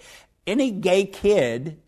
any 0.47 0.71
gay 0.71 1.05
kid 1.05 1.79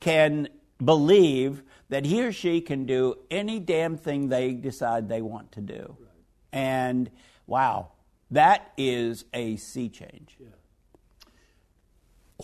can 0.00 0.48
believe 0.84 1.62
that 1.88 2.04
he 2.04 2.22
or 2.22 2.32
she 2.32 2.60
can 2.60 2.84
do 2.84 3.16
any 3.30 3.58
damn 3.60 3.96
thing 3.96 4.28
they 4.28 4.52
decide 4.52 5.08
they 5.08 5.22
want 5.22 5.52
to 5.52 5.60
do. 5.60 5.96
Right. 5.98 6.08
And 6.52 7.10
wow, 7.46 7.92
that 8.30 8.72
is 8.76 9.24
a 9.32 9.56
sea 9.56 9.88
change. 9.88 10.36
Yeah. 10.38 10.48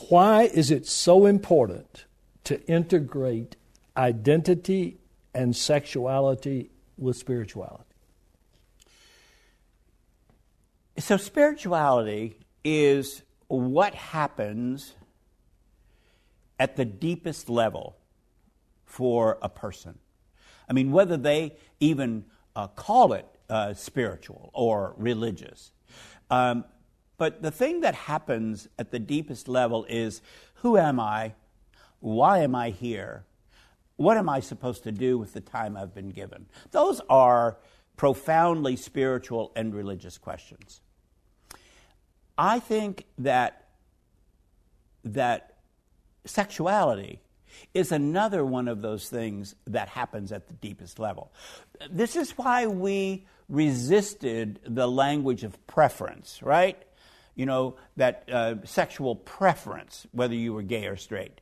Why 0.09 0.45
is 0.45 0.71
it 0.71 0.87
so 0.87 1.27
important 1.27 2.07
to 2.45 2.65
integrate 2.67 3.57
identity 3.97 4.99
and 5.35 5.55
sexuality 5.55 6.71
with 6.97 7.17
spirituality? 7.17 7.85
So, 10.99 11.17
spirituality 11.17 12.39
is 12.65 13.23
what 13.49 13.95
happens 13.95 14.95
at 16.59 16.77
the 16.77 16.85
deepest 16.85 17.49
level 17.49 17.97
for 18.85 19.39
a 19.43 19.49
person. 19.49 19.99
I 20.69 20.73
mean, 20.73 20.93
whether 20.93 21.17
they 21.17 21.57
even 21.81 22.25
uh, 22.55 22.69
call 22.69 23.13
it 23.13 23.27
uh, 23.51 23.75
spiritual 23.75 24.51
or 24.55 24.95
religious. 24.97 25.73
Um, 26.31 26.65
but 27.17 27.43
the 27.43 27.51
thing 27.51 27.81
that 27.81 27.95
happens 27.95 28.69
at 28.79 28.91
the 28.91 28.99
deepest 28.99 29.49
level 29.49 29.85
is 29.89 30.21
who 30.57 30.77
am 30.79 30.99
I? 30.99 31.35
Why 32.01 32.39
am 32.39 32.55
I 32.55 32.71
here? 32.71 33.25
What 33.97 34.17
am 34.17 34.29
I 34.29 34.41
supposed 34.41 34.83
to 34.85 34.93
do 34.93 35.19
with 35.19 35.33
the 35.33 35.41
time 35.41 35.77
I've 35.77 35.95
been 35.95 36.11
given? 36.11 36.47
Those 36.73 37.01
are 37.09 37.59
profoundly 37.97 38.77
spiritual 38.77 39.53
and 39.55 39.75
religious 39.75 40.19
questions. 40.19 40.81
I 42.37 42.59
think 42.59 43.05
that 43.19 43.69
that 45.05 45.59
sexuality 46.25 47.21
is 47.73 47.93
another 47.93 48.45
one 48.45 48.67
of 48.67 48.83
those 48.83 49.09
things 49.09 49.55
that 49.67 49.89
happens 49.89 50.33
at 50.33 50.49
the 50.49 50.55
deepest 50.55 50.99
level. 50.99 51.33
This 51.89 52.17
is 52.17 52.33
why 52.33 52.67
we 52.67 53.27
resisted 53.49 54.59
the 54.67 54.89
language 54.89 55.45
of 55.45 55.65
preference, 55.67 56.43
right? 56.43 56.83
You 57.37 57.47
know, 57.47 57.77
that 57.97 58.29
uh, 58.31 58.65
sexual 58.65 59.15
preference, 59.15 60.07
whether 60.11 60.35
you 60.35 60.53
were 60.53 60.63
gay 60.63 60.87
or 60.87 60.97
straight. 60.97 61.41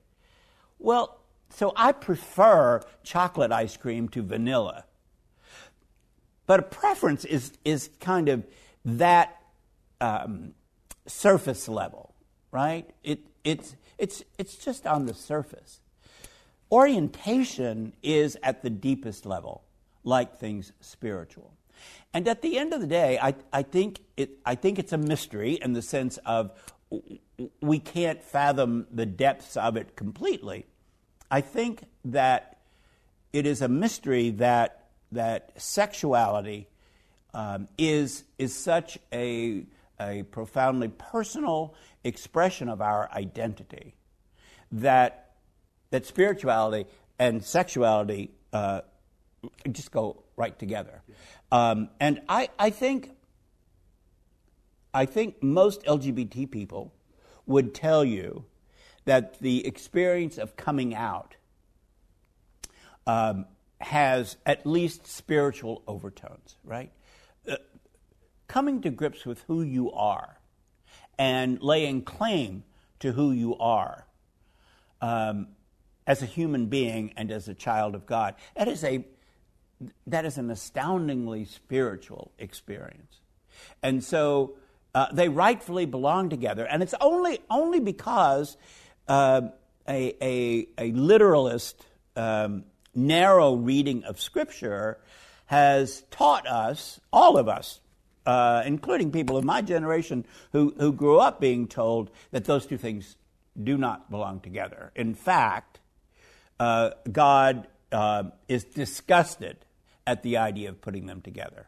Well, 0.78 1.21
so 1.54 1.72
I 1.76 1.92
prefer 1.92 2.80
chocolate 3.02 3.52
ice 3.52 3.76
cream 3.76 4.08
to 4.10 4.22
vanilla. 4.22 4.84
But 6.46 6.60
a 6.60 6.62
preference 6.62 7.24
is, 7.24 7.52
is 7.64 7.90
kind 8.00 8.28
of 8.28 8.46
that 8.84 9.40
um, 10.00 10.54
surface 11.06 11.68
level, 11.68 12.14
right? 12.50 12.88
It, 13.04 13.20
it's, 13.44 13.76
it's, 13.98 14.24
it's 14.38 14.56
just 14.56 14.86
on 14.86 15.06
the 15.06 15.14
surface. 15.14 15.80
Orientation 16.70 17.92
is 18.02 18.36
at 18.42 18.62
the 18.62 18.70
deepest 18.70 19.26
level, 19.26 19.62
like 20.04 20.38
things 20.38 20.72
spiritual. 20.80 21.52
And 22.14 22.26
at 22.28 22.42
the 22.42 22.58
end 22.58 22.72
of 22.72 22.80
the 22.80 22.86
day, 22.86 23.18
I, 23.20 23.34
I, 23.52 23.62
think, 23.62 24.00
it, 24.16 24.38
I 24.44 24.54
think 24.54 24.78
it's 24.78 24.92
a 24.92 24.98
mystery 24.98 25.52
in 25.54 25.74
the 25.74 25.82
sense 25.82 26.18
of 26.24 26.50
we 27.60 27.78
can't 27.78 28.22
fathom 28.22 28.86
the 28.90 29.06
depths 29.06 29.56
of 29.56 29.76
it 29.76 29.96
completely. 29.96 30.66
I 31.32 31.40
think 31.40 31.84
that 32.04 32.58
it 33.32 33.46
is 33.46 33.62
a 33.62 33.68
mystery 33.68 34.28
that, 34.32 34.90
that 35.12 35.50
sexuality 35.56 36.68
um, 37.32 37.68
is, 37.78 38.24
is 38.38 38.54
such 38.54 38.98
a, 39.14 39.64
a 39.98 40.24
profoundly 40.24 40.88
personal 40.88 41.74
expression 42.04 42.68
of 42.68 42.82
our 42.82 43.10
identity 43.12 43.94
that, 44.72 45.30
that 45.90 46.04
spirituality 46.04 46.86
and 47.18 47.42
sexuality 47.42 48.30
uh, 48.52 48.82
just 49.70 49.90
go 49.90 50.24
right 50.36 50.58
together. 50.58 51.00
Um, 51.50 51.88
and 51.98 52.20
I, 52.28 52.50
I 52.58 52.68
think 52.68 53.10
I 54.94 55.06
think 55.06 55.42
most 55.42 55.82
LGBT 55.84 56.50
people 56.50 56.92
would 57.46 57.74
tell 57.74 58.04
you 58.04 58.44
that 59.04 59.38
the 59.40 59.66
experience 59.66 60.38
of 60.38 60.56
coming 60.56 60.94
out 60.94 61.36
um, 63.06 63.46
has 63.80 64.36
at 64.46 64.66
least 64.66 65.06
spiritual 65.06 65.82
overtones, 65.86 66.56
right? 66.64 66.92
Uh, 67.48 67.56
coming 68.46 68.80
to 68.82 68.90
grips 68.90 69.26
with 69.26 69.42
who 69.48 69.62
you 69.62 69.90
are 69.92 70.38
and 71.18 71.60
laying 71.62 72.02
claim 72.02 72.64
to 73.00 73.12
who 73.12 73.32
you 73.32 73.56
are 73.58 74.06
um, 75.00 75.48
as 76.06 76.22
a 76.22 76.26
human 76.26 76.66
being 76.66 77.12
and 77.16 77.30
as 77.32 77.48
a 77.48 77.54
child 77.54 77.94
of 77.94 78.06
God, 78.06 78.34
that 78.56 78.68
is, 78.68 78.84
a, 78.84 79.04
that 80.06 80.24
is 80.24 80.38
an 80.38 80.50
astoundingly 80.50 81.44
spiritual 81.44 82.30
experience. 82.38 83.20
And 83.82 84.02
so 84.02 84.54
uh, 84.94 85.06
they 85.12 85.28
rightfully 85.28 85.86
belong 85.86 86.28
together. 86.28 86.64
And 86.64 86.82
it's 86.82 86.94
only, 87.00 87.40
only 87.50 87.80
because 87.80 88.56
uh, 89.08 89.42
a, 89.88 90.14
a, 90.22 90.68
a, 90.78 90.92
literalist, 90.92 91.84
um, 92.16 92.64
narrow 92.94 93.54
reading 93.54 94.04
of 94.04 94.20
Scripture 94.20 94.98
has 95.46 96.02
taught 96.10 96.46
us, 96.46 97.00
all 97.12 97.36
of 97.36 97.48
us, 97.48 97.80
uh, 98.24 98.62
including 98.64 99.10
people 99.10 99.36
of 99.36 99.44
my 99.44 99.60
generation 99.60 100.24
who, 100.52 100.74
who 100.78 100.92
grew 100.92 101.18
up 101.18 101.40
being 101.40 101.66
told 101.66 102.10
that 102.30 102.44
those 102.44 102.66
two 102.66 102.78
things 102.78 103.16
do 103.60 103.76
not 103.76 104.10
belong 104.10 104.40
together. 104.40 104.92
In 104.94 105.14
fact, 105.14 105.80
uh, 106.60 106.90
God 107.10 107.66
uh, 107.90 108.24
is 108.48 108.64
disgusted 108.64 109.56
at 110.06 110.22
the 110.22 110.36
idea 110.36 110.68
of 110.68 110.80
putting 110.80 111.06
them 111.06 111.20
together 111.20 111.66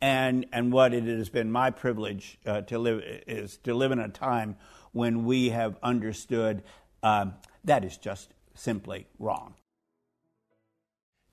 and 0.00 0.46
and 0.52 0.72
what 0.72 0.92
it 0.92 1.04
has 1.04 1.28
been 1.28 1.50
my 1.50 1.70
privilege 1.70 2.38
uh, 2.46 2.60
to 2.62 2.78
live 2.78 3.02
is 3.26 3.58
to 3.58 3.74
live 3.74 3.92
in 3.92 3.98
a 3.98 4.08
time 4.08 4.56
when 4.92 5.24
we 5.24 5.50
have 5.50 5.76
understood 5.82 6.62
um, 7.02 7.34
that 7.64 7.84
is 7.84 7.96
just 7.96 8.32
simply 8.54 9.06
wrong. 9.18 9.54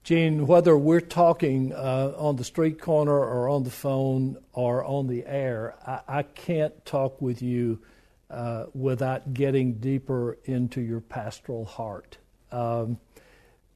Gene, 0.04 0.48
whether 0.48 0.78
we're 0.78 1.02
talking 1.02 1.74
uh, 1.74 2.14
on 2.18 2.38
the 2.38 2.44
street 2.44 2.82
corner 2.82 3.14
or 3.14 3.50
on 3.50 3.64
the 3.64 3.70
phone 3.70 4.38
or 4.54 4.84
on 4.84 5.08
the 5.08 5.26
air, 5.26 5.76
I, 5.86 6.20
I 6.20 6.24
can't 6.24 6.86
talk 6.86 7.22
with 7.22 7.42
you 7.42 7.82
uh, 8.30 8.66
without 8.74 9.34
getting 9.34 9.74
deeper 9.74 10.38
into 10.46 10.82
your 10.82 11.02
pastoral 11.02 11.66
heart. 11.66 12.18
Um, 12.52 12.98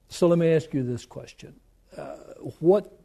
so 0.07 0.27
let 0.27 0.39
me 0.39 0.53
ask 0.53 0.73
you 0.73 0.83
this 0.83 1.05
question: 1.05 1.59
uh, 1.97 2.15
What 2.59 2.97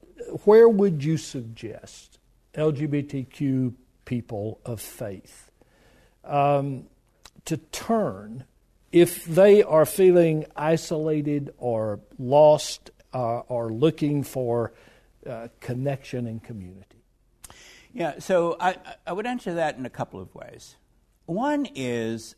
where 0.45 0.68
would 0.68 1.03
you 1.03 1.16
suggest 1.16 2.18
LGBTQ 2.55 3.74
people 4.05 4.61
of 4.64 4.81
faith 4.81 5.47
um, 6.29 6.85
to 7.45 7.57
turn 7.57 8.45
if 8.93 9.24
they 9.24 9.62
are 9.62 9.85
feeling 9.85 10.47
isolated 10.57 11.53
or 11.59 12.01
lost 12.18 12.91
uh, 13.12 13.41
or 13.41 13.70
looking 13.72 14.22
for 14.22 14.72
uh, 15.26 15.49
connection 15.61 16.26
and 16.26 16.43
community? 16.43 17.03
Yeah, 17.93 18.18
so 18.18 18.57
I, 18.61 18.76
I 19.07 19.12
would 19.12 19.26
answer 19.26 19.55
that 19.55 19.76
in 19.76 19.87
a 19.87 19.91
couple 19.91 20.20
of 20.20 20.35
ways. 20.35 20.76
One 21.26 21.66
is 21.74 22.35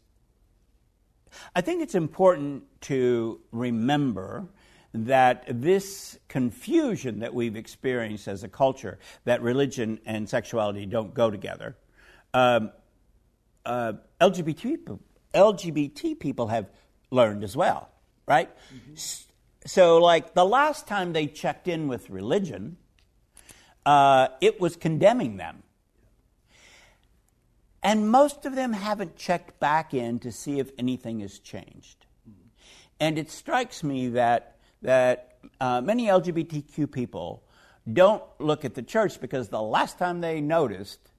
I 1.55 1.61
think 1.61 1.83
it's 1.83 1.95
important 1.95 2.65
to 2.83 3.41
remember 3.53 4.49
that 4.93 5.45
this 5.49 6.19
confusion 6.29 7.21
that 7.21 7.33
we've 7.33 7.57
experienced 7.57 8.27
as 8.27 8.43
a 8.43 8.49
culture, 8.49 8.99
that 9.25 9.41
religion 9.43 10.01
and 10.05 10.29
sexuality 10.29 10.87
don't 10.87 11.15
go 11.15 11.31
together, 11.31 11.77
um, 12.35 12.73
uh, 13.65 13.95
LGBT, 14.21 14.63
people, 14.63 15.01
LGBT 15.35 16.19
people 16.19 16.49
have 16.49 16.67
learned 17.11 17.45
as 17.45 17.57
well, 17.57 17.91
right? 18.27 18.51
Mm-hmm. 18.75 18.95
So, 19.67 19.99
like 19.99 20.35
the 20.35 20.45
last 20.45 20.87
time 20.87 21.13
they 21.13 21.27
checked 21.27 21.69
in 21.69 21.89
with 21.89 22.09
religion, 22.11 22.77
uh, 23.85 24.29
it 24.41 24.61
was 24.61 24.77
condemning 24.77 25.37
them. 25.37 25.63
And 27.83 28.11
most 28.11 28.45
of 28.45 28.55
them 28.55 28.73
haven't 28.75 29.17
checked 29.17 29.59
back 29.59 29.95
in 29.95 30.19
to 30.21 30.31
see 30.31 30.59
if 30.59 30.71
anything 30.79 31.21
has 31.21 31.39
changed. 31.39 32.07
Mm-hmm. 32.29 32.49
And 33.01 33.19
it 33.19 33.31
strikes 33.31 33.83
me 33.83 34.09
that 34.09 34.57
that 34.83 35.37
uh, 35.61 35.81
many 35.81 36.07
LGBTQ 36.07 36.91
people 36.91 37.43
don't 37.91 38.23
look 38.39 38.65
at 38.65 38.75
the 38.75 38.83
church 38.83 39.21
because 39.21 39.49
the 39.49 39.61
last 39.61 39.99
time 39.99 40.21
they 40.21 40.41
noticed, 40.41 41.10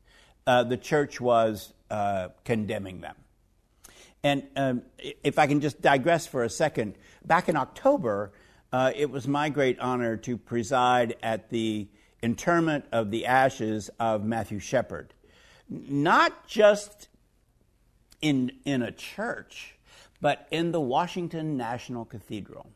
uh, 0.47 0.63
the 0.63 0.77
church 0.77 1.21
was 1.21 1.73
uh, 1.89 2.29
condemning 2.45 3.01
them. 3.01 3.15
And 4.23 4.43
um, 4.55 4.81
if 5.23 5.39
I 5.39 5.47
can 5.47 5.61
just 5.61 5.81
digress 5.81 6.27
for 6.27 6.43
a 6.43 6.49
second, 6.49 6.95
back 7.25 7.49
in 7.49 7.55
October, 7.55 8.31
uh, 8.71 8.91
it 8.95 9.09
was 9.09 9.27
my 9.27 9.49
great 9.49 9.79
honor 9.79 10.15
to 10.17 10.37
preside 10.37 11.15
at 11.23 11.49
the 11.49 11.87
interment 12.21 12.85
of 12.91 13.09
the 13.09 13.25
ashes 13.25 13.89
of 13.99 14.23
Matthew 14.23 14.59
Shepard. 14.59 15.13
Not 15.69 16.47
just 16.47 17.07
in, 18.21 18.51
in 18.65 18.81
a 18.81 18.91
church, 18.91 19.75
but 20.19 20.47
in 20.51 20.71
the 20.71 20.81
Washington 20.81 21.57
National 21.57 22.05
Cathedral. 22.05 22.69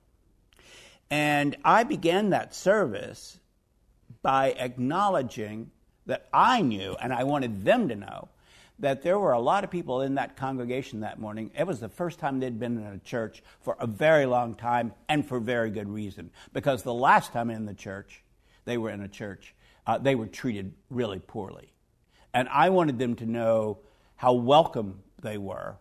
And 1.11 1.55
I 1.63 1.83
began 1.83 2.31
that 2.31 2.55
service 2.55 3.39
by 4.23 4.51
acknowledging 4.53 5.69
that 6.05 6.27
I 6.33 6.61
knew, 6.61 6.95
and 7.01 7.13
I 7.13 7.23
wanted 7.23 7.63
them 7.63 7.89
to 7.89 7.95
know, 7.95 8.29
that 8.79 9.03
there 9.03 9.17
were 9.17 9.31
a 9.31 9.39
lot 9.39 9.63
of 9.63 9.71
people 9.71 10.01
in 10.01 10.15
that 10.15 10.35
congregation 10.35 10.99
that 10.99 11.17
morning. 11.17 11.51
It 11.57 11.65
was 11.65 11.79
the 11.79 11.89
first 11.89 12.19
time 12.19 12.39
they'd 12.39 12.59
been 12.59 12.77
in 12.77 12.85
a 12.85 12.99
church 12.99 13.41
for 13.61 13.77
a 13.79 13.87
very 13.87 14.25
long 14.25 14.55
time 14.55 14.93
and 15.07 15.25
for 15.25 15.39
very 15.39 15.69
good 15.69 15.87
reason. 15.87 16.31
Because 16.51 16.83
the 16.83 16.93
last 16.93 17.31
time 17.31 17.49
in 17.49 17.65
the 17.65 17.73
church, 17.73 18.21
they 18.65 18.77
were 18.77 18.89
in 18.89 19.01
a 19.01 19.07
church, 19.07 19.55
uh, 19.87 19.97
they 19.97 20.15
were 20.15 20.27
treated 20.27 20.73
really 20.89 21.19
poorly. 21.19 21.71
And 22.33 22.49
I 22.49 22.69
wanted 22.69 22.99
them 22.99 23.15
to 23.17 23.25
know 23.25 23.79
how 24.17 24.33
welcome 24.33 25.03
they 25.21 25.37
were 25.37 25.77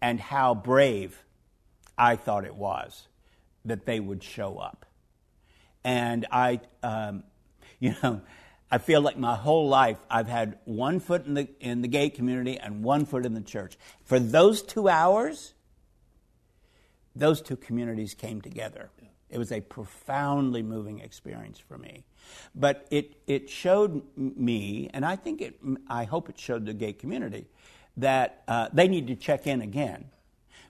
and 0.00 0.18
how 0.18 0.54
brave 0.54 1.22
I 1.98 2.16
thought 2.16 2.44
it 2.44 2.54
was 2.54 3.08
that 3.64 3.84
they 3.84 4.00
would 4.00 4.22
show 4.22 4.56
up. 4.56 4.86
And 5.84 6.26
I, 6.30 6.60
um, 6.82 7.24
you 7.78 7.94
know, 8.02 8.22
I 8.70 8.78
feel 8.78 9.00
like 9.00 9.16
my 9.16 9.34
whole 9.34 9.68
life 9.68 9.98
I've 10.10 10.28
had 10.28 10.58
one 10.64 11.00
foot 11.00 11.26
in 11.26 11.34
the, 11.34 11.48
in 11.60 11.80
the 11.80 11.88
gay 11.88 12.10
community 12.10 12.58
and 12.58 12.82
one 12.82 13.06
foot 13.06 13.24
in 13.24 13.34
the 13.34 13.40
church. 13.40 13.78
For 14.04 14.18
those 14.18 14.62
two 14.62 14.88
hours, 14.88 15.54
those 17.16 17.40
two 17.40 17.56
communities 17.56 18.14
came 18.14 18.40
together. 18.40 18.90
It 19.30 19.38
was 19.38 19.52
a 19.52 19.60
profoundly 19.60 20.62
moving 20.62 21.00
experience 21.00 21.58
for 21.58 21.76
me. 21.76 22.04
But 22.54 22.86
it, 22.90 23.16
it 23.26 23.50
showed 23.50 24.02
me, 24.16 24.90
and 24.92 25.04
I 25.04 25.16
think 25.16 25.40
it, 25.40 25.58
I 25.88 26.04
hope 26.04 26.28
it 26.28 26.38
showed 26.38 26.66
the 26.66 26.74
gay 26.74 26.92
community, 26.92 27.46
that 27.96 28.42
uh, 28.48 28.68
they 28.72 28.88
need 28.88 29.06
to 29.08 29.16
check 29.16 29.46
in 29.46 29.60
again 29.60 30.06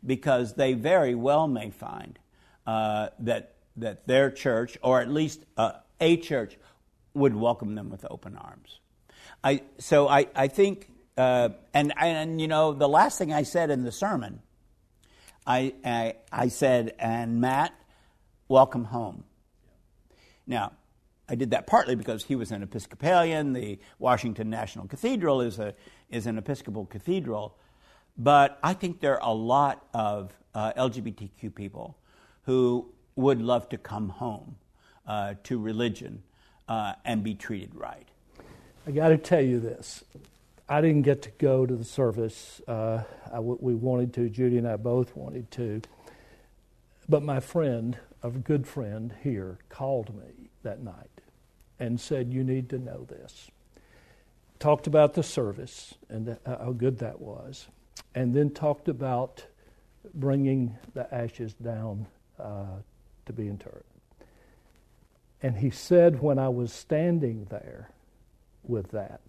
because 0.04 0.54
they 0.54 0.72
very 0.72 1.14
well 1.14 1.46
may 1.46 1.70
find 1.70 2.18
uh, 2.66 3.08
that, 3.20 3.54
that 3.76 4.06
their 4.06 4.30
church, 4.30 4.78
or 4.82 5.00
at 5.00 5.08
least 5.08 5.44
uh, 5.56 5.72
a 6.00 6.16
church, 6.16 6.56
would 7.18 7.34
welcome 7.34 7.74
them 7.74 7.90
with 7.90 8.06
open 8.10 8.36
arms. 8.36 8.80
I, 9.42 9.62
so 9.78 10.08
I, 10.08 10.26
I 10.34 10.48
think, 10.48 10.90
uh, 11.16 11.50
and, 11.74 11.92
and 11.96 12.40
you 12.40 12.48
know, 12.48 12.72
the 12.72 12.88
last 12.88 13.18
thing 13.18 13.32
I 13.32 13.42
said 13.42 13.70
in 13.70 13.84
the 13.84 13.92
sermon, 13.92 14.40
I, 15.46 15.74
I, 15.84 16.16
I 16.32 16.48
said, 16.48 16.94
and 16.98 17.40
Matt, 17.40 17.72
welcome 18.48 18.84
home. 18.84 19.24
Now, 20.46 20.72
I 21.28 21.34
did 21.34 21.50
that 21.50 21.66
partly 21.66 21.94
because 21.94 22.24
he 22.24 22.36
was 22.36 22.50
an 22.52 22.62
Episcopalian. 22.62 23.52
The 23.52 23.78
Washington 23.98 24.48
National 24.48 24.86
Cathedral 24.86 25.42
is, 25.42 25.58
a, 25.58 25.74
is 26.08 26.26
an 26.26 26.38
Episcopal 26.38 26.86
cathedral. 26.86 27.56
But 28.16 28.58
I 28.62 28.72
think 28.72 29.00
there 29.00 29.22
are 29.22 29.30
a 29.30 29.34
lot 29.34 29.86
of 29.92 30.36
uh, 30.54 30.72
LGBTQ 30.76 31.54
people 31.54 31.98
who 32.42 32.92
would 33.14 33.42
love 33.42 33.68
to 33.68 33.78
come 33.78 34.08
home 34.08 34.56
uh, 35.06 35.34
to 35.44 35.58
religion 35.58 36.22
uh, 36.68 36.94
and 37.04 37.22
be 37.24 37.34
treated 37.34 37.74
right. 37.74 38.06
I 38.86 38.90
got 38.90 39.08
to 39.08 39.18
tell 39.18 39.40
you 39.40 39.60
this. 39.60 40.04
I 40.68 40.80
didn't 40.80 41.02
get 41.02 41.22
to 41.22 41.30
go 41.38 41.64
to 41.64 41.74
the 41.74 41.84
service. 41.84 42.60
Uh, 42.68 43.02
we 43.40 43.74
wanted 43.74 44.12
to, 44.14 44.28
Judy 44.28 44.58
and 44.58 44.68
I 44.68 44.76
both 44.76 45.16
wanted 45.16 45.50
to. 45.52 45.80
But 47.08 47.22
my 47.22 47.40
friend, 47.40 47.96
a 48.22 48.30
good 48.30 48.66
friend 48.66 49.14
here, 49.22 49.58
called 49.70 50.14
me 50.14 50.50
that 50.62 50.82
night 50.82 51.10
and 51.78 51.98
said, 51.98 52.32
You 52.32 52.44
need 52.44 52.68
to 52.70 52.78
know 52.78 53.06
this. 53.08 53.50
Talked 54.58 54.86
about 54.86 55.14
the 55.14 55.22
service 55.22 55.94
and 56.10 56.36
how 56.44 56.72
good 56.72 56.98
that 56.98 57.20
was, 57.20 57.66
and 58.14 58.34
then 58.34 58.50
talked 58.50 58.88
about 58.88 59.46
bringing 60.14 60.76
the 60.94 61.12
ashes 61.14 61.54
down 61.54 62.06
uh, 62.38 62.66
to 63.26 63.32
be 63.32 63.48
interred. 63.48 63.84
And 65.42 65.56
he 65.56 65.70
said, 65.70 66.20
when 66.20 66.38
I 66.38 66.48
was 66.48 66.72
standing 66.72 67.46
there 67.48 67.90
with 68.62 68.90
that, 68.90 69.20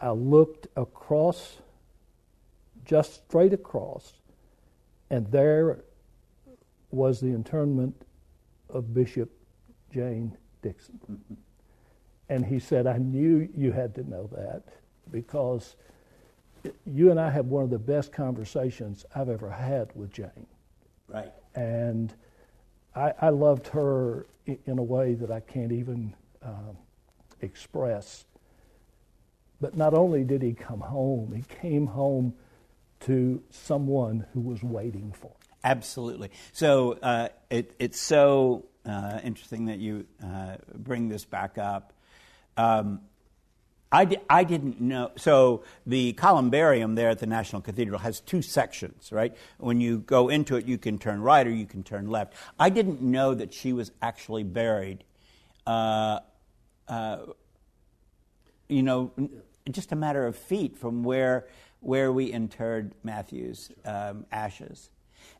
I 0.00 0.10
looked 0.10 0.66
across, 0.76 1.58
just 2.84 3.24
straight 3.26 3.52
across, 3.52 4.14
and 5.10 5.30
there 5.30 5.78
was 6.90 7.20
the 7.20 7.28
internment 7.28 7.94
of 8.68 8.92
Bishop 8.92 9.30
Jane 9.92 10.36
Dixon. 10.62 11.00
Mm-hmm. 11.10 11.34
And 12.28 12.44
he 12.44 12.58
said, 12.58 12.86
I 12.86 12.98
knew 12.98 13.48
you 13.56 13.72
had 13.72 13.94
to 13.96 14.08
know 14.08 14.28
that 14.32 14.62
because 15.10 15.76
you 16.86 17.10
and 17.10 17.20
I 17.20 17.30
had 17.30 17.48
one 17.48 17.64
of 17.64 17.70
the 17.70 17.78
best 17.78 18.12
conversations 18.12 19.04
I've 19.14 19.28
ever 19.28 19.50
had 19.50 19.90
with 19.94 20.12
Jane. 20.12 20.46
Right. 21.08 21.32
And 21.54 22.12
I, 22.94 23.12
I 23.20 23.28
loved 23.30 23.68
her 23.68 24.26
in 24.46 24.78
a 24.78 24.82
way 24.82 25.14
that 25.14 25.30
I 25.30 25.40
can't 25.40 25.72
even 25.72 26.14
um, 26.42 26.76
express. 27.40 28.24
But 29.60 29.76
not 29.76 29.94
only 29.94 30.24
did 30.24 30.42
he 30.42 30.52
come 30.52 30.80
home, 30.80 31.32
he 31.34 31.42
came 31.60 31.86
home 31.86 32.34
to 33.00 33.42
someone 33.50 34.26
who 34.32 34.40
was 34.40 34.62
waiting 34.62 35.12
for 35.12 35.28
him. 35.28 35.34
Absolutely. 35.62 36.30
So 36.52 36.98
uh, 37.02 37.28
it, 37.50 37.74
it's 37.78 38.00
so 38.00 38.66
uh, 38.84 39.20
interesting 39.24 39.66
that 39.66 39.78
you 39.78 40.06
uh, 40.22 40.56
bring 40.74 41.08
this 41.08 41.24
back 41.24 41.56
up. 41.58 41.92
Um, 42.56 43.00
I, 43.94 44.04
di- 44.06 44.20
I 44.28 44.42
didn't 44.42 44.80
know. 44.80 45.12
So 45.14 45.62
the 45.86 46.14
columbarium 46.14 46.96
there 46.96 47.10
at 47.10 47.20
the 47.20 47.26
National 47.26 47.62
Cathedral 47.62 48.00
has 48.00 48.18
two 48.18 48.42
sections, 48.42 49.12
right? 49.12 49.36
When 49.58 49.80
you 49.80 49.98
go 49.98 50.28
into 50.28 50.56
it, 50.56 50.66
you 50.66 50.78
can 50.78 50.98
turn 50.98 51.22
right 51.22 51.46
or 51.46 51.50
you 51.50 51.64
can 51.64 51.84
turn 51.84 52.08
left. 52.10 52.34
I 52.58 52.70
didn't 52.70 53.02
know 53.02 53.34
that 53.34 53.54
she 53.54 53.72
was 53.72 53.92
actually 54.02 54.42
buried, 54.42 55.04
uh, 55.64 56.18
uh, 56.88 57.18
you 58.68 58.82
know, 58.82 59.12
just 59.70 59.92
a 59.92 59.96
matter 59.96 60.26
of 60.26 60.34
feet 60.34 60.76
from 60.76 61.04
where, 61.04 61.46
where 61.78 62.10
we 62.10 62.32
interred 62.32 62.96
Matthew's 63.04 63.70
um, 63.84 64.26
ashes. 64.32 64.90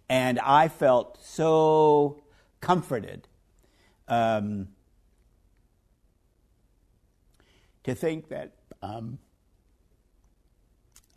And 0.09 0.39
I 0.39 0.69
felt 0.69 1.19
so 1.25 2.23
comforted. 2.61 3.27
Um, 4.07 4.69
to 7.85 7.95
think 7.95 8.29
that 8.29 8.53
um, 8.83 9.19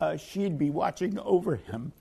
uh, 0.00 0.16
she'd 0.16 0.58
be 0.58 0.70
watching 0.70 1.18
over 1.18 1.56
him. 1.56 1.92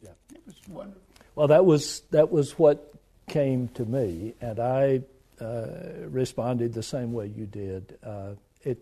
Yeah. 0.00 0.10
It 0.34 0.42
was 0.46 0.56
wonderful. 0.68 1.02
Well, 1.34 1.48
that 1.48 1.64
was 1.64 2.00
that 2.10 2.30
was 2.30 2.58
what 2.58 2.92
came 3.28 3.68
to 3.68 3.84
me, 3.84 4.34
and 4.40 4.58
I 4.58 5.02
uh, 5.40 5.66
responded 6.08 6.72
the 6.74 6.82
same 6.82 7.12
way 7.12 7.26
you 7.26 7.46
did. 7.46 7.98
Uh, 8.02 8.32
it 8.62 8.78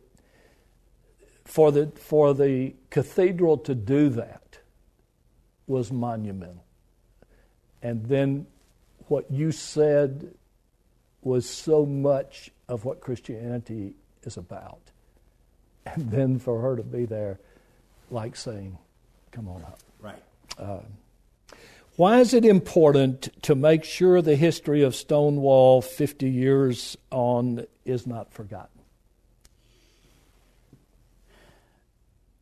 for 1.44 1.72
the 1.72 1.86
for 1.86 2.34
the 2.34 2.74
cathedral 2.90 3.58
to 3.58 3.74
do 3.74 4.08
that 4.10 4.58
was 5.66 5.92
monumental, 5.92 6.64
and 7.82 8.04
then 8.06 8.46
what 9.06 9.30
you 9.30 9.52
said 9.52 10.34
was 11.22 11.48
so 11.48 11.84
much 11.86 12.50
of 12.68 12.84
what 12.84 13.00
Christianity 13.00 13.94
is 14.22 14.36
about 14.36 14.89
and 15.86 16.10
then 16.10 16.38
for 16.38 16.60
her 16.60 16.76
to 16.76 16.82
be 16.82 17.04
there, 17.04 17.38
like 18.10 18.36
saying, 18.36 18.78
"Come 19.30 19.48
on 19.48 19.62
up." 19.62 19.78
Right. 20.00 20.22
Uh, 20.58 20.80
why 21.96 22.20
is 22.20 22.32
it 22.32 22.46
important 22.46 23.28
to 23.42 23.54
make 23.54 23.84
sure 23.84 24.22
the 24.22 24.36
history 24.36 24.82
of 24.82 24.94
Stonewall 24.94 25.82
50 25.82 26.30
years 26.30 26.96
on 27.10 27.66
is 27.84 28.06
not 28.06 28.32
forgotten? 28.32 28.80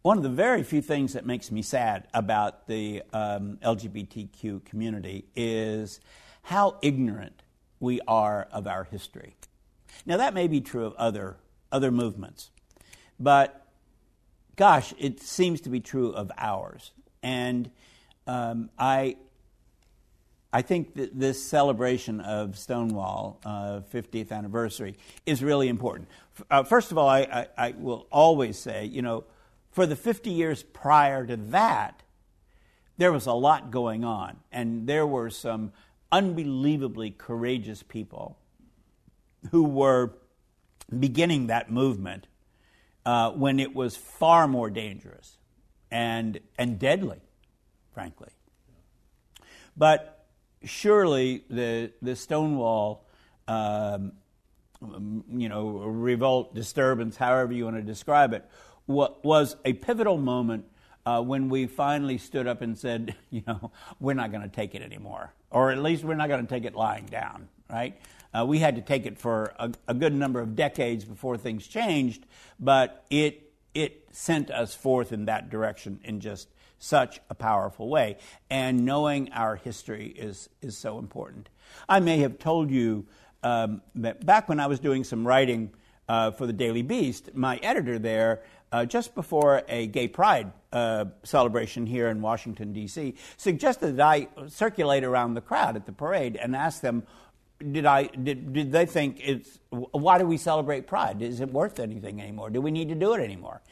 One 0.03 0.17
of 0.17 0.23
the 0.23 0.29
very 0.29 0.63
few 0.63 0.81
things 0.81 1.15
that 1.15 1.27
makes 1.27 1.51
me 1.51 1.63
sad 1.63 2.07
about 2.15 2.69
the 2.69 3.03
um, 3.13 3.59
LGBTQ 3.63 4.65
community 4.65 5.25
is 5.35 6.01
how 6.43 6.77
ignorant 6.81 7.43
we 7.81 8.01
are 8.07 8.47
of 8.53 8.67
our 8.67 8.85
history. 8.85 9.35
Now, 10.07 10.19
that 10.19 10.35
may 10.35 10.47
be 10.47 10.61
true 10.61 10.87
of 10.87 10.95
other, 10.95 11.37
other 11.73 11.91
movements. 11.91 12.51
But 13.19 13.67
gosh, 14.57 14.93
it 14.99 15.21
seems 15.21 15.61
to 15.63 15.71
be 15.71 15.81
true 15.81 16.11
of 16.11 16.31
ours. 16.37 16.93
And 17.23 17.71
um, 18.27 18.71
I, 18.79 19.17
I 20.53 20.63
think 20.63 20.95
that 20.95 21.19
this 21.19 21.43
celebration 21.43 22.21
of 22.21 22.59
Stonewall 22.59 23.41
uh, 23.45 23.81
50th 23.93 24.33
anniversary 24.33 24.97
is 25.27 25.43
really 25.43 25.69
important. 25.69 26.09
Uh, 26.51 26.63
first 26.65 26.93
of 26.93 26.99
all, 26.99 27.09
I, 27.09 27.21
I, 27.21 27.47
I, 27.57 27.75
will 27.79 28.07
always 28.11 28.59
say, 28.59 28.85
you 28.85 29.03
know, 29.03 29.25
for 29.71 29.87
the 29.87 29.97
50 29.97 30.31
years 30.31 30.63
prior 30.63 31.27
to 31.27 31.37
that, 31.37 32.03
there 32.97 33.13
was 33.13 33.27
a 33.27 33.33
lot 33.33 33.71
going 33.71 34.05
on, 34.05 34.39
and 34.51 34.89
there 34.89 35.07
were 35.07 35.31
some 35.31 35.73
unbelievably 36.11 37.13
courageous 37.13 37.83
people 37.83 38.37
who 39.51 39.63
were 39.63 40.13
beginning 40.99 41.47
that 41.47 41.71
movement 41.71 42.27
uh, 43.09 43.31
when 43.31 43.59
it 43.59 43.75
was 43.75 43.97
far 43.97 44.47
more 44.47 44.69
dangerous 44.69 45.39
and, 45.91 46.41
and 46.59 46.79
deadly, 46.79 47.19
frankly. 47.95 48.29
But 49.75 50.27
surely 50.63 51.43
the, 51.49 51.91
the 52.03 52.15
Stonewall, 52.15 53.07
um, 53.47 54.13
you 54.83 55.49
know, 55.49 55.79
revolt, 55.79 56.55
disturbance, 56.55 57.17
however 57.17 57.55
you 57.55 57.65
want 57.65 57.77
to 57.77 57.83
describe 57.83 58.35
it, 58.35 58.45
was 58.87 59.57
a 59.65 59.73
pivotal 59.73 60.19
moment 60.19 60.67
uh, 61.07 61.23
when 61.23 61.49
we 61.49 61.67
finally 61.67 62.19
stood 62.19 62.47
up 62.47 62.61
and 62.61 62.77
said, 62.77 63.15
you 63.31 63.43
know, 63.47 63.73
we're 64.01 64.13
not 64.13 64.33
going 64.33 64.43
to 64.43 64.55
take 64.55 64.75
it 64.75 64.83
anymore, 64.83 65.33
or 65.51 65.71
at 65.71 65.79
least 65.79 66.05
we're 66.05 66.15
not 66.15 66.29
going 66.29 66.47
to 66.47 66.55
take 66.55 66.67
it 66.67 66.75
lying 66.75 67.07
down, 67.07 67.49
right? 67.71 67.99
Uh, 68.33 68.45
we 68.47 68.59
had 68.59 68.77
to 68.77 68.83
take 68.83 69.07
it 69.07 69.19
for 69.19 69.55
a, 69.59 69.73
a, 69.89 69.95
good 69.95 70.13
number 70.13 70.41
of 70.41 70.55
decades 70.55 71.05
before 71.05 71.39
things 71.39 71.67
changed, 71.67 72.27
but 72.61 73.05
it, 73.11 73.53
it 73.75 74.07
sent 74.11 74.51
us 74.51 74.75
forth 74.75 75.13
in 75.13 75.25
that 75.25 75.49
direction 75.49 76.01
in 76.05 76.21
just 76.21 76.49
such 76.79 77.21
a 77.31 77.35
powerful 77.35 77.89
way. 77.89 78.19
And 78.51 78.85
knowing 78.85 79.33
our 79.33 79.57
history 79.57 80.09
is, 80.09 80.49
is 80.61 80.77
so 80.77 80.99
important. 80.99 81.49
I 81.89 82.01
may 82.01 82.19
have 82.19 82.39
told 82.39 82.71
you 82.71 83.07
um, 83.43 83.83
that 83.97 84.25
back 84.25 84.49
when 84.49 84.61
I 84.61 84.67
was 84.67 84.79
doing 84.79 85.05
some 85.05 85.27
writing 85.27 85.71
uh, 86.09 86.31
for 86.31 86.47
the 86.47 86.53
Daily 86.53 86.83
Beast, 86.83 87.31
my 87.35 87.57
editor 87.59 87.99
there, 87.99 88.43
uh, 88.73 88.85
just 88.85 89.15
before 89.15 89.63
a 89.69 89.87
gay 89.87 90.09
pride 90.09 90.53
uh, 90.73 91.07
celebration 91.23 91.87
here 91.87 92.09
in 92.09 92.21
Washington, 92.21 92.73
D.C., 92.73 93.15
suggested 93.37 93.97
that 93.97 94.07
I 94.07 94.29
circulate 94.49 95.05
around 95.05 95.35
the 95.35 95.41
crowd 95.41 95.77
at 95.77 95.87
the 95.87 95.93
parade 95.93 96.37
and 96.37 96.55
ask 96.55 96.81
them 96.81 97.05
did 97.59 97.87
I 97.87 98.05
did, 98.05 98.53
did 98.53 98.73
they 98.73 98.87
think 98.87 99.21
it's 99.23 99.59
why 99.71 100.19
do 100.19 100.27
we 100.27 100.37
celebrate 100.37 100.87
Pride? 100.87 101.23
Is 101.23 101.41
it 101.41 101.53
worth 101.53 101.81
anything 101.81 102.21
anymore? 102.21 102.51
Do 102.51 102.61
we 102.61 102.71
need 102.71 102.89
to 102.89 102.95
do 102.95 103.15
it 103.15 103.21
anymore? 103.21 103.63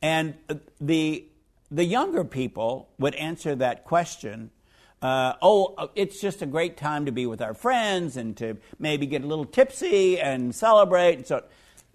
And 0.00 0.34
the 0.80 1.26
the 1.70 1.84
younger 1.84 2.24
people 2.24 2.90
would 2.98 3.14
answer 3.14 3.54
that 3.56 3.84
question. 3.84 4.50
Uh, 5.00 5.34
oh, 5.42 5.90
it's 5.96 6.20
just 6.20 6.42
a 6.42 6.46
great 6.46 6.76
time 6.76 7.06
to 7.06 7.12
be 7.12 7.26
with 7.26 7.42
our 7.42 7.54
friends 7.54 8.16
and 8.16 8.36
to 8.36 8.56
maybe 8.78 9.06
get 9.06 9.24
a 9.24 9.26
little 9.26 9.44
tipsy 9.44 10.20
and 10.20 10.54
celebrate. 10.54 11.14
And 11.14 11.26
So, 11.26 11.42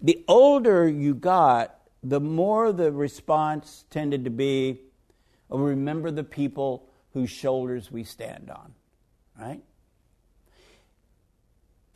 the 0.00 0.22
older 0.28 0.86
you 0.86 1.14
got, 1.14 1.78
the 2.02 2.20
more 2.20 2.70
the 2.70 2.92
response 2.92 3.84
tended 3.88 4.24
to 4.24 4.30
be, 4.30 4.80
oh, 5.50 5.58
remember 5.58 6.10
the 6.10 6.24
people 6.24 6.86
whose 7.14 7.30
shoulders 7.30 7.90
we 7.90 8.04
stand 8.04 8.50
on. 8.50 8.74
right? 9.38 9.62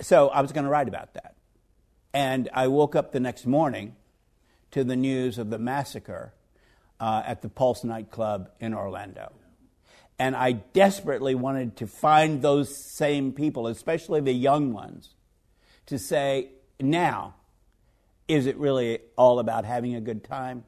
So 0.03 0.29
I 0.29 0.41
was 0.41 0.51
going 0.51 0.65
to 0.65 0.71
write 0.71 0.89
about 0.89 1.15
that. 1.15 1.37
And 2.13 2.49
I 2.53 2.67
woke 2.67 2.97
up 2.97 3.13
the 3.13 3.21
next 3.21 3.47
morning 3.47 3.95
to 4.73 4.83
the 4.83 4.97
news 4.97 5.39
of 5.39 5.49
the 5.51 5.59
massacre 5.59 6.35
uh, 6.99 7.23
at 7.25 7.41
the 7.41 7.49
Pulse 7.49 7.85
nightclub 7.85 8.51
in 8.59 8.75
Orlando. 8.75 9.33
And 10.19 10.35
I 10.35 10.53
desperately 10.53 11.35
wanted 11.37 11.77
to 11.77 11.87
find 11.87 12.43
those 12.43 12.77
same 12.77 13.33
people, 13.33 13.69
especially 13.69 14.21
the 14.21 14.33
young 14.33 14.73
ones, 14.73 15.15
to 15.87 15.99
say, 15.99 16.51
now, 16.81 17.35
is 18.27 18.47
it 18.47 18.57
really 18.57 18.99
all 19.17 19.39
about 19.39 19.65
having 19.65 19.95
a 19.95 20.01
good 20.01 20.25
time? 20.25 20.65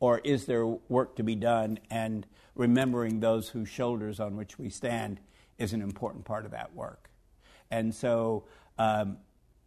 Or 0.00 0.18
is 0.18 0.46
there 0.46 0.66
work 0.66 1.16
to 1.16 1.22
be 1.22 1.36
done? 1.36 1.78
And 1.90 2.26
remembering 2.56 3.20
those 3.20 3.48
whose 3.50 3.68
shoulders 3.68 4.18
on 4.18 4.36
which 4.36 4.58
we 4.58 4.68
stand 4.68 5.20
is 5.58 5.72
an 5.72 5.80
important 5.80 6.24
part 6.24 6.44
of 6.44 6.50
that 6.50 6.74
work. 6.74 7.08
And 7.70 7.94
so, 7.94 8.44
um, 8.78 9.18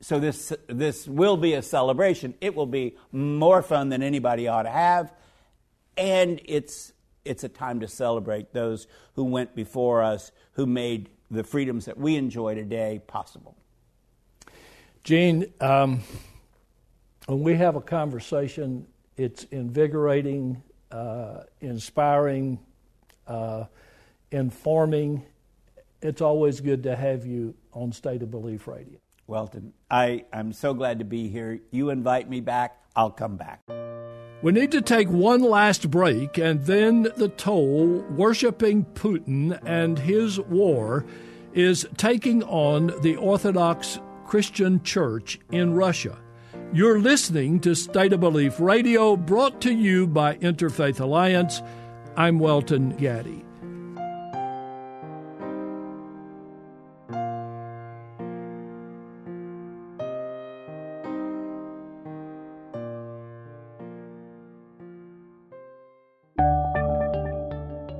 so 0.01 0.19
this, 0.19 0.53
this 0.67 1.07
will 1.07 1.37
be 1.37 1.53
a 1.53 1.61
celebration. 1.61 2.35
It 2.39 2.55
will 2.55 2.67
be 2.67 2.95
more 3.11 3.61
fun 3.61 3.89
than 3.89 4.03
anybody 4.03 4.47
ought 4.47 4.63
to 4.63 4.69
have. 4.69 5.11
And 5.97 6.39
it's, 6.45 6.93
it's 7.25 7.43
a 7.43 7.49
time 7.49 7.79
to 7.79 7.87
celebrate 7.87 8.53
those 8.53 8.87
who 9.15 9.23
went 9.23 9.55
before 9.55 10.03
us, 10.03 10.31
who 10.53 10.65
made 10.65 11.09
the 11.31 11.43
freedoms 11.43 11.85
that 11.85 11.97
we 11.97 12.15
enjoy 12.15 12.55
today 12.55 13.01
possible. 13.07 13.55
Gene, 15.03 15.51
um, 15.59 16.01
when 17.25 17.41
we 17.41 17.55
have 17.55 17.75
a 17.75 17.81
conversation, 17.81 18.85
it's 19.15 19.45
invigorating, 19.45 20.61
uh, 20.91 21.43
inspiring, 21.59 22.59
uh, 23.25 23.65
informing. 24.31 25.25
It's 26.01 26.21
always 26.21 26.61
good 26.61 26.83
to 26.83 26.95
have 26.95 27.25
you 27.25 27.55
on 27.73 27.91
State 27.91 28.21
of 28.21 28.29
Belief 28.29 28.67
Radio. 28.67 28.99
Welton, 29.25 29.73
I, 29.89 30.25
I'm 30.31 30.53
so 30.53 30.73
glad 30.73 30.99
to 30.99 31.05
be 31.05 31.27
here. 31.27 31.59
You 31.71 31.89
invite 31.89 32.29
me 32.29 32.39
back, 32.39 32.81
I'll 32.95 33.11
come 33.11 33.35
back. 33.35 33.61
We 34.43 34.51
need 34.51 34.71
to 34.71 34.81
take 34.81 35.09
one 35.09 35.41
last 35.41 35.89
break 35.89 36.37
and 36.37 36.63
then 36.65 37.07
the 37.17 37.29
toll 37.29 38.05
worshiping 38.11 38.85
Putin 38.93 39.59
and 39.65 39.97
his 39.97 40.39
war 40.39 41.05
is 41.53 41.87
taking 41.97 42.43
on 42.43 42.93
the 43.01 43.15
Orthodox 43.15 43.99
Christian 44.25 44.83
Church 44.83 45.39
in 45.51 45.73
Russia. 45.73 46.19
You're 46.71 46.99
listening 46.99 47.59
to 47.61 47.73
State 47.73 48.13
of 48.13 48.19
Belief 48.19 48.59
Radio, 48.59 49.15
brought 49.15 49.59
to 49.61 49.73
you 49.73 50.05
by 50.05 50.35
Interfaith 50.35 50.99
Alliance. 50.99 51.63
I'm 52.15 52.37
Welton 52.37 52.91
Gaddy. 52.97 53.46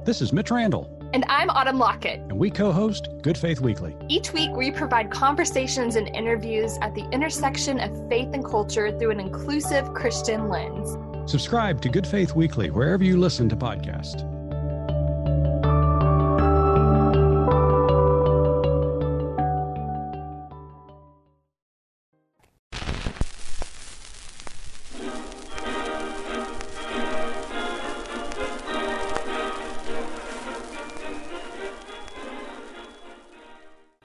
This 0.08 0.22
is 0.22 0.32
Mitch 0.32 0.52
Randall. 0.52 0.90
And 1.12 1.26
I'm 1.28 1.50
Autumn 1.50 1.78
Lockett. 1.80 2.22
And 2.22 2.40
we 2.40 2.50
co 2.50 2.72
host 2.72 3.10
Good 3.22 3.38
Faith 3.38 3.60
Weekly. 3.60 3.94
Each 4.08 4.32
week, 4.32 4.52
we 4.56 4.72
provide 4.72 5.12
conversations 5.12 5.98
and 5.98 6.08
interviews 6.16 6.78
at 6.82 6.96
the 6.96 7.04
intersection 7.10 7.78
of 7.82 8.08
faith 8.08 8.30
and 8.32 8.42
culture 8.46 8.98
through 8.98 9.12
an 9.12 9.20
inclusive 9.20 9.94
Christian 9.94 10.48
lens. 10.48 10.98
Subscribe 11.30 11.82
to 11.82 11.90
Good 11.90 12.08
Faith 12.08 12.34
Weekly 12.36 12.70
wherever 12.70 13.04
you 13.04 13.20
listen 13.20 13.50
to 13.50 13.58
podcasts. 13.58 14.24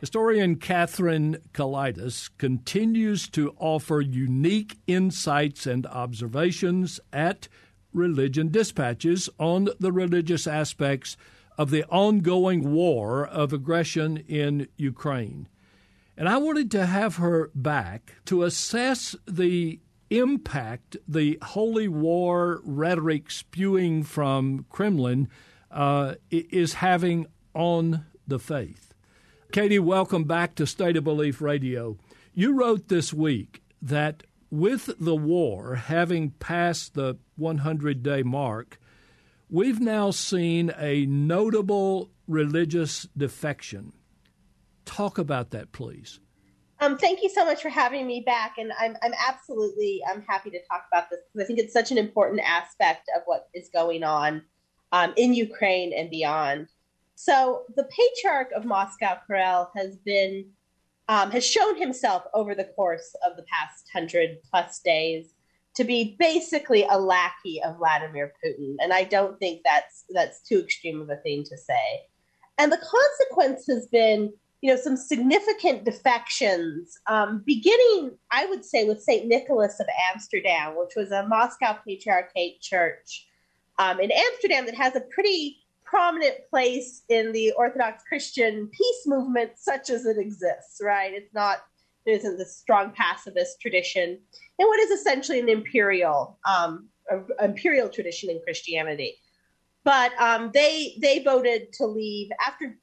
Historian 0.02 0.56
Katherine 0.56 1.38
Kelaidis 1.54 2.28
continues 2.36 3.28
to 3.28 3.54
offer 3.56 4.00
unique 4.00 4.78
insights 4.88 5.64
and 5.64 5.86
observations 5.86 6.98
at 7.12 7.46
Religion 7.92 8.48
Dispatches 8.48 9.30
on 9.38 9.68
the 9.78 9.92
religious 9.92 10.48
aspects 10.48 11.16
of 11.56 11.70
the 11.70 11.84
ongoing 11.84 12.72
war 12.72 13.24
of 13.24 13.52
aggression 13.52 14.16
in 14.26 14.66
Ukraine. 14.76 15.46
And 16.16 16.28
I 16.28 16.36
wanted 16.36 16.72
to 16.72 16.84
have 16.84 17.18
her 17.18 17.52
back 17.54 18.16
to 18.24 18.42
assess 18.42 19.14
the 19.28 19.78
impact 20.10 20.96
the 21.06 21.38
holy 21.42 21.86
war 21.86 22.60
rhetoric 22.64 23.30
spewing 23.30 24.02
from 24.02 24.66
Kremlin 24.68 25.28
uh, 25.70 26.16
is 26.28 26.74
having 26.74 27.28
on 27.54 28.04
the 28.26 28.40
faith. 28.40 28.91
Katie, 29.52 29.78
welcome 29.78 30.24
back 30.24 30.54
to 30.54 30.66
State 30.66 30.96
of 30.96 31.04
Belief 31.04 31.42
Radio. 31.42 31.98
You 32.32 32.54
wrote 32.54 32.88
this 32.88 33.12
week 33.12 33.62
that 33.82 34.22
with 34.50 34.88
the 34.98 35.14
war 35.14 35.74
having 35.74 36.30
passed 36.30 36.94
the 36.94 37.18
100 37.36 38.02
day 38.02 38.22
mark, 38.22 38.80
we've 39.50 39.78
now 39.78 40.10
seen 40.10 40.72
a 40.78 41.04
notable 41.04 42.10
religious 42.26 43.06
defection. 43.14 43.92
Talk 44.86 45.18
about 45.18 45.50
that, 45.50 45.70
please. 45.70 46.18
Um, 46.80 46.96
thank 46.96 47.22
you 47.22 47.28
so 47.28 47.44
much 47.44 47.60
for 47.60 47.68
having 47.68 48.06
me 48.06 48.22
back, 48.24 48.54
and 48.56 48.72
I'm, 48.80 48.96
I'm 49.02 49.12
absolutely 49.28 50.00
I'm 50.10 50.22
happy 50.22 50.48
to 50.48 50.60
talk 50.64 50.86
about 50.90 51.10
this 51.10 51.20
because 51.30 51.44
I 51.44 51.46
think 51.46 51.58
it's 51.58 51.74
such 51.74 51.90
an 51.90 51.98
important 51.98 52.40
aspect 52.42 53.10
of 53.14 53.20
what 53.26 53.48
is 53.52 53.68
going 53.70 54.02
on 54.02 54.44
um, 54.92 55.12
in 55.18 55.34
Ukraine 55.34 55.92
and 55.92 56.08
beyond. 56.08 56.68
So 57.24 57.66
the 57.76 57.84
patriarch 57.84 58.50
of 58.50 58.64
Moscow, 58.64 59.16
Kirill 59.28 59.70
has 59.76 59.96
been 59.98 60.46
um, 61.08 61.30
has 61.30 61.46
shown 61.46 61.76
himself 61.78 62.24
over 62.34 62.52
the 62.52 62.64
course 62.64 63.14
of 63.24 63.36
the 63.36 63.44
past 63.44 63.86
hundred 63.92 64.38
plus 64.50 64.80
days 64.80 65.28
to 65.76 65.84
be 65.84 66.16
basically 66.18 66.84
a 66.90 66.98
lackey 66.98 67.62
of 67.64 67.76
Vladimir 67.76 68.32
Putin, 68.44 68.74
and 68.80 68.92
I 68.92 69.04
don't 69.04 69.38
think 69.38 69.60
that's 69.64 70.04
that's 70.10 70.40
too 70.40 70.58
extreme 70.58 71.00
of 71.00 71.10
a 71.10 71.16
thing 71.18 71.44
to 71.44 71.56
say. 71.56 72.08
And 72.58 72.72
the 72.72 72.78
consequence 72.78 73.66
has 73.68 73.86
been, 73.86 74.32
you 74.60 74.74
know, 74.74 74.80
some 74.80 74.96
significant 74.96 75.84
defections, 75.84 76.98
um, 77.06 77.44
beginning, 77.46 78.18
I 78.32 78.46
would 78.46 78.64
say, 78.64 78.82
with 78.82 79.00
Saint 79.00 79.28
Nicholas 79.28 79.78
of 79.78 79.86
Amsterdam, 80.12 80.74
which 80.76 80.96
was 80.96 81.12
a 81.12 81.28
Moscow 81.28 81.78
Patriarchate 81.86 82.60
church 82.60 83.28
um, 83.78 84.00
in 84.00 84.10
Amsterdam 84.10 84.66
that 84.66 84.74
has 84.74 84.96
a 84.96 85.02
pretty 85.02 85.61
prominent 85.92 86.36
place 86.48 87.02
in 87.10 87.32
the 87.32 87.52
Orthodox 87.52 88.02
Christian 88.08 88.66
peace 88.72 89.02
movement, 89.06 89.50
such 89.56 89.90
as 89.90 90.06
it 90.06 90.16
exists, 90.16 90.80
right? 90.80 91.12
It's 91.12 91.34
not, 91.34 91.58
there 92.06 92.16
isn't 92.16 92.38
this 92.38 92.56
strong 92.56 92.92
pacifist 92.92 93.60
tradition 93.60 94.18
in 94.58 94.66
what 94.66 94.80
is 94.80 94.90
essentially 94.90 95.40
an 95.40 95.50
imperial, 95.50 96.38
um, 96.48 96.88
imperial 97.42 97.90
tradition 97.90 98.30
in 98.30 98.40
Christianity. 98.42 99.16
But 99.84 100.12
um, 100.18 100.50
they 100.54 100.96
they 101.02 101.22
voted 101.22 101.72
to 101.74 101.86
leave 101.86 102.30
after, 102.46 102.78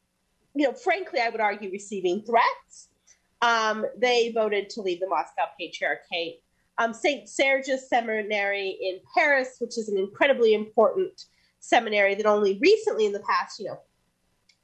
you 0.54 0.68
know, 0.68 0.74
frankly, 0.74 1.20
I 1.20 1.30
would 1.30 1.42
argue 1.42 1.72
receiving 1.72 2.22
threats. 2.22 2.90
Um, 3.42 3.86
they 3.98 4.32
voted 4.34 4.70
to 4.72 4.82
leave 4.82 5.00
the 5.00 5.08
Moscow 5.08 5.46
Patriarchate. 5.60 6.44
Um, 6.78 6.94
St. 6.94 7.28
Sergius 7.28 7.90
Seminary 7.90 8.78
in 8.82 9.00
Paris, 9.16 9.56
which 9.60 9.78
is 9.80 9.90
an 9.90 9.98
incredibly 9.98 10.54
important 10.54 11.24
seminary 11.60 12.16
that 12.16 12.26
only 12.26 12.58
recently 12.62 13.06
in 13.06 13.12
the 13.12 13.22
past, 13.22 13.60
you 13.60 13.68
know, 13.68 13.80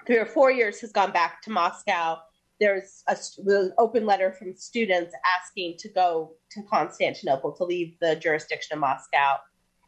three 0.06 0.18
or 0.18 0.26
four 0.26 0.52
years 0.52 0.80
has 0.82 0.92
gone 0.92 1.12
back 1.12 1.42
to 1.44 1.50
Moscow. 1.50 2.18
There's 2.60 3.04
a, 3.08 3.18
an 3.48 3.74
open 3.78 4.06
letter 4.06 4.32
from 4.32 4.56
students 4.56 5.14
asking 5.40 5.76
to 5.80 5.90
go 5.90 6.34
to 6.52 6.62
Constantinople 6.64 7.52
to 7.54 7.64
leave 7.64 7.96
the 8.00 8.16
jurisdiction 8.16 8.76
of 8.76 8.80
Moscow. 8.80 9.38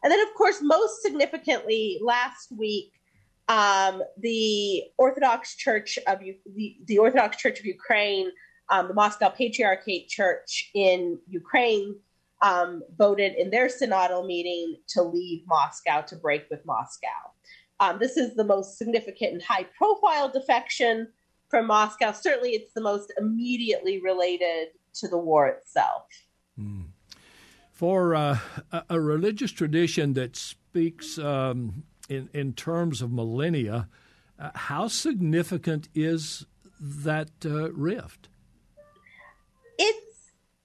And 0.02 0.12
then, 0.12 0.20
of 0.20 0.34
course, 0.34 0.60
most 0.62 1.02
significantly, 1.02 1.98
last 2.02 2.52
week, 2.56 2.92
um, 3.48 4.02
the 4.18 4.84
Orthodox 4.98 5.56
Church 5.56 5.98
of 6.06 6.20
the, 6.20 6.76
the 6.84 6.98
Orthodox 6.98 7.38
Church 7.38 7.58
of 7.58 7.64
Ukraine, 7.64 8.30
um, 8.68 8.88
the 8.88 8.94
Moscow 8.94 9.30
Patriarchate 9.30 10.08
Church 10.08 10.70
in 10.74 11.18
Ukraine, 11.28 11.96
um, 12.42 12.82
voted 12.96 13.34
in 13.34 13.50
their 13.50 13.68
synodal 13.68 14.26
meeting 14.26 14.76
to 14.88 15.02
leave 15.02 15.42
Moscow 15.46 16.02
to 16.02 16.16
break 16.16 16.44
with 16.50 16.64
Moscow. 16.64 17.08
Um, 17.80 17.98
this 17.98 18.16
is 18.16 18.34
the 18.34 18.44
most 18.44 18.78
significant 18.78 19.32
and 19.32 19.42
high 19.42 19.66
profile 19.76 20.28
defection 20.28 21.08
from 21.48 21.66
Moscow. 21.66 22.12
Certainly, 22.12 22.50
it's 22.50 22.72
the 22.72 22.80
most 22.80 23.12
immediately 23.18 24.00
related 24.00 24.68
to 24.94 25.08
the 25.08 25.18
war 25.18 25.46
itself. 25.48 26.06
Mm. 26.58 26.86
For 27.72 28.14
uh, 28.14 28.38
a, 28.88 29.00
religious 29.00 29.52
tradition 29.52 30.14
that 30.14 30.34
speaks 30.34 31.16
um, 31.18 31.84
in, 32.08 32.28
in 32.34 32.52
terms 32.54 33.00
of 33.00 33.12
millennia, 33.12 33.88
uh, 34.38 34.50
how 34.54 34.88
significant 34.88 35.88
is 35.94 36.46
that 36.80 37.30
uh, 37.44 37.72
rift? 37.72 38.28
It's. 39.78 40.07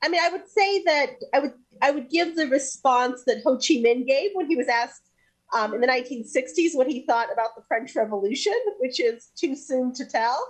I 0.03 0.09
mean, 0.09 0.21
I 0.21 0.29
would 0.29 0.47
say 0.47 0.83
that 0.83 1.11
I 1.33 1.39
would 1.39 1.53
I 1.81 1.91
would 1.91 2.09
give 2.09 2.35
the 2.35 2.47
response 2.47 3.23
that 3.25 3.41
Ho 3.43 3.55
Chi 3.55 3.75
Minh 3.75 4.05
gave 4.05 4.31
when 4.33 4.47
he 4.47 4.57
was 4.57 4.67
asked 4.67 5.09
um, 5.53 5.73
in 5.73 5.81
the 5.81 5.87
1960s 5.87 6.75
what 6.75 6.87
he 6.87 7.05
thought 7.05 7.31
about 7.31 7.55
the 7.55 7.63
French 7.67 7.95
Revolution, 7.95 8.53
which 8.79 8.99
is 8.99 9.29
too 9.35 9.55
soon 9.55 9.93
to 9.93 10.05
tell. 10.05 10.45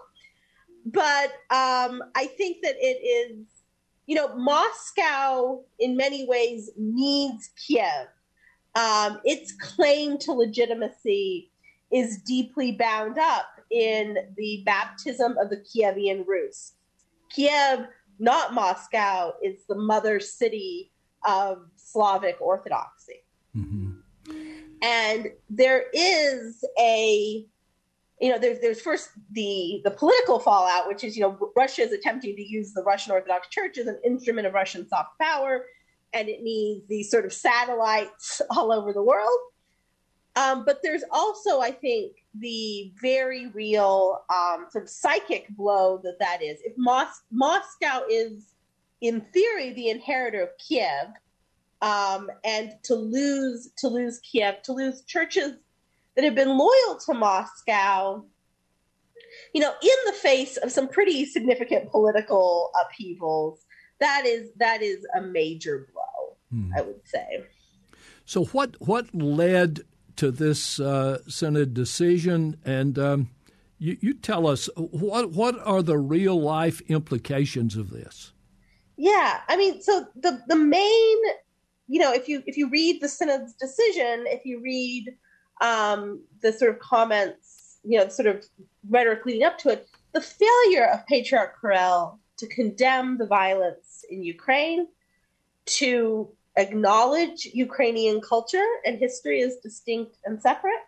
But 0.86 1.30
um, 1.50 2.02
I 2.16 2.26
think 2.38 2.58
that 2.64 2.76
it 2.78 3.30
is, 3.32 3.46
you 4.08 4.16
know, 4.16 4.36
Moscow 4.36 5.62
in 5.80 5.96
many 5.96 6.28
ways 6.28 6.72
needs 6.76 7.52
Kiev. 7.56 8.08
Um, 8.76 9.20
its 9.24 9.54
claim 9.54 10.18
to 10.20 10.34
legitimacy 10.34 11.52
is 11.92 12.18
deeply 12.24 12.72
bound 12.72 13.20
up 13.20 13.46
in 13.70 14.18
the 14.36 14.64
baptism 14.66 15.38
of 15.38 15.50
the 15.50 15.58
Kievan 15.58 16.26
Rus. 16.28 16.74
Kiev, 17.30 17.88
not 18.24 18.54
Moscow, 18.54 19.34
is 19.44 19.66
the 19.68 19.76
mother 19.76 20.20
city 20.20 20.92
of 21.26 21.68
Slavic 21.76 22.38
Orthodoxy. 22.40 23.26
Mm-hmm. 23.56 23.92
And 24.82 25.28
there 25.50 25.86
is 25.94 26.64
a, 26.80 27.46
you 28.22 28.32
know, 28.32 28.40
there's 28.40 28.60
there's 28.62 28.82
first 28.82 29.10
the 29.32 29.82
the 29.84 29.92
political 29.92 30.40
fallout, 30.40 30.88
which 30.88 31.04
is 31.04 31.18
you 31.18 31.24
know 31.24 31.52
Russia 31.56 31.82
is 31.82 31.92
attempting 31.92 32.36
to 32.38 32.42
use 32.42 32.74
the 32.74 32.84
Russian 32.84 33.12
Orthodox 33.12 33.50
Church 33.50 33.78
as 33.78 33.88
an 33.88 34.00
instrument 34.06 34.48
of 34.48 34.54
Russian 34.54 34.88
soft 34.88 35.20
power, 35.20 35.66
and 36.14 36.30
it 36.30 36.42
needs 36.42 36.88
these 36.88 37.12
sort 37.12 37.26
of 37.26 37.34
satellites 37.34 38.42
all 38.50 38.72
over 38.72 38.94
the 38.94 39.04
world. 39.04 39.40
Um, 40.36 40.64
but 40.66 40.80
there's 40.82 41.04
also, 41.12 41.60
I 41.60 41.72
think, 41.72 42.23
the 42.40 42.92
very 43.02 43.48
real 43.48 44.24
um, 44.34 44.68
sort 44.72 44.86
of 44.86 44.90
psychic 44.90 45.48
blow 45.50 46.00
that 46.04 46.18
that 46.20 46.42
is. 46.42 46.60
If 46.64 46.74
Mos- 46.78 47.24
Moscow 47.32 48.02
is, 48.10 48.54
in 49.02 49.22
theory, 49.34 49.74
the 49.74 49.90
inheritor 49.90 50.42
of 50.42 50.50
Kiev, 50.58 51.08
um, 51.82 52.32
and 52.44 52.74
to 52.84 52.96
lose 52.96 53.70
to 53.78 53.88
lose 53.88 54.20
Kiev, 54.20 54.62
to 54.64 54.74
lose 54.74 55.04
churches 55.04 55.54
that 56.16 56.24
have 56.24 56.36
been 56.36 56.58
loyal 56.58 56.98
to 57.06 57.14
Moscow, 57.14 58.24
you 59.54 59.62
know, 59.62 59.74
in 59.82 59.98
the 60.06 60.14
face 60.14 60.58
of 60.58 60.72
some 60.72 60.88
pretty 60.88 61.26
significant 61.26 61.92
political 61.92 62.72
upheavals, 62.82 63.66
that 64.00 64.26
is 64.26 64.50
that 64.58 64.82
is 64.82 65.06
a 65.16 65.22
major 65.22 65.88
blow, 65.94 66.38
hmm. 66.50 66.72
I 66.76 66.82
would 66.82 67.02
say. 67.06 67.44
So 68.26 68.46
what 68.46 68.76
what 68.80 69.14
led 69.14 69.82
to 70.18 70.32
this 70.32 70.80
uh, 70.80 71.20
Synod 71.28 71.74
decision, 71.74 72.58
and 72.66 72.98
um, 73.00 73.30
you, 73.78 73.98
you 74.00 74.14
tell 74.14 74.48
us 74.48 74.70
what 74.76 75.32
what 75.32 75.60
are 75.66 75.82
the 75.82 75.98
real 75.98 76.40
life 76.40 76.82
implications 76.88 77.76
of 77.76 77.90
this? 77.90 78.34
Yeah, 78.98 79.42
I 79.48 79.58
mean, 79.58 79.82
so 79.82 80.08
the 80.16 80.42
the 80.48 80.56
main 80.56 81.18
you 81.88 82.00
know, 82.00 82.14
if 82.14 82.28
you 82.28 82.44
if 82.46 82.58
you 82.58 82.70
read 82.70 83.02
the 83.02 83.10
synod's 83.10 83.54
decision, 83.54 84.26
if 84.28 84.46
you 84.46 84.62
read 84.62 85.16
um, 85.62 86.24
the 86.42 86.52
sort 86.52 86.72
of 86.72 86.80
comments, 86.80 87.78
you 87.84 88.00
know, 88.00 88.08
sort 88.08 88.28
of 88.28 88.46
rhetoric 88.90 89.26
leading 89.26 89.44
up 89.44 89.58
to 89.60 89.70
it, 89.70 89.88
the 90.14 90.22
failure 90.22 90.86
of 90.88 91.06
Patriarch 91.08 91.60
Kirill 91.60 92.20
to 92.38 92.48
condemn 92.48 93.18
the 93.18 93.28
violence 93.28 94.06
in 94.10 94.24
Ukraine, 94.24 94.88
to 95.66 96.30
acknowledge 96.58 97.46
Ukrainian 97.46 98.22
culture 98.22 98.68
and 98.86 98.98
history 98.98 99.42
as 99.42 99.58
distinct 99.58 100.18
and 100.26 100.42
separate, 100.42 100.84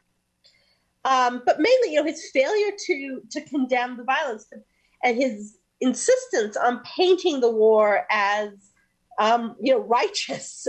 um, 1.05 1.43
but 1.45 1.59
mainly, 1.59 1.93
you 1.93 1.95
know, 1.95 2.05
his 2.05 2.29
failure 2.31 2.71
to 2.85 3.21
to 3.31 3.41
condemn 3.41 3.97
the 3.97 4.03
violence 4.03 4.47
and 5.03 5.17
his 5.17 5.57
insistence 5.81 6.57
on 6.57 6.81
painting 6.83 7.39
the 7.39 7.51
war 7.51 8.05
as 8.09 8.49
um, 9.19 9.55
you 9.61 9.73
know 9.73 9.81
righteous 9.81 10.67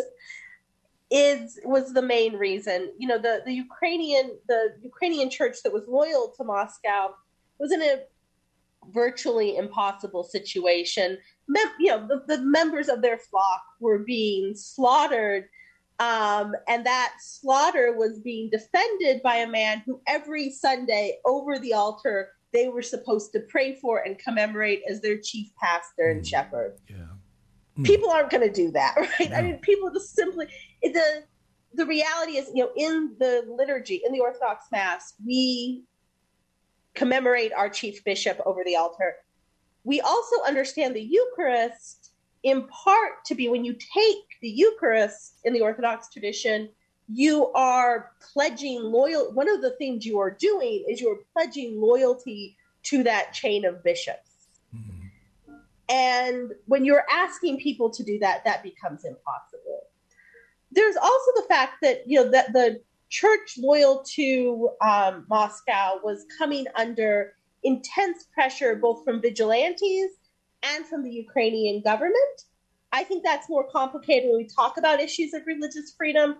is 1.10 1.58
was 1.64 1.92
the 1.92 2.02
main 2.02 2.34
reason. 2.34 2.92
You 2.98 3.08
know, 3.08 3.18
the 3.18 3.42
the 3.44 3.52
Ukrainian 3.52 4.38
the 4.48 4.74
Ukrainian 4.82 5.30
church 5.30 5.56
that 5.64 5.72
was 5.72 5.84
loyal 5.88 6.34
to 6.36 6.44
Moscow 6.44 7.14
was 7.58 7.72
in 7.72 7.82
a 7.82 8.00
virtually 8.92 9.56
impossible 9.56 10.24
situation. 10.24 11.18
Mem- 11.48 11.74
you 11.78 11.88
know, 11.88 12.06
the, 12.06 12.36
the 12.36 12.42
members 12.42 12.88
of 12.88 13.02
their 13.02 13.18
flock 13.18 13.62
were 13.80 14.00
being 14.00 14.54
slaughtered. 14.54 15.48
Um, 15.98 16.54
and 16.68 16.84
that 16.84 17.14
slaughter 17.20 17.94
was 17.96 18.20
being 18.20 18.50
defended 18.50 19.22
by 19.22 19.36
a 19.36 19.48
man 19.48 19.82
who 19.86 20.00
every 20.06 20.50
Sunday 20.50 21.18
over 21.24 21.58
the 21.58 21.72
altar 21.72 22.30
they 22.52 22.68
were 22.68 22.82
supposed 22.82 23.32
to 23.32 23.40
pray 23.40 23.74
for 23.74 23.98
and 23.98 24.18
commemorate 24.18 24.82
as 24.88 25.00
their 25.00 25.18
chief 25.18 25.48
pastor 25.60 26.10
and 26.10 26.22
mm. 26.22 26.26
shepherd. 26.26 26.78
Yeah. 26.88 26.96
Mm. 27.78 27.84
People 27.84 28.10
aren't 28.10 28.30
going 28.30 28.46
to 28.46 28.52
do 28.52 28.70
that, 28.72 28.94
right? 29.20 29.32
I 29.32 29.42
mean, 29.42 29.58
people 29.58 29.90
just 29.92 30.14
simply 30.14 30.46
the 30.82 31.24
the 31.74 31.84
reality 31.84 32.38
is, 32.38 32.50
you 32.54 32.64
know, 32.64 32.70
in 32.76 33.14
the 33.18 33.44
liturgy, 33.48 34.00
in 34.06 34.12
the 34.12 34.20
Orthodox 34.20 34.64
Mass, 34.72 35.14
we 35.24 35.84
commemorate 36.94 37.52
our 37.52 37.68
chief 37.68 38.02
bishop 38.04 38.40
over 38.46 38.62
the 38.64 38.76
altar. 38.76 39.14
We 39.86 40.00
also 40.00 40.36
understand 40.46 40.94
the 40.94 41.02
Eucharist 41.02 42.10
in 42.42 42.66
part 42.68 43.24
to 43.26 43.34
be 43.34 43.48
when 43.48 43.64
you 43.64 43.72
take 43.72 44.24
the 44.42 44.48
Eucharist 44.48 45.38
in 45.44 45.52
the 45.52 45.62
Orthodox 45.62 46.08
tradition, 46.12 46.68
you 47.08 47.52
are 47.52 48.10
pledging 48.32 48.82
loyal. 48.82 49.32
One 49.32 49.48
of 49.48 49.62
the 49.62 49.70
things 49.78 50.04
you 50.04 50.18
are 50.18 50.30
doing 50.30 50.84
is 50.88 51.00
you're 51.00 51.20
pledging 51.32 51.80
loyalty 51.80 52.56
to 52.84 53.02
that 53.04 53.32
chain 53.32 53.64
of 53.64 53.82
bishops. 53.82 54.30
Mm-hmm. 54.74 55.54
And 55.88 56.52
when 56.66 56.84
you're 56.84 57.06
asking 57.10 57.58
people 57.60 57.88
to 57.90 58.02
do 58.02 58.18
that, 58.18 58.44
that 58.44 58.62
becomes 58.62 59.04
impossible 59.04 59.86
there's 60.76 60.96
also 60.96 61.30
the 61.36 61.46
fact 61.48 61.74
that 61.82 62.02
you 62.06 62.22
know 62.22 62.30
that 62.30 62.52
the 62.52 62.80
church 63.08 63.54
loyal 63.58 64.04
to 64.14 64.70
um, 64.80 65.24
Moscow 65.28 65.98
was 66.02 66.26
coming 66.38 66.66
under 66.76 67.34
intense 67.66 68.24
pressure 68.32 68.76
both 68.76 69.04
from 69.04 69.20
vigilantes 69.20 70.10
and 70.62 70.86
from 70.86 71.02
the 71.02 71.10
Ukrainian 71.10 71.82
government. 71.82 72.36
I 72.92 73.04
think 73.04 73.24
that's 73.24 73.48
more 73.50 73.66
complicated 73.68 74.30
when 74.30 74.38
we 74.38 74.48
talk 74.48 74.78
about 74.78 75.00
issues 75.00 75.34
of 75.34 75.42
religious 75.46 75.94
freedom, 75.98 76.36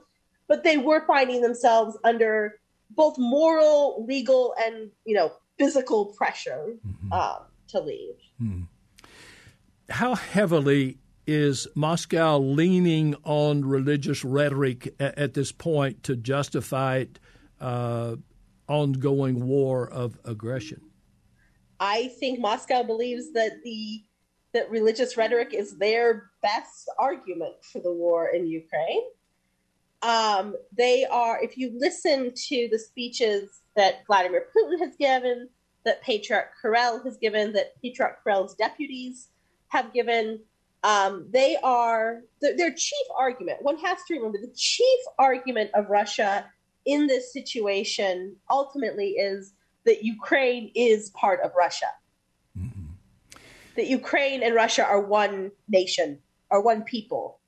but 0.48 0.64
they 0.64 0.78
were 0.78 1.04
finding 1.06 1.42
themselves 1.42 1.98
under 2.04 2.60
both 2.90 3.16
moral, 3.18 4.04
legal, 4.06 4.54
and 4.64 4.90
you 5.04 5.14
know 5.16 5.32
physical 5.58 6.06
pressure 6.06 6.76
mm-hmm. 6.86 7.12
um, 7.12 7.38
to 7.68 7.80
leave. 7.80 8.14
Hmm. 8.38 8.62
How 9.90 10.14
heavily 10.14 10.98
is 11.26 11.66
Moscow 11.74 12.38
leaning 12.38 13.16
on 13.24 13.64
religious 13.64 14.24
rhetoric 14.24 14.94
at, 15.00 15.18
at 15.18 15.34
this 15.34 15.50
point 15.50 16.04
to 16.04 16.14
justify 16.16 17.06
uh, 17.60 18.16
ongoing 18.68 19.46
war 19.46 19.88
of 19.88 20.18
aggression? 20.24 20.86
I 21.80 22.08
think 22.18 22.40
Moscow 22.40 22.82
believes 22.82 23.32
that 23.32 23.62
the 23.62 24.02
that 24.52 24.70
religious 24.70 25.16
rhetoric 25.16 25.52
is 25.52 25.76
their 25.76 26.30
best 26.40 26.88
argument 26.98 27.54
for 27.60 27.80
the 27.80 27.92
war 27.92 28.28
in 28.28 28.46
Ukraine. 28.46 29.02
Um, 30.02 30.54
they 30.72 31.04
are, 31.04 31.42
if 31.42 31.58
you 31.58 31.72
listen 31.76 32.32
to 32.48 32.68
the 32.70 32.78
speeches 32.78 33.50
that 33.74 34.06
Vladimir 34.06 34.46
Putin 34.56 34.78
has 34.78 34.96
given, 34.96 35.50
that 35.84 36.02
Patriarch 36.02 36.52
Kirill 36.62 37.02
has 37.04 37.18
given, 37.18 37.52
that 37.52 37.80
Patriarch 37.82 38.22
Kirill's 38.22 38.54
deputies 38.54 39.28
have 39.68 39.92
given, 39.92 40.40
um, 40.84 41.26
they 41.30 41.56
are 41.62 42.22
their 42.40 42.72
chief 42.72 43.06
argument. 43.18 43.62
One 43.62 43.78
has 43.78 43.98
to 44.08 44.14
remember 44.14 44.38
the 44.40 44.54
chief 44.56 45.00
argument 45.18 45.70
of 45.74 45.90
Russia 45.90 46.46
in 46.86 47.06
this 47.06 47.32
situation 47.32 48.36
ultimately 48.48 49.10
is 49.10 49.52
that 49.87 50.05
Ukraine 50.05 50.70
is 50.74 51.11
part 51.11 51.41
of 51.43 51.53
Russia. 51.57 51.87
Mm-hmm. 52.59 52.93
That 53.76 53.87
Ukraine 53.87 54.43
and 54.43 54.55
Russia 54.55 54.84
are 54.84 55.01
one 55.01 55.51
nation, 55.68 56.18
are 56.51 56.61
one 56.61 56.82
people. 56.82 57.39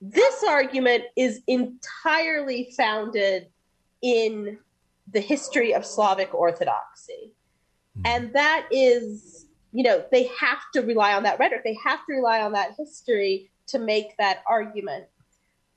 This 0.00 0.44
argument 0.44 1.04
is 1.16 1.40
entirely 1.46 2.72
founded 2.76 3.48
in 4.02 4.58
the 5.12 5.20
history 5.20 5.74
of 5.74 5.86
Slavic 5.86 6.34
Orthodoxy. 6.34 7.32
Mm-hmm. 7.98 8.02
And 8.04 8.32
that 8.34 8.66
is 8.70 9.46
you 9.76 9.82
know, 9.82 10.02
they 10.10 10.30
have 10.40 10.60
to 10.72 10.80
rely 10.80 11.12
on 11.12 11.22
that 11.24 11.38
rhetoric. 11.38 11.62
They 11.62 11.76
have 11.84 11.98
to 12.06 12.14
rely 12.14 12.40
on 12.40 12.52
that 12.52 12.70
history 12.78 13.50
to 13.66 13.78
make 13.78 14.16
that 14.16 14.42
argument. 14.48 15.04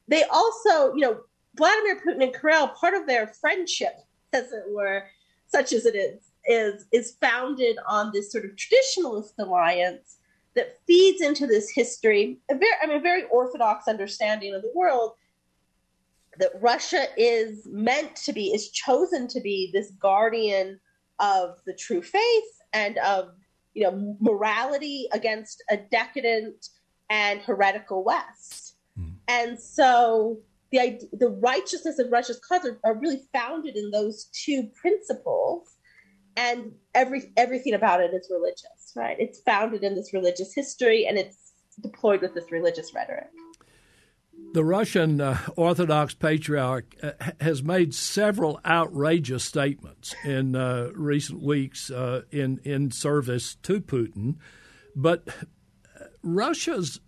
They 0.08 0.24
also, 0.24 0.94
you 0.94 1.02
know, 1.02 1.20
Vladimir 1.56 2.00
Putin 2.00 2.24
and 2.24 2.34
Kirill, 2.34 2.70
part 2.70 2.94
of 2.94 3.08
their 3.08 3.28
friendship, 3.28 3.96
as 4.32 4.54
it 4.54 4.64
were, 4.70 5.04
such 5.50 5.74
as 5.74 5.86
it 5.86 5.96
is, 5.96 6.22
is 6.46 6.86
is 6.92 7.18
founded 7.22 7.78
on 7.88 8.12
this 8.14 8.32
sort 8.32 8.46
of 8.46 8.52
traditionalist 8.52 9.34
alliance 9.40 10.18
that 10.56 10.80
feeds 10.88 11.22
into 11.22 11.46
this 11.46 11.70
history, 11.70 12.40
a 12.50 12.56
very, 12.56 12.72
I 12.82 12.88
mean, 12.88 12.98
a 12.98 13.02
very 13.02 13.24
orthodox 13.26 13.88
understanding 13.88 14.54
of 14.56 14.62
the 14.62 14.72
world 14.74 15.14
that 16.40 16.52
Russia 16.60 17.06
is 17.18 17.68
meant 17.70 18.16
to 18.16 18.34
be, 18.34 18.48
is 18.48 18.70
chosen 18.72 19.28
to 19.28 19.42
be 19.42 19.70
this 19.74 19.92
guardian 20.00 20.80
of 21.20 21.58
the 21.66 21.74
true 21.74 22.02
faith 22.02 22.62
and 22.74 22.98
of 23.00 23.32
you 23.74 23.84
know 23.84 24.16
morality 24.20 25.08
against 25.12 25.64
a 25.70 25.78
decadent 25.78 26.70
and 27.10 27.42
heretical 27.42 28.04
West. 28.04 28.76
Mm. 29.00 29.14
And 29.28 29.60
so 29.60 30.40
the 30.72 31.00
the 31.14 31.30
righteousness 31.30 32.00
of 32.00 32.12
Russia's 32.12 32.40
cause 32.40 32.66
are, 32.66 32.80
are, 32.84 32.96
really 32.96 33.22
founded 33.34 33.76
in 33.76 33.92
those 33.92 34.26
two 34.26 34.70
principles, 34.80 35.76
and 36.36 36.74
every 36.94 37.32
everything 37.38 37.74
about 37.74 38.02
it 38.02 38.14
is 38.14 38.30
religious, 38.32 38.94
right? 38.96 39.18
It's 39.20 39.40
founded 39.42 39.84
in 39.84 39.96
this 39.96 40.14
religious 40.14 40.54
history, 40.54 41.06
and 41.08 41.18
it's 41.18 41.54
deployed 41.82 42.22
with 42.22 42.34
this 42.34 42.52
religious 42.52 42.94
rhetoric. 42.94 43.30
The 44.54 44.64
Russian 44.64 45.22
uh, 45.22 45.38
Orthodox 45.56 46.14
Patriarch 46.14 46.96
uh, 47.04 47.12
has 47.42 47.62
made 47.62 47.94
several 47.94 48.60
outrageous 48.66 49.44
statements 49.44 50.16
in 50.24 50.56
uh, 50.56 50.90
recent 50.94 51.42
weeks 51.42 51.92
uh, 51.92 52.22
in 52.32 52.60
in 52.64 52.92
service 52.92 53.56
to 53.64 53.82
Putin, 53.82 54.36
but 54.96 55.28
Russia's 56.22 57.00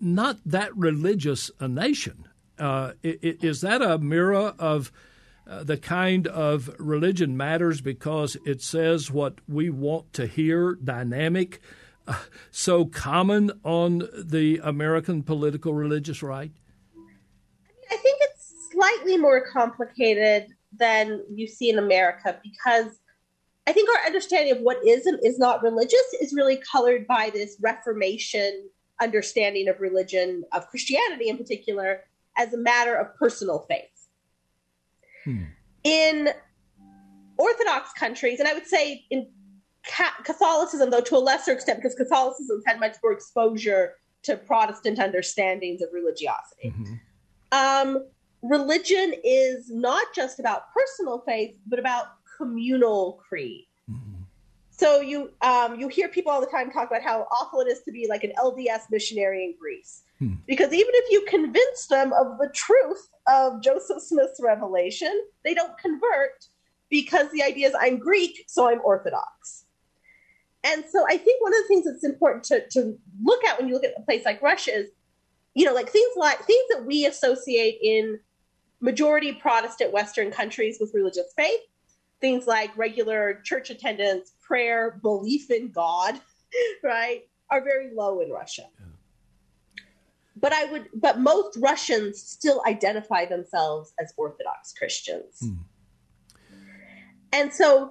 not 0.00 0.38
that 0.44 0.76
religious 0.76 1.50
a 1.60 1.68
nation. 1.68 2.28
Uh, 2.58 2.92
is 3.02 3.60
that 3.60 3.82
a 3.82 3.98
mirror 3.98 4.54
of 4.58 4.92
uh, 5.48 5.64
the 5.64 5.76
kind 5.76 6.26
of 6.26 6.70
religion 6.78 7.36
matters 7.36 7.80
because 7.80 8.36
it 8.44 8.60
says 8.60 9.10
what 9.10 9.38
we 9.48 9.70
want 9.70 10.12
to 10.12 10.26
hear, 10.26 10.74
dynamic, 10.74 11.60
uh, 12.06 12.18
so 12.50 12.84
common 12.84 13.50
on 13.64 14.08
the 14.14 14.60
American 14.62 15.22
political 15.22 15.72
religious 15.72 16.22
right? 16.22 16.52
I 17.90 17.96
think 17.96 18.18
it's 18.20 18.54
slightly 18.72 19.16
more 19.16 19.46
complicated 19.46 20.48
than 20.76 21.24
you 21.32 21.46
see 21.46 21.70
in 21.70 21.78
America 21.78 22.38
because 22.42 22.98
I 23.66 23.72
think 23.72 23.88
our 23.90 24.06
understanding 24.06 24.56
of 24.56 24.60
what 24.60 24.86
is 24.86 25.06
and 25.06 25.18
is 25.22 25.38
not 25.38 25.62
religious 25.62 26.14
is 26.20 26.32
really 26.34 26.60
colored 26.72 27.06
by 27.06 27.30
this 27.32 27.56
Reformation 27.60 28.68
understanding 29.00 29.68
of 29.68 29.80
religion, 29.80 30.44
of 30.52 30.68
Christianity 30.68 31.28
in 31.28 31.36
particular, 31.36 32.04
as 32.38 32.54
a 32.54 32.58
matter 32.58 32.94
of 32.94 33.14
personal 33.16 33.66
faith. 33.68 34.08
Hmm. 35.24 35.42
In 35.84 36.30
Orthodox 37.36 37.92
countries, 37.92 38.40
and 38.40 38.48
I 38.48 38.54
would 38.54 38.66
say 38.66 39.04
in 39.10 39.28
Catholicism, 40.24 40.90
though 40.90 41.00
to 41.00 41.16
a 41.16 41.18
lesser 41.18 41.52
extent, 41.52 41.78
because 41.78 41.94
Catholicism 41.94 42.62
had 42.66 42.80
much 42.80 42.96
more 43.02 43.12
exposure 43.12 43.94
to 44.24 44.36
Protestant 44.36 44.98
understandings 44.98 45.82
of 45.82 45.88
religiosity. 45.92 46.70
Mm-hmm. 46.70 46.94
Um, 47.52 48.04
religion 48.42 49.14
is 49.24 49.70
not 49.70 50.06
just 50.14 50.40
about 50.40 50.72
personal 50.74 51.22
faith, 51.26 51.56
but 51.66 51.78
about 51.78 52.06
communal 52.36 53.20
creed. 53.26 53.66
Mm-hmm. 53.90 54.22
So 54.70 55.00
you 55.00 55.30
um, 55.40 55.78
you 55.78 55.88
hear 55.88 56.08
people 56.08 56.30
all 56.30 56.40
the 56.40 56.46
time 56.46 56.70
talk 56.70 56.88
about 56.88 57.02
how 57.02 57.26
awful 57.30 57.60
it 57.60 57.68
is 57.68 57.80
to 57.82 57.92
be 57.92 58.06
like 58.08 58.24
an 58.24 58.32
LDS 58.36 58.90
missionary 58.90 59.44
in 59.44 59.54
Greece. 59.58 60.02
Hmm. 60.18 60.34
Because 60.46 60.72
even 60.72 60.90
if 60.94 61.12
you 61.12 61.24
convince 61.28 61.86
them 61.86 62.12
of 62.12 62.38
the 62.38 62.50
truth 62.52 63.08
of 63.28 63.62
Joseph 63.62 64.02
Smith's 64.02 64.40
revelation, 64.42 65.12
they 65.44 65.54
don't 65.54 65.78
convert 65.78 66.46
because 66.90 67.30
the 67.30 67.42
idea 67.42 67.68
is 67.68 67.74
I'm 67.78 67.98
Greek, 67.98 68.44
so 68.48 68.68
I'm 68.68 68.80
Orthodox. 68.82 69.64
And 70.64 70.84
so 70.90 71.04
I 71.08 71.16
think 71.16 71.42
one 71.42 71.54
of 71.54 71.60
the 71.62 71.68
things 71.68 71.84
that's 71.84 72.04
important 72.04 72.44
to, 72.44 72.68
to 72.70 72.98
look 73.22 73.44
at 73.44 73.58
when 73.58 73.68
you 73.68 73.74
look 73.74 73.84
at 73.84 73.94
a 73.96 74.02
place 74.02 74.24
like 74.24 74.42
Russia 74.42 74.72
is, 74.74 74.88
you 75.54 75.64
know, 75.64 75.72
like 75.72 75.88
things 75.88 76.10
like 76.16 76.44
things 76.44 76.64
that 76.70 76.84
we 76.84 77.06
associate 77.06 77.78
in 77.80 78.18
majority 78.80 79.32
Protestant 79.32 79.92
Western 79.92 80.30
countries 80.30 80.78
with 80.80 80.94
religious 80.94 81.32
faith, 81.36 81.60
things 82.20 82.46
like 82.46 82.76
regular 82.76 83.40
church 83.44 83.70
attendance, 83.70 84.32
prayer, 84.40 84.98
belief 85.00 85.50
in 85.50 85.70
God, 85.70 86.20
right, 86.82 87.22
are 87.50 87.62
very 87.62 87.94
low 87.94 88.20
in 88.20 88.30
Russia. 88.30 88.62
Yeah 88.80 88.87
but 90.40 90.52
I 90.52 90.66
would, 90.66 90.88
but 90.94 91.18
most 91.20 91.56
Russians 91.60 92.20
still 92.20 92.62
identify 92.66 93.24
themselves 93.24 93.92
as 94.00 94.12
Orthodox 94.16 94.72
Christians. 94.72 95.38
Hmm. 95.40 95.54
And 97.32 97.52
so 97.52 97.90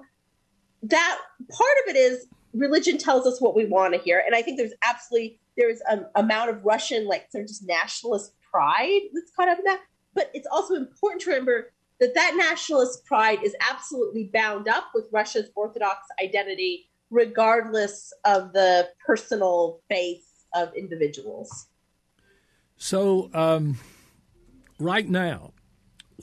that 0.82 1.18
part 1.50 1.76
of 1.84 1.94
it 1.94 1.96
is 1.96 2.26
religion 2.54 2.98
tells 2.98 3.26
us 3.26 3.40
what 3.40 3.54
we 3.54 3.66
want 3.66 3.94
to 3.94 4.00
hear. 4.00 4.22
And 4.24 4.34
I 4.34 4.42
think 4.42 4.58
there's 4.58 4.72
absolutely, 4.82 5.38
there's 5.56 5.80
an 5.88 6.06
amount 6.14 6.50
of 6.50 6.64
Russian, 6.64 7.06
like 7.06 7.30
sort 7.30 7.42
of 7.42 7.48
just 7.48 7.66
nationalist 7.66 8.32
pride 8.50 9.00
that's 9.12 9.30
caught 9.32 9.48
up 9.48 9.58
in 9.58 9.64
that. 9.64 9.80
But 10.14 10.30
it's 10.34 10.48
also 10.50 10.74
important 10.74 11.22
to 11.22 11.30
remember 11.30 11.72
that 12.00 12.14
that 12.14 12.34
nationalist 12.36 13.04
pride 13.04 13.40
is 13.44 13.54
absolutely 13.70 14.30
bound 14.32 14.68
up 14.68 14.84
with 14.94 15.06
Russia's 15.12 15.50
Orthodox 15.54 16.06
identity, 16.22 16.88
regardless 17.10 18.12
of 18.24 18.52
the 18.52 18.88
personal 19.04 19.80
faith 19.88 20.24
of 20.54 20.72
individuals. 20.74 21.66
So, 22.78 23.28
um, 23.34 23.78
right 24.78 25.08
now, 25.08 25.52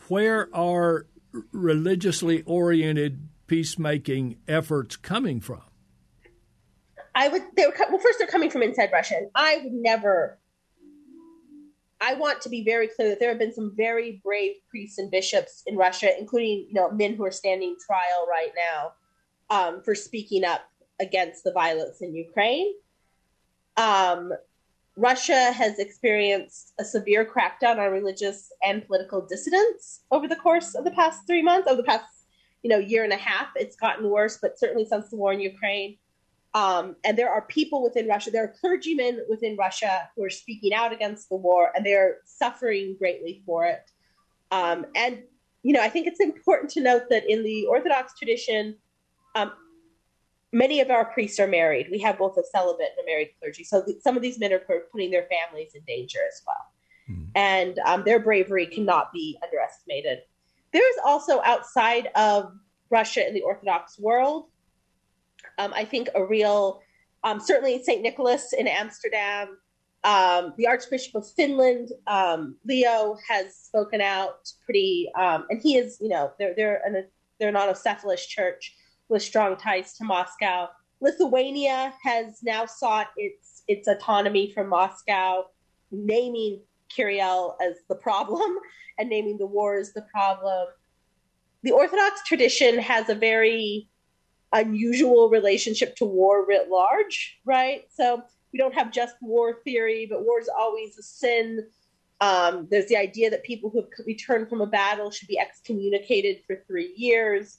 where 0.08 0.49
are 0.56 1.06
religiously 1.51 2.43
oriented 2.43 3.28
peacemaking 3.47 4.38
efforts 4.47 4.95
coming 4.95 5.41
from? 5.41 5.62
I 7.14 7.28
would. 7.28 7.43
They 7.56 7.66
were 7.66 7.74
well. 7.89 7.99
First, 7.99 8.20
they're 8.20 8.28
coming 8.28 8.49
from 8.49 8.64
inside 8.64 8.89
Russia, 8.91 9.16
and 9.18 9.30
I 9.36 9.60
would 9.64 9.74
never. 9.74 10.39
I 12.01 12.14
want 12.14 12.41
to 12.41 12.49
be 12.49 12.64
very 12.64 12.88
clear 12.88 13.10
that 13.10 13.20
there 13.20 13.30
have 13.30 13.39
been 13.39 13.53
some 13.53 13.74
very 13.76 14.22
brave 14.24 14.56
priests 14.70 14.97
and 14.97 15.12
bishops 15.12 15.64
in 15.66 15.76
Russia, 15.76 16.18
including 16.18 16.68
you 16.70 16.74
know 16.74 16.89
men 16.89 17.16
who 17.16 17.26
are 17.26 17.32
standing 17.32 17.76
trial 17.86 18.28
right 18.30 18.51
now 18.56 18.93
um, 19.49 19.82
for 19.82 19.93
speaking 19.93 20.45
up 20.45 20.70
against 21.01 21.43
the 21.43 21.51
violence 21.51 22.01
in 22.01 22.16
Ukraine. 22.16 22.74
Um, 23.76 24.32
Russia 24.98 25.52
has 25.52 25.80
experienced 25.80 26.74
a 26.80 26.86
severe 26.86 27.26
crackdown 27.26 27.78
on 27.78 27.91
religious 27.91 28.52
and 28.64 28.86
political 28.88 29.22
dissidents 29.22 30.02
over 30.12 30.28
the 30.28 30.36
course 30.36 30.74
of 30.74 30.86
the 30.86 30.91
past 30.91 31.28
three 31.28 31.41
months, 31.41 31.68
over 31.68 31.82
the 31.82 31.88
past 31.88 32.06
you 32.64 32.70
know 32.70 32.80
year 32.80 33.04
and 33.04 33.14
a 33.14 33.18
half. 33.18 33.50
It's 33.56 33.76
gotten 33.76 34.10
worse, 34.10 34.38
but 34.41 34.58
certainly 34.58 34.86
since 34.86 35.10
the 35.10 35.18
war 35.18 35.34
in 35.34 35.39
Ukraine. 35.39 35.98
Um, 36.54 36.96
and 37.04 37.18
there 37.18 37.30
are 37.30 37.41
people 37.41 37.84
within 37.84 38.08
Russia, 38.08 38.32
there 38.32 38.46
are 38.46 38.54
clergymen 38.62 39.26
within 39.30 39.58
Russia 39.58 40.10
who 40.16 40.24
are 40.24 40.30
speaking 40.30 40.74
out 40.74 40.93
against 40.93 41.28
the 41.28 41.36
war, 41.36 41.72
and 41.76 41.86
they're 41.86 42.20
suffering 42.26 42.96
greatly 42.98 43.43
for 43.46 43.66
it. 43.66 43.91
Um, 44.52 44.86
and 44.96 45.24
you 45.64 45.74
know, 45.74 45.82
I 45.82 45.89
think 45.89 46.08
it's 46.08 46.22
important 46.22 46.72
to 46.72 46.82
note 46.82 47.10
that 47.10 47.30
in 47.30 47.43
the 47.43 47.66
Orthodox 47.66 48.18
tradition, 48.18 48.76
um, 49.36 49.52
many 50.56 50.80
of 50.80 50.89
our 50.89 51.03
priests 51.03 51.38
are 51.38 51.47
married. 51.47 51.89
We 51.91 51.99
have 51.99 52.18
both 52.18 52.38
a 52.38 52.43
celibate 52.49 52.91
and 52.97 53.03
a 53.03 53.06
married 53.06 53.32
clergy. 53.39 53.66
So 53.66 53.84
th- 53.84 54.01
some 54.01 54.16
of 54.16 54.22
these 54.22 54.39
men 54.39 54.53
are 54.53 54.60
putting 54.60 55.12
their 55.12 55.28
families 55.28 55.76
in 55.76 55.82
danger 55.86 56.20
as 56.26 56.41
well. 56.47 56.66
Mm. 57.12 57.28
And 57.36 57.80
um, 57.80 58.03
their 58.06 58.20
bravery 58.20 58.66
cannot 58.66 59.12
be 59.12 59.38
underestimated. 59.43 60.20
There 60.72 60.89
is 60.89 60.95
also 61.06 61.41
outside 61.43 62.08
of 62.16 62.53
Russia 62.89 63.28
in 63.28 63.34
the 63.34 63.41
Orthodox 63.41 63.99
world, 63.99 64.45
um, 65.58 65.74
I 65.76 65.84
think 65.84 66.08
a 66.16 66.24
real, 66.24 66.82
um, 67.26 67.41
certainly 67.41 67.84
St. 67.84 68.01
Nicholas 68.01 68.53
in 68.53 68.68
Amsterdam, 68.68 69.58
um, 70.06 70.53
the 70.58 70.68
Archbishop 70.68 71.16
of 71.16 71.30
Finland, 71.32 71.89
um, 72.08 72.56
Leo, 72.66 73.18
has 73.28 73.58
spoken 73.58 73.99
out 73.99 74.49
pretty, 74.64 75.10
um, 75.20 75.45
and 75.49 75.62
he 75.62 75.76
is, 75.76 75.97
you 75.99 76.10
know, 76.10 76.32
they're, 76.39 76.53
they're, 76.56 76.82
an, 76.86 77.06
they're 77.39 77.49
an 77.49 77.56
autocephalous 77.56 78.26
church 78.28 78.74
with 79.10 79.22
strong 79.22 79.56
ties 79.58 79.93
to 79.97 80.03
Moscow. 80.03 80.70
Lithuania 81.01 81.93
has 82.03 82.41
now 82.43 82.66
sought 82.66 83.08
its 83.18 83.64
its 83.68 83.88
autonomy 83.88 84.51
from 84.51 84.70
Moscow, 84.70 85.45
naming 85.91 86.62
Kirill 86.89 87.58
as 87.62 87.78
the 87.89 87.95
problem 87.95 88.58
and 88.99 89.10
naming 89.10 89.38
the 89.38 89.45
war 89.45 89.78
as 89.78 89.93
the 89.93 90.03
problem. 90.03 90.68
The 91.64 91.72
Orthodox 91.72 92.24
tradition 92.24 92.78
has 92.78 93.10
a 93.10 93.16
very 93.16 93.89
unusual 94.53 95.30
relationship 95.30 95.95
to 95.97 96.06
war 96.06 96.45
writ 96.45 96.70
large, 96.70 97.39
right? 97.43 97.86
So 97.91 98.24
we 98.53 98.60
don't 98.60 98.74
have 98.74 98.91
just 98.91 99.16
war 99.22 99.60
theory, 99.64 100.08
but 100.10 100.24
war 100.24 100.39
is 100.39 100.49
always 100.49 100.97
a 100.97 101.03
sin. 101.03 101.66
Um, 102.22 102.68
there's 102.72 102.88
the 102.88 102.95
idea 102.97 103.30
that 103.32 103.43
people 103.43 103.70
who 103.70 103.82
have 103.82 103.89
returned 104.06 104.47
from 104.47 104.62
a 104.62 104.68
battle 104.68 105.12
should 105.12 105.28
be 105.28 105.39
excommunicated 105.39 106.41
for 106.47 106.64
three 106.68 106.93
years. 106.95 107.58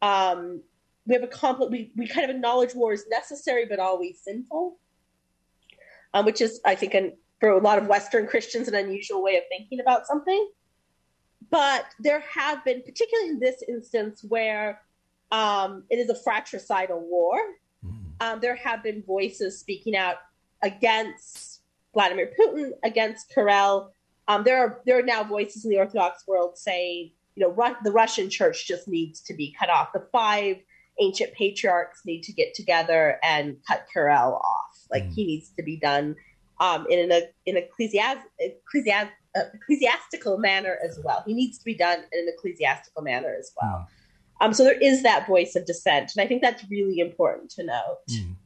Um, 0.00 0.62
we 1.08 1.14
have 1.14 1.22
a 1.22 1.26
complex 1.26 1.72
we, 1.72 1.90
we 1.96 2.06
kind 2.06 2.28
of 2.28 2.36
acknowledge 2.36 2.74
war 2.74 2.92
is 2.92 3.06
necessary 3.08 3.64
but 3.66 3.80
always 3.80 4.20
sinful 4.22 4.78
um, 6.14 6.24
which 6.24 6.40
is 6.40 6.60
i 6.64 6.74
think 6.74 6.94
an, 6.94 7.12
for 7.40 7.48
a 7.48 7.58
lot 7.58 7.78
of 7.78 7.86
western 7.86 8.26
christians 8.26 8.68
an 8.68 8.74
unusual 8.74 9.22
way 9.22 9.36
of 9.36 9.42
thinking 9.48 9.80
about 9.80 10.06
something 10.06 10.50
but 11.50 11.86
there 11.98 12.20
have 12.20 12.62
been 12.64 12.82
particularly 12.82 13.30
in 13.30 13.40
this 13.40 13.62
instance 13.68 14.22
where 14.28 14.82
um, 15.30 15.84
it 15.90 15.98
is 15.98 16.10
a 16.10 16.14
fratricidal 16.14 17.00
war 17.00 17.38
mm-hmm. 17.84 17.96
um, 18.20 18.38
there 18.40 18.56
have 18.56 18.82
been 18.82 19.02
voices 19.02 19.58
speaking 19.58 19.96
out 19.96 20.16
against 20.62 21.62
vladimir 21.94 22.30
putin 22.38 22.72
against 22.84 23.32
Kirill. 23.34 23.90
Um, 24.26 24.44
there 24.44 24.58
are 24.58 24.82
there 24.84 24.98
are 24.98 25.02
now 25.02 25.24
voices 25.24 25.64
in 25.64 25.70
the 25.70 25.78
orthodox 25.78 26.26
world 26.26 26.58
saying 26.58 27.12
you 27.34 27.42
know 27.42 27.50
Ru- 27.50 27.76
the 27.82 27.92
russian 27.92 28.28
church 28.28 28.66
just 28.66 28.88
needs 28.88 29.20
to 29.22 29.32
be 29.32 29.54
cut 29.58 29.70
off 29.70 29.92
the 29.94 30.06
five 30.12 30.58
ancient 31.00 31.32
patriarchs 31.32 32.02
need 32.04 32.22
to 32.22 32.32
get 32.32 32.54
together 32.54 33.18
and 33.22 33.56
cut 33.66 33.86
Kirill 33.92 34.36
off. 34.36 34.86
Like 34.90 35.04
mm. 35.04 35.14
he 35.14 35.26
needs 35.26 35.50
to 35.56 35.62
be 35.62 35.76
done 35.76 36.16
um, 36.60 36.86
in 36.88 37.10
an 37.10 37.22
in 37.46 37.56
uh, 37.56 37.60
ecclesiastical 39.54 40.38
manner 40.38 40.78
as 40.84 40.98
well. 41.04 41.22
He 41.26 41.34
needs 41.34 41.58
to 41.58 41.64
be 41.64 41.74
done 41.74 41.98
in 42.12 42.20
an 42.20 42.32
ecclesiastical 42.36 43.02
manner 43.02 43.34
as 43.38 43.52
well. 43.60 43.86
Mm. 43.86 43.86
Um, 44.40 44.54
so 44.54 44.64
there 44.64 44.78
is 44.80 45.02
that 45.02 45.26
voice 45.26 45.56
of 45.56 45.66
dissent, 45.66 46.12
and 46.16 46.24
I 46.24 46.28
think 46.28 46.42
that's 46.42 46.64
really 46.70 47.00
important 47.00 47.50
to 47.52 47.64
note. 47.64 47.98
Mm. 48.10 48.36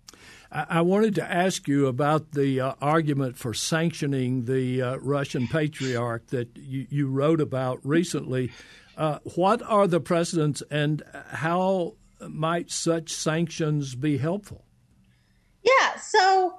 I 0.54 0.82
wanted 0.82 1.14
to 1.14 1.24
ask 1.24 1.66
you 1.66 1.86
about 1.86 2.32
the 2.32 2.60
uh, 2.60 2.74
argument 2.82 3.38
for 3.38 3.54
sanctioning 3.54 4.44
the 4.44 4.82
uh, 4.82 4.96
Russian 4.96 5.48
patriarch 5.48 6.26
that 6.26 6.54
you, 6.54 6.86
you, 6.90 7.08
wrote 7.08 7.40
about 7.40 7.80
recently. 7.84 8.52
Uh, 8.94 9.18
what 9.34 9.62
are 9.62 9.86
the 9.86 9.98
precedents, 9.98 10.62
and 10.70 11.02
how 11.30 11.94
might 12.28 12.70
such 12.70 13.12
sanctions 13.12 13.94
be 13.94 14.18
helpful? 14.18 14.64
Yeah, 15.62 15.96
so 15.96 16.54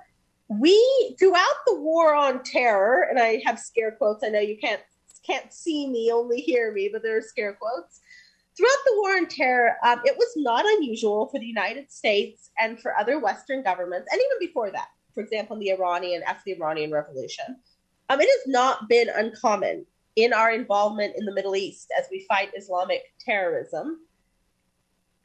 we 0.47 1.15
throughout 1.19 1.65
the 1.65 1.79
war 1.79 2.13
on 2.13 2.43
terror, 2.43 3.07
and 3.09 3.19
I 3.19 3.41
have 3.45 3.59
scare 3.59 3.91
quotes. 3.91 4.23
I 4.23 4.29
know 4.29 4.39
you 4.39 4.57
can't 4.57 4.81
can't 5.25 5.53
see 5.53 5.87
me, 5.87 6.11
only 6.11 6.41
hear 6.41 6.73
me, 6.73 6.89
but 6.91 7.01
there 7.01 7.17
are 7.17 7.21
scare 7.21 7.53
quotes. 7.53 8.01
Throughout 8.55 8.83
the 8.85 8.93
war 8.97 9.11
on 9.15 9.27
terror, 9.27 9.77
um, 9.83 10.01
it 10.03 10.15
was 10.17 10.31
not 10.35 10.65
unusual 10.65 11.27
for 11.27 11.39
the 11.39 11.45
United 11.45 11.91
States 11.91 12.51
and 12.59 12.79
for 12.79 12.95
other 12.95 13.19
Western 13.19 13.63
governments, 13.63 14.09
and 14.11 14.19
even 14.19 14.47
before 14.47 14.71
that, 14.71 14.89
for 15.13 15.23
example, 15.23 15.57
the 15.57 15.71
Iranian 15.71 16.23
after 16.23 16.43
the 16.45 16.53
Iranian 16.53 16.91
Revolution, 16.91 17.57
um, 18.09 18.19
it 18.19 18.29
has 18.29 18.53
not 18.53 18.87
been 18.89 19.09
uncommon 19.09 19.85
in 20.15 20.33
our 20.33 20.51
involvement 20.51 21.15
in 21.17 21.25
the 21.25 21.33
Middle 21.33 21.55
East 21.55 21.91
as 21.97 22.05
we 22.11 22.25
fight 22.29 22.51
Islamic 22.55 23.01
terrorism 23.19 24.01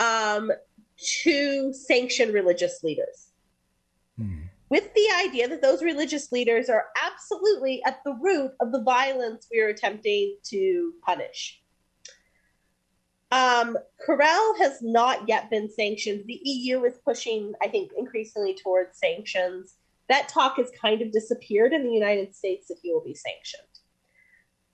um, 0.01 0.51
to 1.23 1.73
sanction 1.73 2.33
religious 2.33 2.83
leaders. 2.83 3.33
Hmm. 4.17 4.43
With 4.71 4.93
the 4.95 5.09
idea 5.19 5.49
that 5.49 5.63
those 5.63 5.83
religious 5.83 6.31
leaders 6.31 6.69
are 6.69 6.87
absolutely 7.03 7.83
at 7.87 8.01
the 8.05 8.15
root 8.21 8.53
of 8.61 8.71
the 8.73 8.83
violence 8.83 9.49
we 9.51 9.61
are 9.61 9.69
attempting 9.69 10.37
to 10.45 10.93
punish. 11.05 11.63
Um, 13.31 13.77
Kirill 14.05 14.59
has 14.59 14.81
not 14.83 15.29
yet 15.29 15.51
been 15.51 15.71
sanctioned. 15.71 16.25
The 16.27 16.41
EU 16.43 16.85
is 16.85 16.99
pushing, 17.05 17.53
I 17.63 17.69
think, 17.69 17.93
increasingly 17.97 18.55
towards 18.55 18.99
sanctions. 18.99 19.77
That 20.09 20.29
talk 20.29 20.57
has 20.57 20.71
kind 20.81 21.03
of 21.03 21.13
disappeared 21.13 21.73
in 21.73 21.85
the 21.85 21.93
United 21.93 22.35
States 22.35 22.69
that 22.69 22.79
he 22.83 22.93
will 22.93 23.05
be 23.05 23.15
sanctioned. 23.15 23.63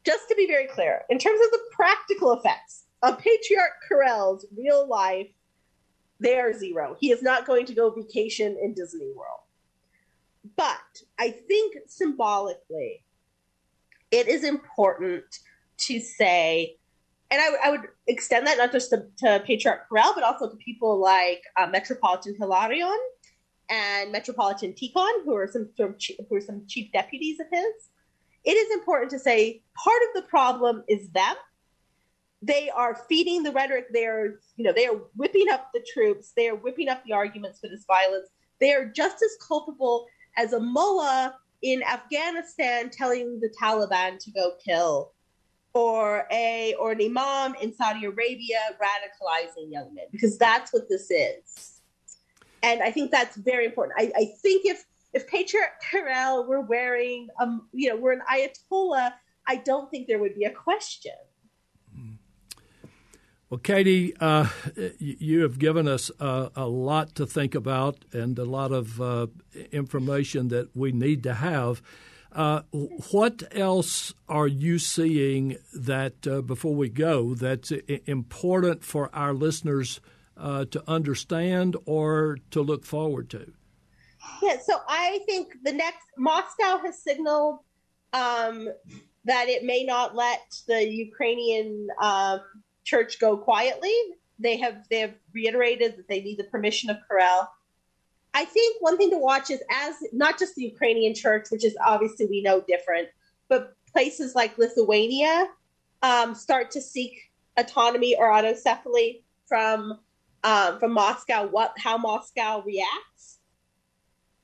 Just 0.05 0.29
to 0.29 0.35
be 0.35 0.47
very 0.47 0.67
clear, 0.69 1.03
in 1.09 1.19
terms 1.19 1.41
of 1.45 1.51
the 1.51 1.63
practical 1.73 2.33
effects 2.33 2.84
of 3.05 3.19
Patriarch 3.19 3.73
Kirill's 3.87 4.47
real 4.57 4.89
life, 4.89 5.29
they 6.21 6.39
are 6.39 6.53
zero. 6.53 6.97
He 6.99 7.11
is 7.11 7.23
not 7.23 7.47
going 7.47 7.67
to 7.67 7.75
go 7.75 7.91
vacation 7.91 8.57
in 8.63 8.73
Disney 8.75 9.13
World. 9.15 9.41
But 10.57 11.03
I 11.19 11.31
think 11.31 11.77
symbolically, 11.87 13.05
it 14.11 14.27
is 14.27 14.45
important 14.45 15.25
to 15.79 16.01
say 16.01 16.77
and 17.31 17.43
I, 17.43 17.69
I, 17.69 17.71
would 17.71 17.89
extend 18.07 18.47
that 18.47 18.59
not 18.59 18.71
just 18.71 18.91
to, 18.91 19.07
to 19.19 19.43
Patriarch 19.45 19.89
Kirill, 19.89 20.15
but 20.15 20.23
also 20.23 20.49
to 20.49 20.57
people 20.57 21.01
like 21.01 21.43
uh, 21.57 21.67
Metropolitan 21.67 22.37
Hilarion 22.39 22.97
and 23.69 24.13
Metropolitan 24.13 24.73
Tikhon, 24.73 25.25
who 25.25 25.35
are 25.35 25.49
some 25.49 25.69
who 25.77 26.37
are 26.37 26.41
some 26.41 26.63
chief 26.69 26.93
deputies 26.93 27.41
of 27.41 27.47
his. 27.51 27.91
It 28.45 28.53
is 28.53 28.73
important 28.75 29.11
to 29.13 29.19
say 29.19 29.63
part 29.83 30.01
of 30.09 30.23
the 30.23 30.29
problem 30.29 30.85
is 30.87 31.09
them. 31.11 31.35
They 32.47 32.69
are 32.71 32.95
feeding 33.09 33.43
the 33.43 33.53
rhetoric. 33.53 33.87
They 33.93 34.07
are, 34.07 34.41
you 34.57 34.65
know, 34.65 34.73
they 34.73 34.87
are 34.87 35.01
whipping 35.17 35.49
up 35.51 35.71
the 35.73 35.85
troops. 35.93 36.33
They 36.37 36.49
are 36.49 36.57
whipping 36.57 36.89
up 36.89 37.03
the 37.05 37.13
arguments 37.13 37.61
for 37.61 37.69
this 37.69 37.85
violence. 37.87 38.29
They 38.61 38.73
are 38.73 38.85
just 38.85 39.23
as 39.23 39.37
culpable 39.47 40.07
as 40.37 40.53
a 40.53 40.61
mullah 40.61 41.37
in 41.63 41.83
Afghanistan 41.83 42.91
telling 42.91 43.41
the 43.41 43.53
Taliban 43.61 44.19
to 44.19 44.31
go 44.31 44.53
kill 44.63 45.13
or 45.73 46.27
a 46.31 46.75
or 46.79 46.93
an 46.93 47.01
imam 47.03 47.55
in 47.61 47.75
Saudi 47.75 48.05
Arabia 48.05 48.61
radicalizing 48.81 49.71
young 49.71 49.93
men 49.95 50.05
because 50.13 50.39
that's 50.39 50.73
what 50.73 50.89
this 50.89 51.11
is. 51.11 51.81
And 52.63 52.83
I 52.83 52.91
think 52.91 53.11
that's 53.11 53.37
very 53.37 53.67
important. 53.67 53.99
I, 53.99 54.13
I 54.17 54.25
think 54.43 54.67
if 54.67 54.85
if 55.13 55.27
Patriarch 55.27 55.81
Kirill 55.91 56.47
were 56.47 56.61
wearing 56.61 57.29
um 57.41 57.69
you 57.73 57.89
know, 57.89 57.97
were 57.97 58.13
an 58.13 58.23
Ayatollah, 58.31 59.15
I 59.49 59.57
don't 59.57 59.91
think 59.91 60.07
there 60.07 60.19
would 60.19 60.35
be 60.35 60.45
a 60.45 60.51
question. 60.51 61.13
Well, 63.55 63.61
Katie, 63.61 64.17
uh, 64.17 64.49
you 64.99 65.43
have 65.43 65.61
given 65.61 65.87
us 65.87 66.11
a, 66.19 66.51
a, 66.57 66.67
lot 66.67 67.15
to 67.15 67.25
think 67.25 67.55
about 67.55 68.05
and 68.13 68.37
a 68.37 68.45
lot 68.45 68.73
of 68.73 69.01
uh, 69.01 69.29
information 69.71 70.49
that 70.49 70.75
we 70.75 70.91
need 70.91 71.23
to 71.23 71.35
have. 71.35 71.81
Uh, 72.33 72.63
what 73.13 73.45
else 73.53 74.13
are 74.29 74.49
you 74.49 74.81
seeing 74.81 75.57
that, 75.73 76.27
uh, 76.27 76.41
before 76.41 76.75
we 76.75 76.89
go, 76.89 77.37
that's 77.37 77.71
important 78.07 78.83
for 78.83 79.09
our 79.15 79.33
listeners 79.33 80.01
uh, 80.37 80.65
to 80.65 80.83
understand 80.91 81.77
or 81.87 82.39
to 82.51 82.61
look 82.61 82.85
forward 82.85 83.31
to? 83.31 83.53
Yeah, 84.43 84.59
so 84.67 84.81
I 84.89 85.21
think 85.27 85.53
the 85.63 85.73
next, 85.73 86.07
Moscow 86.19 86.79
has 86.79 87.01
signaled 87.01 87.61
um, 88.13 88.69
that 89.27 89.49
it 89.49 89.63
may 89.63 89.85
not 89.85 90.17
let 90.17 90.43
the 90.67 90.85
Ukrainian 90.85 91.87
um, 92.03 92.41
church 92.85 93.19
go 93.19 93.37
quietly. 93.37 93.95
They 94.39 94.57
have 94.59 94.89
they 94.91 95.01
have 95.01 95.15
reiterated 95.33 95.97
that 95.97 96.09
they 96.09 96.21
need 96.21 96.39
the 96.39 96.45
permission 96.45 96.91
of 96.91 96.99
Kirill 97.09 97.49
I 98.35 98.45
think 98.45 98.83
one 98.83 98.99
thing 98.99 99.11
to 99.11 99.19
watch 99.19 99.51
is 99.51 99.63
as 99.71 99.95
not 100.13 100.39
just 100.39 100.57
the 100.57 100.65
Ukrainian 100.65 101.15
church, 101.15 101.47
which 101.51 101.65
is 101.65 101.77
obviously 101.85 102.27
we 102.27 102.43
know 102.43 102.61
different, 102.67 103.09
but 103.49 103.77
places 103.93 104.35
like 104.35 104.59
Lithuania 104.59 105.49
um, 106.03 106.35
start 106.35 106.73
to 106.73 106.81
seek 106.81 107.31
autonomy 107.57 108.17
or 108.17 108.29
autocephaly 108.31 109.23
from 109.47 110.01
um, 110.43 110.81
from 110.81 110.93
Moscow. 110.93 111.47
What 111.47 111.75
how 111.79 111.97
Moscow 111.97 112.63
reacts. 112.67 113.39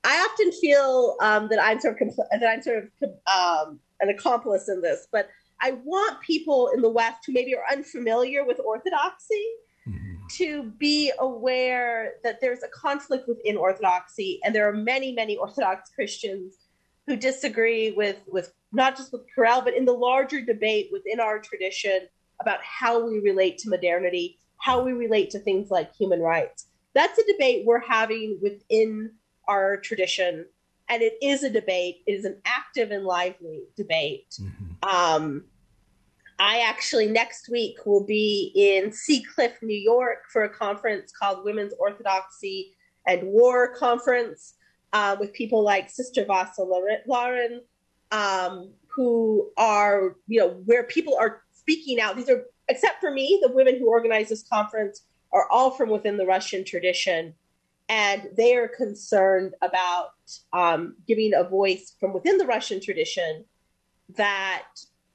I 0.05 0.27
often 0.31 0.53
feel 0.53 1.17
um, 1.21 1.49
that 1.49 1.61
I'm 1.61 1.81
sort 1.81 2.01
of 2.01 2.17
that 2.17 2.49
I'm 2.49 2.63
sort 2.63 2.85
of 2.85 3.11
um, 3.27 3.81
an 4.01 4.09
accomplice 4.09 4.69
in 4.69 4.81
this, 4.81 5.09
but 5.11 5.29
I 5.63 5.73
want 5.85 6.21
people 6.21 6.71
in 6.75 6.81
the 6.81 6.89
West 6.89 7.19
who 7.27 7.33
maybe 7.33 7.55
are 7.55 7.65
unfamiliar 7.71 8.45
with 8.45 8.61
Orthodoxy 8.65 9.47
mm-hmm. 9.87 10.15
to 10.37 10.63
be 10.79 11.13
aware 11.19 12.15
that 12.25 12.41
there's 12.41 12.63
a 12.63 12.69
conflict 12.69 13.29
within 13.29 13.57
Orthodoxy, 13.57 14.41
and 14.45 14.55
there 14.55 14.69
are 14.69 14.73
many, 14.73 15.13
many 15.13 15.37
Orthodox 15.37 15.91
Christians 15.91 16.57
who 17.07 17.17
disagree 17.17 17.91
with, 17.93 18.19
with 18.27 18.53
not 18.73 18.97
just 18.97 19.13
with 19.13 19.23
Kirill, 19.35 19.63
but 19.63 19.75
in 19.75 19.85
the 19.85 19.93
larger 19.93 20.41
debate 20.41 20.89
within 20.93 21.21
our 21.21 21.39
tradition 21.39 22.09
about 22.41 22.61
how 22.63 23.05
we 23.05 23.19
relate 23.19 23.59
to 23.59 23.69
modernity, 23.69 24.39
how 24.59 24.83
we 24.83 24.93
relate 24.93 25.31
to 25.31 25.39
things 25.39 25.71
like 25.71 25.95
human 25.95 26.21
rights. 26.21 26.67
That's 26.95 27.19
a 27.19 27.33
debate 27.33 27.67
we're 27.67 27.81
having 27.81 28.39
within 28.41 29.13
our 29.49 29.77
tradition. 29.77 30.47
And 30.91 31.03
it 31.03 31.15
is 31.23 31.45
a 31.45 31.51
debate, 31.51 32.03
it 32.07 32.13
is 32.13 32.25
an 32.25 32.37
active 32.45 32.91
and 32.91 33.05
lively 33.05 33.63
debate. 33.77 34.37
Mm-hmm. 34.41 34.89
Um, 34.89 35.45
I 36.41 36.61
actually 36.61 37.07
next 37.07 37.49
week 37.49 37.77
will 37.87 38.05
be 38.05 38.51
in 38.57 38.91
Seacliff, 38.91 39.63
New 39.63 39.79
York 39.79 40.25
for 40.33 40.45
a 40.45 40.49
conference 40.49 41.13
called 41.13 41.45
Women's 41.45 41.75
Orthodoxy 41.79 42.75
and 43.07 43.23
War 43.23 43.75
Conference 43.75 44.55
uh, 44.93 45.17
with 45.21 45.33
people 45.33 45.63
like 45.63 45.91
Sister 45.91 46.25
Vassa 46.25 46.63
Larin, 47.07 47.61
um, 48.11 48.71
who 48.89 49.51
are, 49.57 50.17
you 50.27 50.41
know, 50.41 50.49
where 50.65 50.85
people 50.85 51.17
are 51.21 51.43
speaking 51.53 52.01
out. 52.01 52.17
These 52.17 52.31
are, 52.31 52.45
except 52.69 53.01
for 53.01 53.13
me, 53.13 53.39
the 53.43 53.53
women 53.53 53.79
who 53.79 53.89
organize 53.89 54.29
this 54.31 54.43
conference 54.43 55.05
are 55.33 55.47
all 55.51 55.71
from 55.71 55.91
within 55.91 56.17
the 56.17 56.27
Russian 56.27 56.65
tradition. 56.65 57.35
And 57.91 58.29
they 58.37 58.55
are 58.55 58.69
concerned 58.69 59.55
about 59.63 60.13
um, 60.53 60.95
giving 61.09 61.35
a 61.35 61.43
voice 61.43 61.97
from 61.99 62.13
within 62.13 62.39
the 62.39 62.47
Russian 62.47 62.81
tradition 62.81 63.45
that 64.17 64.67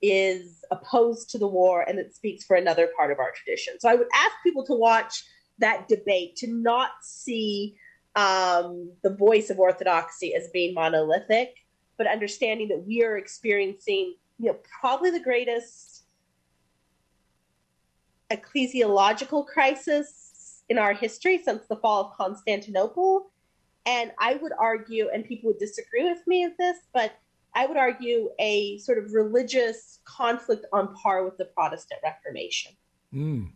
is 0.01 0.65
opposed 0.71 1.29
to 1.29 1.37
the 1.37 1.47
war 1.47 1.83
and 1.87 1.97
that 1.97 2.13
speaks 2.13 2.43
for 2.43 2.57
another 2.57 2.89
part 2.97 3.13
of 3.13 3.19
our 3.19 3.31
tradition. 3.31 3.79
So 3.79 3.87
I 3.87 3.95
would 3.95 4.09
ask 4.13 4.33
people 4.43 4.65
to 4.65 4.73
watch 4.73 5.23
that 5.59 5.87
debate, 5.87 6.35
to 6.37 6.47
not 6.47 6.91
see 7.01 7.77
um, 8.17 8.91
the 9.03 9.15
voice 9.15 9.49
of 9.49 9.57
orthodoxy 9.57 10.35
as 10.35 10.49
being 10.49 10.73
monolithic, 10.73 11.55
but 11.97 12.07
understanding 12.07 12.67
that 12.67 12.83
we 12.85 13.05
are 13.05 13.17
experiencing, 13.17 14.15
you 14.37 14.47
know, 14.47 14.57
probably 14.81 15.11
the 15.11 15.21
greatest 15.21 16.03
ecclesiological 18.29 19.47
crisis 19.47 20.24
in 20.69 20.77
our 20.77 20.93
history 20.93 21.41
since 21.43 21.65
the 21.67 21.75
fall 21.75 22.05
of 22.05 22.17
Constantinople. 22.17 23.31
And 23.85 24.11
I 24.19 24.35
would 24.35 24.53
argue, 24.57 25.09
and 25.13 25.23
people 25.25 25.49
would 25.49 25.59
disagree 25.59 26.03
with 26.03 26.25
me 26.25 26.47
with 26.47 26.57
this, 26.57 26.77
but 26.93 27.13
I 27.53 27.67
would 27.67 27.77
argue, 27.77 28.29
a 28.39 28.77
sort 28.79 28.97
of 28.97 29.13
religious 29.13 29.99
conflict 30.03 30.65
on 30.73 30.93
par 30.95 31.23
with 31.23 31.37
the 31.37 31.45
Protestant 31.45 32.01
Reformation. 32.03 32.73
Mm. 33.13 33.51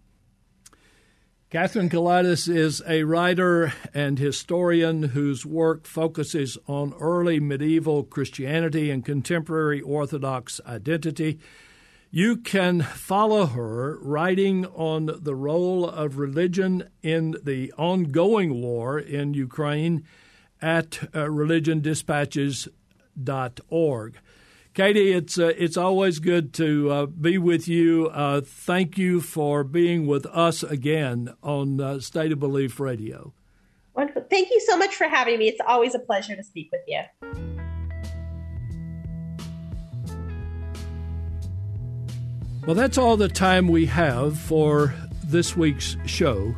Katherine 1.50 1.90
Kelaidis 1.90 2.48
is 2.48 2.84
a 2.88 3.04
writer 3.04 3.74
and 3.92 4.20
historian 4.20 5.02
whose 5.02 5.48
work 5.48 5.88
focuses 5.88 6.60
on 6.68 6.94
early 7.00 7.40
medieval 7.40 8.04
Christianity 8.04 8.92
and 8.92 9.04
contemporary 9.04 9.82
Orthodox 9.82 10.62
identity. 10.66 11.40
You 12.12 12.38
can 12.38 12.82
follow 12.82 13.46
her 13.46 14.00
writing 14.02 14.66
on 14.66 15.12
the 15.22 15.36
role 15.36 15.88
of 15.88 16.18
religion 16.18 16.90
in 17.04 17.36
the 17.44 17.72
ongoing 17.74 18.60
war 18.62 18.98
in 18.98 19.36
Ukraine 19.36 20.04
at 20.60 20.98
uh, 21.14 21.26
religiondispatches.org. 21.26 24.18
Katie, 24.74 25.12
it's 25.12 25.38
uh, 25.38 25.54
it's 25.58 25.78
always 25.78 26.18
good 26.20 26.54
to 26.54 26.90
uh, 26.90 27.06
be 27.06 27.38
with 27.38 27.68
you. 27.68 28.08
Uh, 28.08 28.42
thank 28.42 28.98
you 28.98 29.22
for 29.22 29.64
being 29.64 30.08
with 30.08 30.26
us 30.28 30.64
again 30.64 31.34
on 31.44 31.82
uh, 31.82 32.00
State 32.00 32.32
of 32.32 32.40
Belief 32.40 32.80
Radio. 32.80 33.34
Wonderful. 33.96 34.26
Thank 34.30 34.50
you 34.50 34.62
so 34.62 34.78
much 34.78 34.96
for 34.96 35.08
having 35.08 35.38
me. 35.38 35.48
It's 35.48 35.62
always 35.68 35.94
a 35.96 36.00
pleasure 36.00 36.36
to 36.36 36.44
speak 36.44 36.72
with 36.72 36.82
you. 36.88 37.02
Well, 42.70 42.76
that's 42.76 43.00
all 43.00 43.18
the 43.18 43.28
time 43.28 43.68
we 43.68 43.88
have 43.88 44.38
for 44.38 44.94
this 45.24 45.58
week's 45.58 45.98
show. 46.06 46.54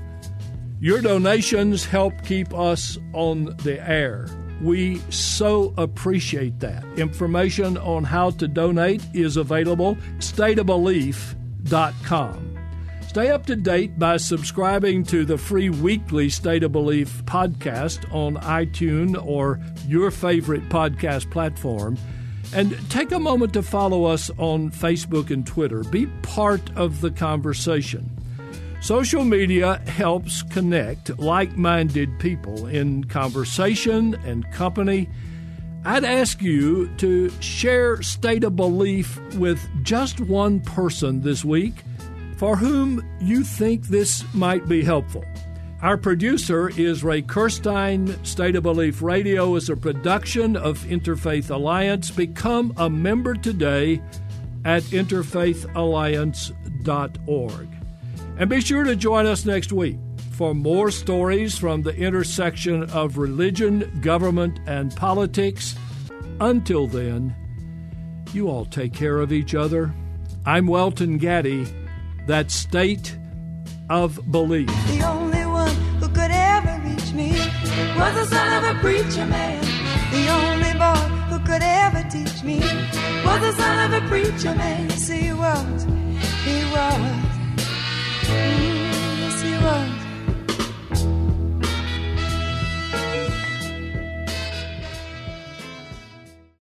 Your 0.82 1.00
donations 1.00 1.86
help 1.86 2.26
keep 2.26 2.54
us 2.54 2.98
on 3.14 3.56
the 3.64 3.80
air. 3.90 4.28
We 4.62 4.98
so 5.10 5.74
appreciate 5.78 6.60
that. 6.60 6.84
Information 6.98 7.78
on 7.78 8.04
how 8.04 8.32
to 8.32 8.50
donate 8.50 9.02
is 9.14 9.38
available 9.38 9.96
stateofbelief.com. 10.18 12.58
Stay 13.08 13.30
up 13.30 13.46
to 13.46 13.56
date 13.56 13.98
by 13.98 14.18
subscribing 14.18 15.06
to 15.06 15.24
the 15.24 15.38
free 15.38 15.70
weekly 15.70 16.30
State 16.30 16.64
of 16.64 16.74
Belief 16.74 17.24
podcast 17.24 18.14
on 18.14 18.36
iTunes 18.36 19.16
or 19.26 19.62
your 19.88 20.12
favorite 20.12 20.68
podcast 20.68 21.32
platform. 21.32 21.98
And 22.54 22.78
take 22.90 23.12
a 23.12 23.20
moment 23.20 23.54
to 23.54 23.64
follow 23.64 24.06
us 24.06 24.30
on 24.38 24.72
Facebook 24.72 25.32
and 25.32 25.48
Twitter. 25.48 25.84
Be 25.84 26.08
part 26.22 26.62
of 26.76 27.02
the 27.02 27.12
conversation. 27.12 28.10
Social 28.82 29.24
media 29.24 29.78
helps 29.88 30.44
connect 30.44 31.18
like 31.20 31.56
minded 31.56 32.20
people 32.20 32.66
in 32.66 33.04
conversation 33.06 34.16
and 34.26 34.52
company. 34.52 35.08
I'd 35.86 36.04
ask 36.04 36.42
you 36.42 36.88
to 36.98 37.30
share 37.42 38.02
State 38.02 38.44
of 38.44 38.56
Belief 38.56 39.20
with 39.36 39.60
just 39.84 40.20
one 40.20 40.60
person 40.60 41.22
this 41.22 41.46
week 41.46 41.84
for 42.38 42.56
whom 42.56 43.08
you 43.22 43.44
think 43.44 43.86
this 43.86 44.26
might 44.34 44.68
be 44.68 44.84
helpful. 44.84 45.24
Our 45.82 45.98
producer 45.98 46.70
is 46.70 47.04
Ray 47.04 47.24
Kirstein. 47.24 48.24
State 48.24 48.56
of 48.56 48.62
Belief 48.62 49.02
Radio 49.02 49.56
is 49.56 49.68
a 49.68 49.76
production 49.76 50.56
of 50.56 50.78
Interfaith 50.84 51.50
Alliance. 51.50 52.12
Become 52.12 52.76
a 52.78 52.88
member 52.88 53.34
today 53.34 54.00
at 54.64 54.84
interfaithalliance.org. 54.84 57.68
And 58.38 58.48
be 58.48 58.62
sure 58.62 58.84
to 58.84 58.96
join 58.96 59.26
us 59.26 59.44
next 59.44 59.72
week 59.72 59.98
for 60.34 60.54
more 60.54 60.92
stories 60.92 61.58
from 61.58 61.82
the 61.82 61.96
intersection 61.96 62.84
of 62.92 63.18
religion, 63.18 63.92
government, 64.02 64.60
and 64.68 64.96
politics. 64.96 65.76
Until 66.40 66.86
then, 66.86 67.36
you 68.34 68.50
all 68.50 68.66
take 68.66 68.94
care 68.94 69.18
of 69.18 69.32
each 69.32 69.56
other. 69.56 69.92
I'm 70.46 70.68
Welton 70.68 71.18
Gaddy. 71.18 71.66
That 72.28 72.52
state 72.52 73.18
of 73.90 74.32
belief 74.32 74.70
was 78.02 78.16
the 78.16 78.36
son 78.36 78.50
of 78.58 78.76
a 78.76 78.80
preacher 78.80 79.26
man. 79.28 79.62
The 80.10 80.24
only 80.40 80.74
boy 80.84 81.06
who 81.30 81.38
could 81.46 81.62
ever 81.62 82.02
teach 82.10 82.42
me 82.44 82.58
was 83.26 83.40
the 83.46 83.54
son 83.54 83.78
of 83.86 84.04
a 84.04 84.08
preacher 84.08 84.56
man. 84.56 84.90
See, 84.90 85.22
he 85.28 85.34
was. 85.34 85.84
He 86.48 86.58
was. 86.74 87.22
Mm-hmm. 88.26 88.81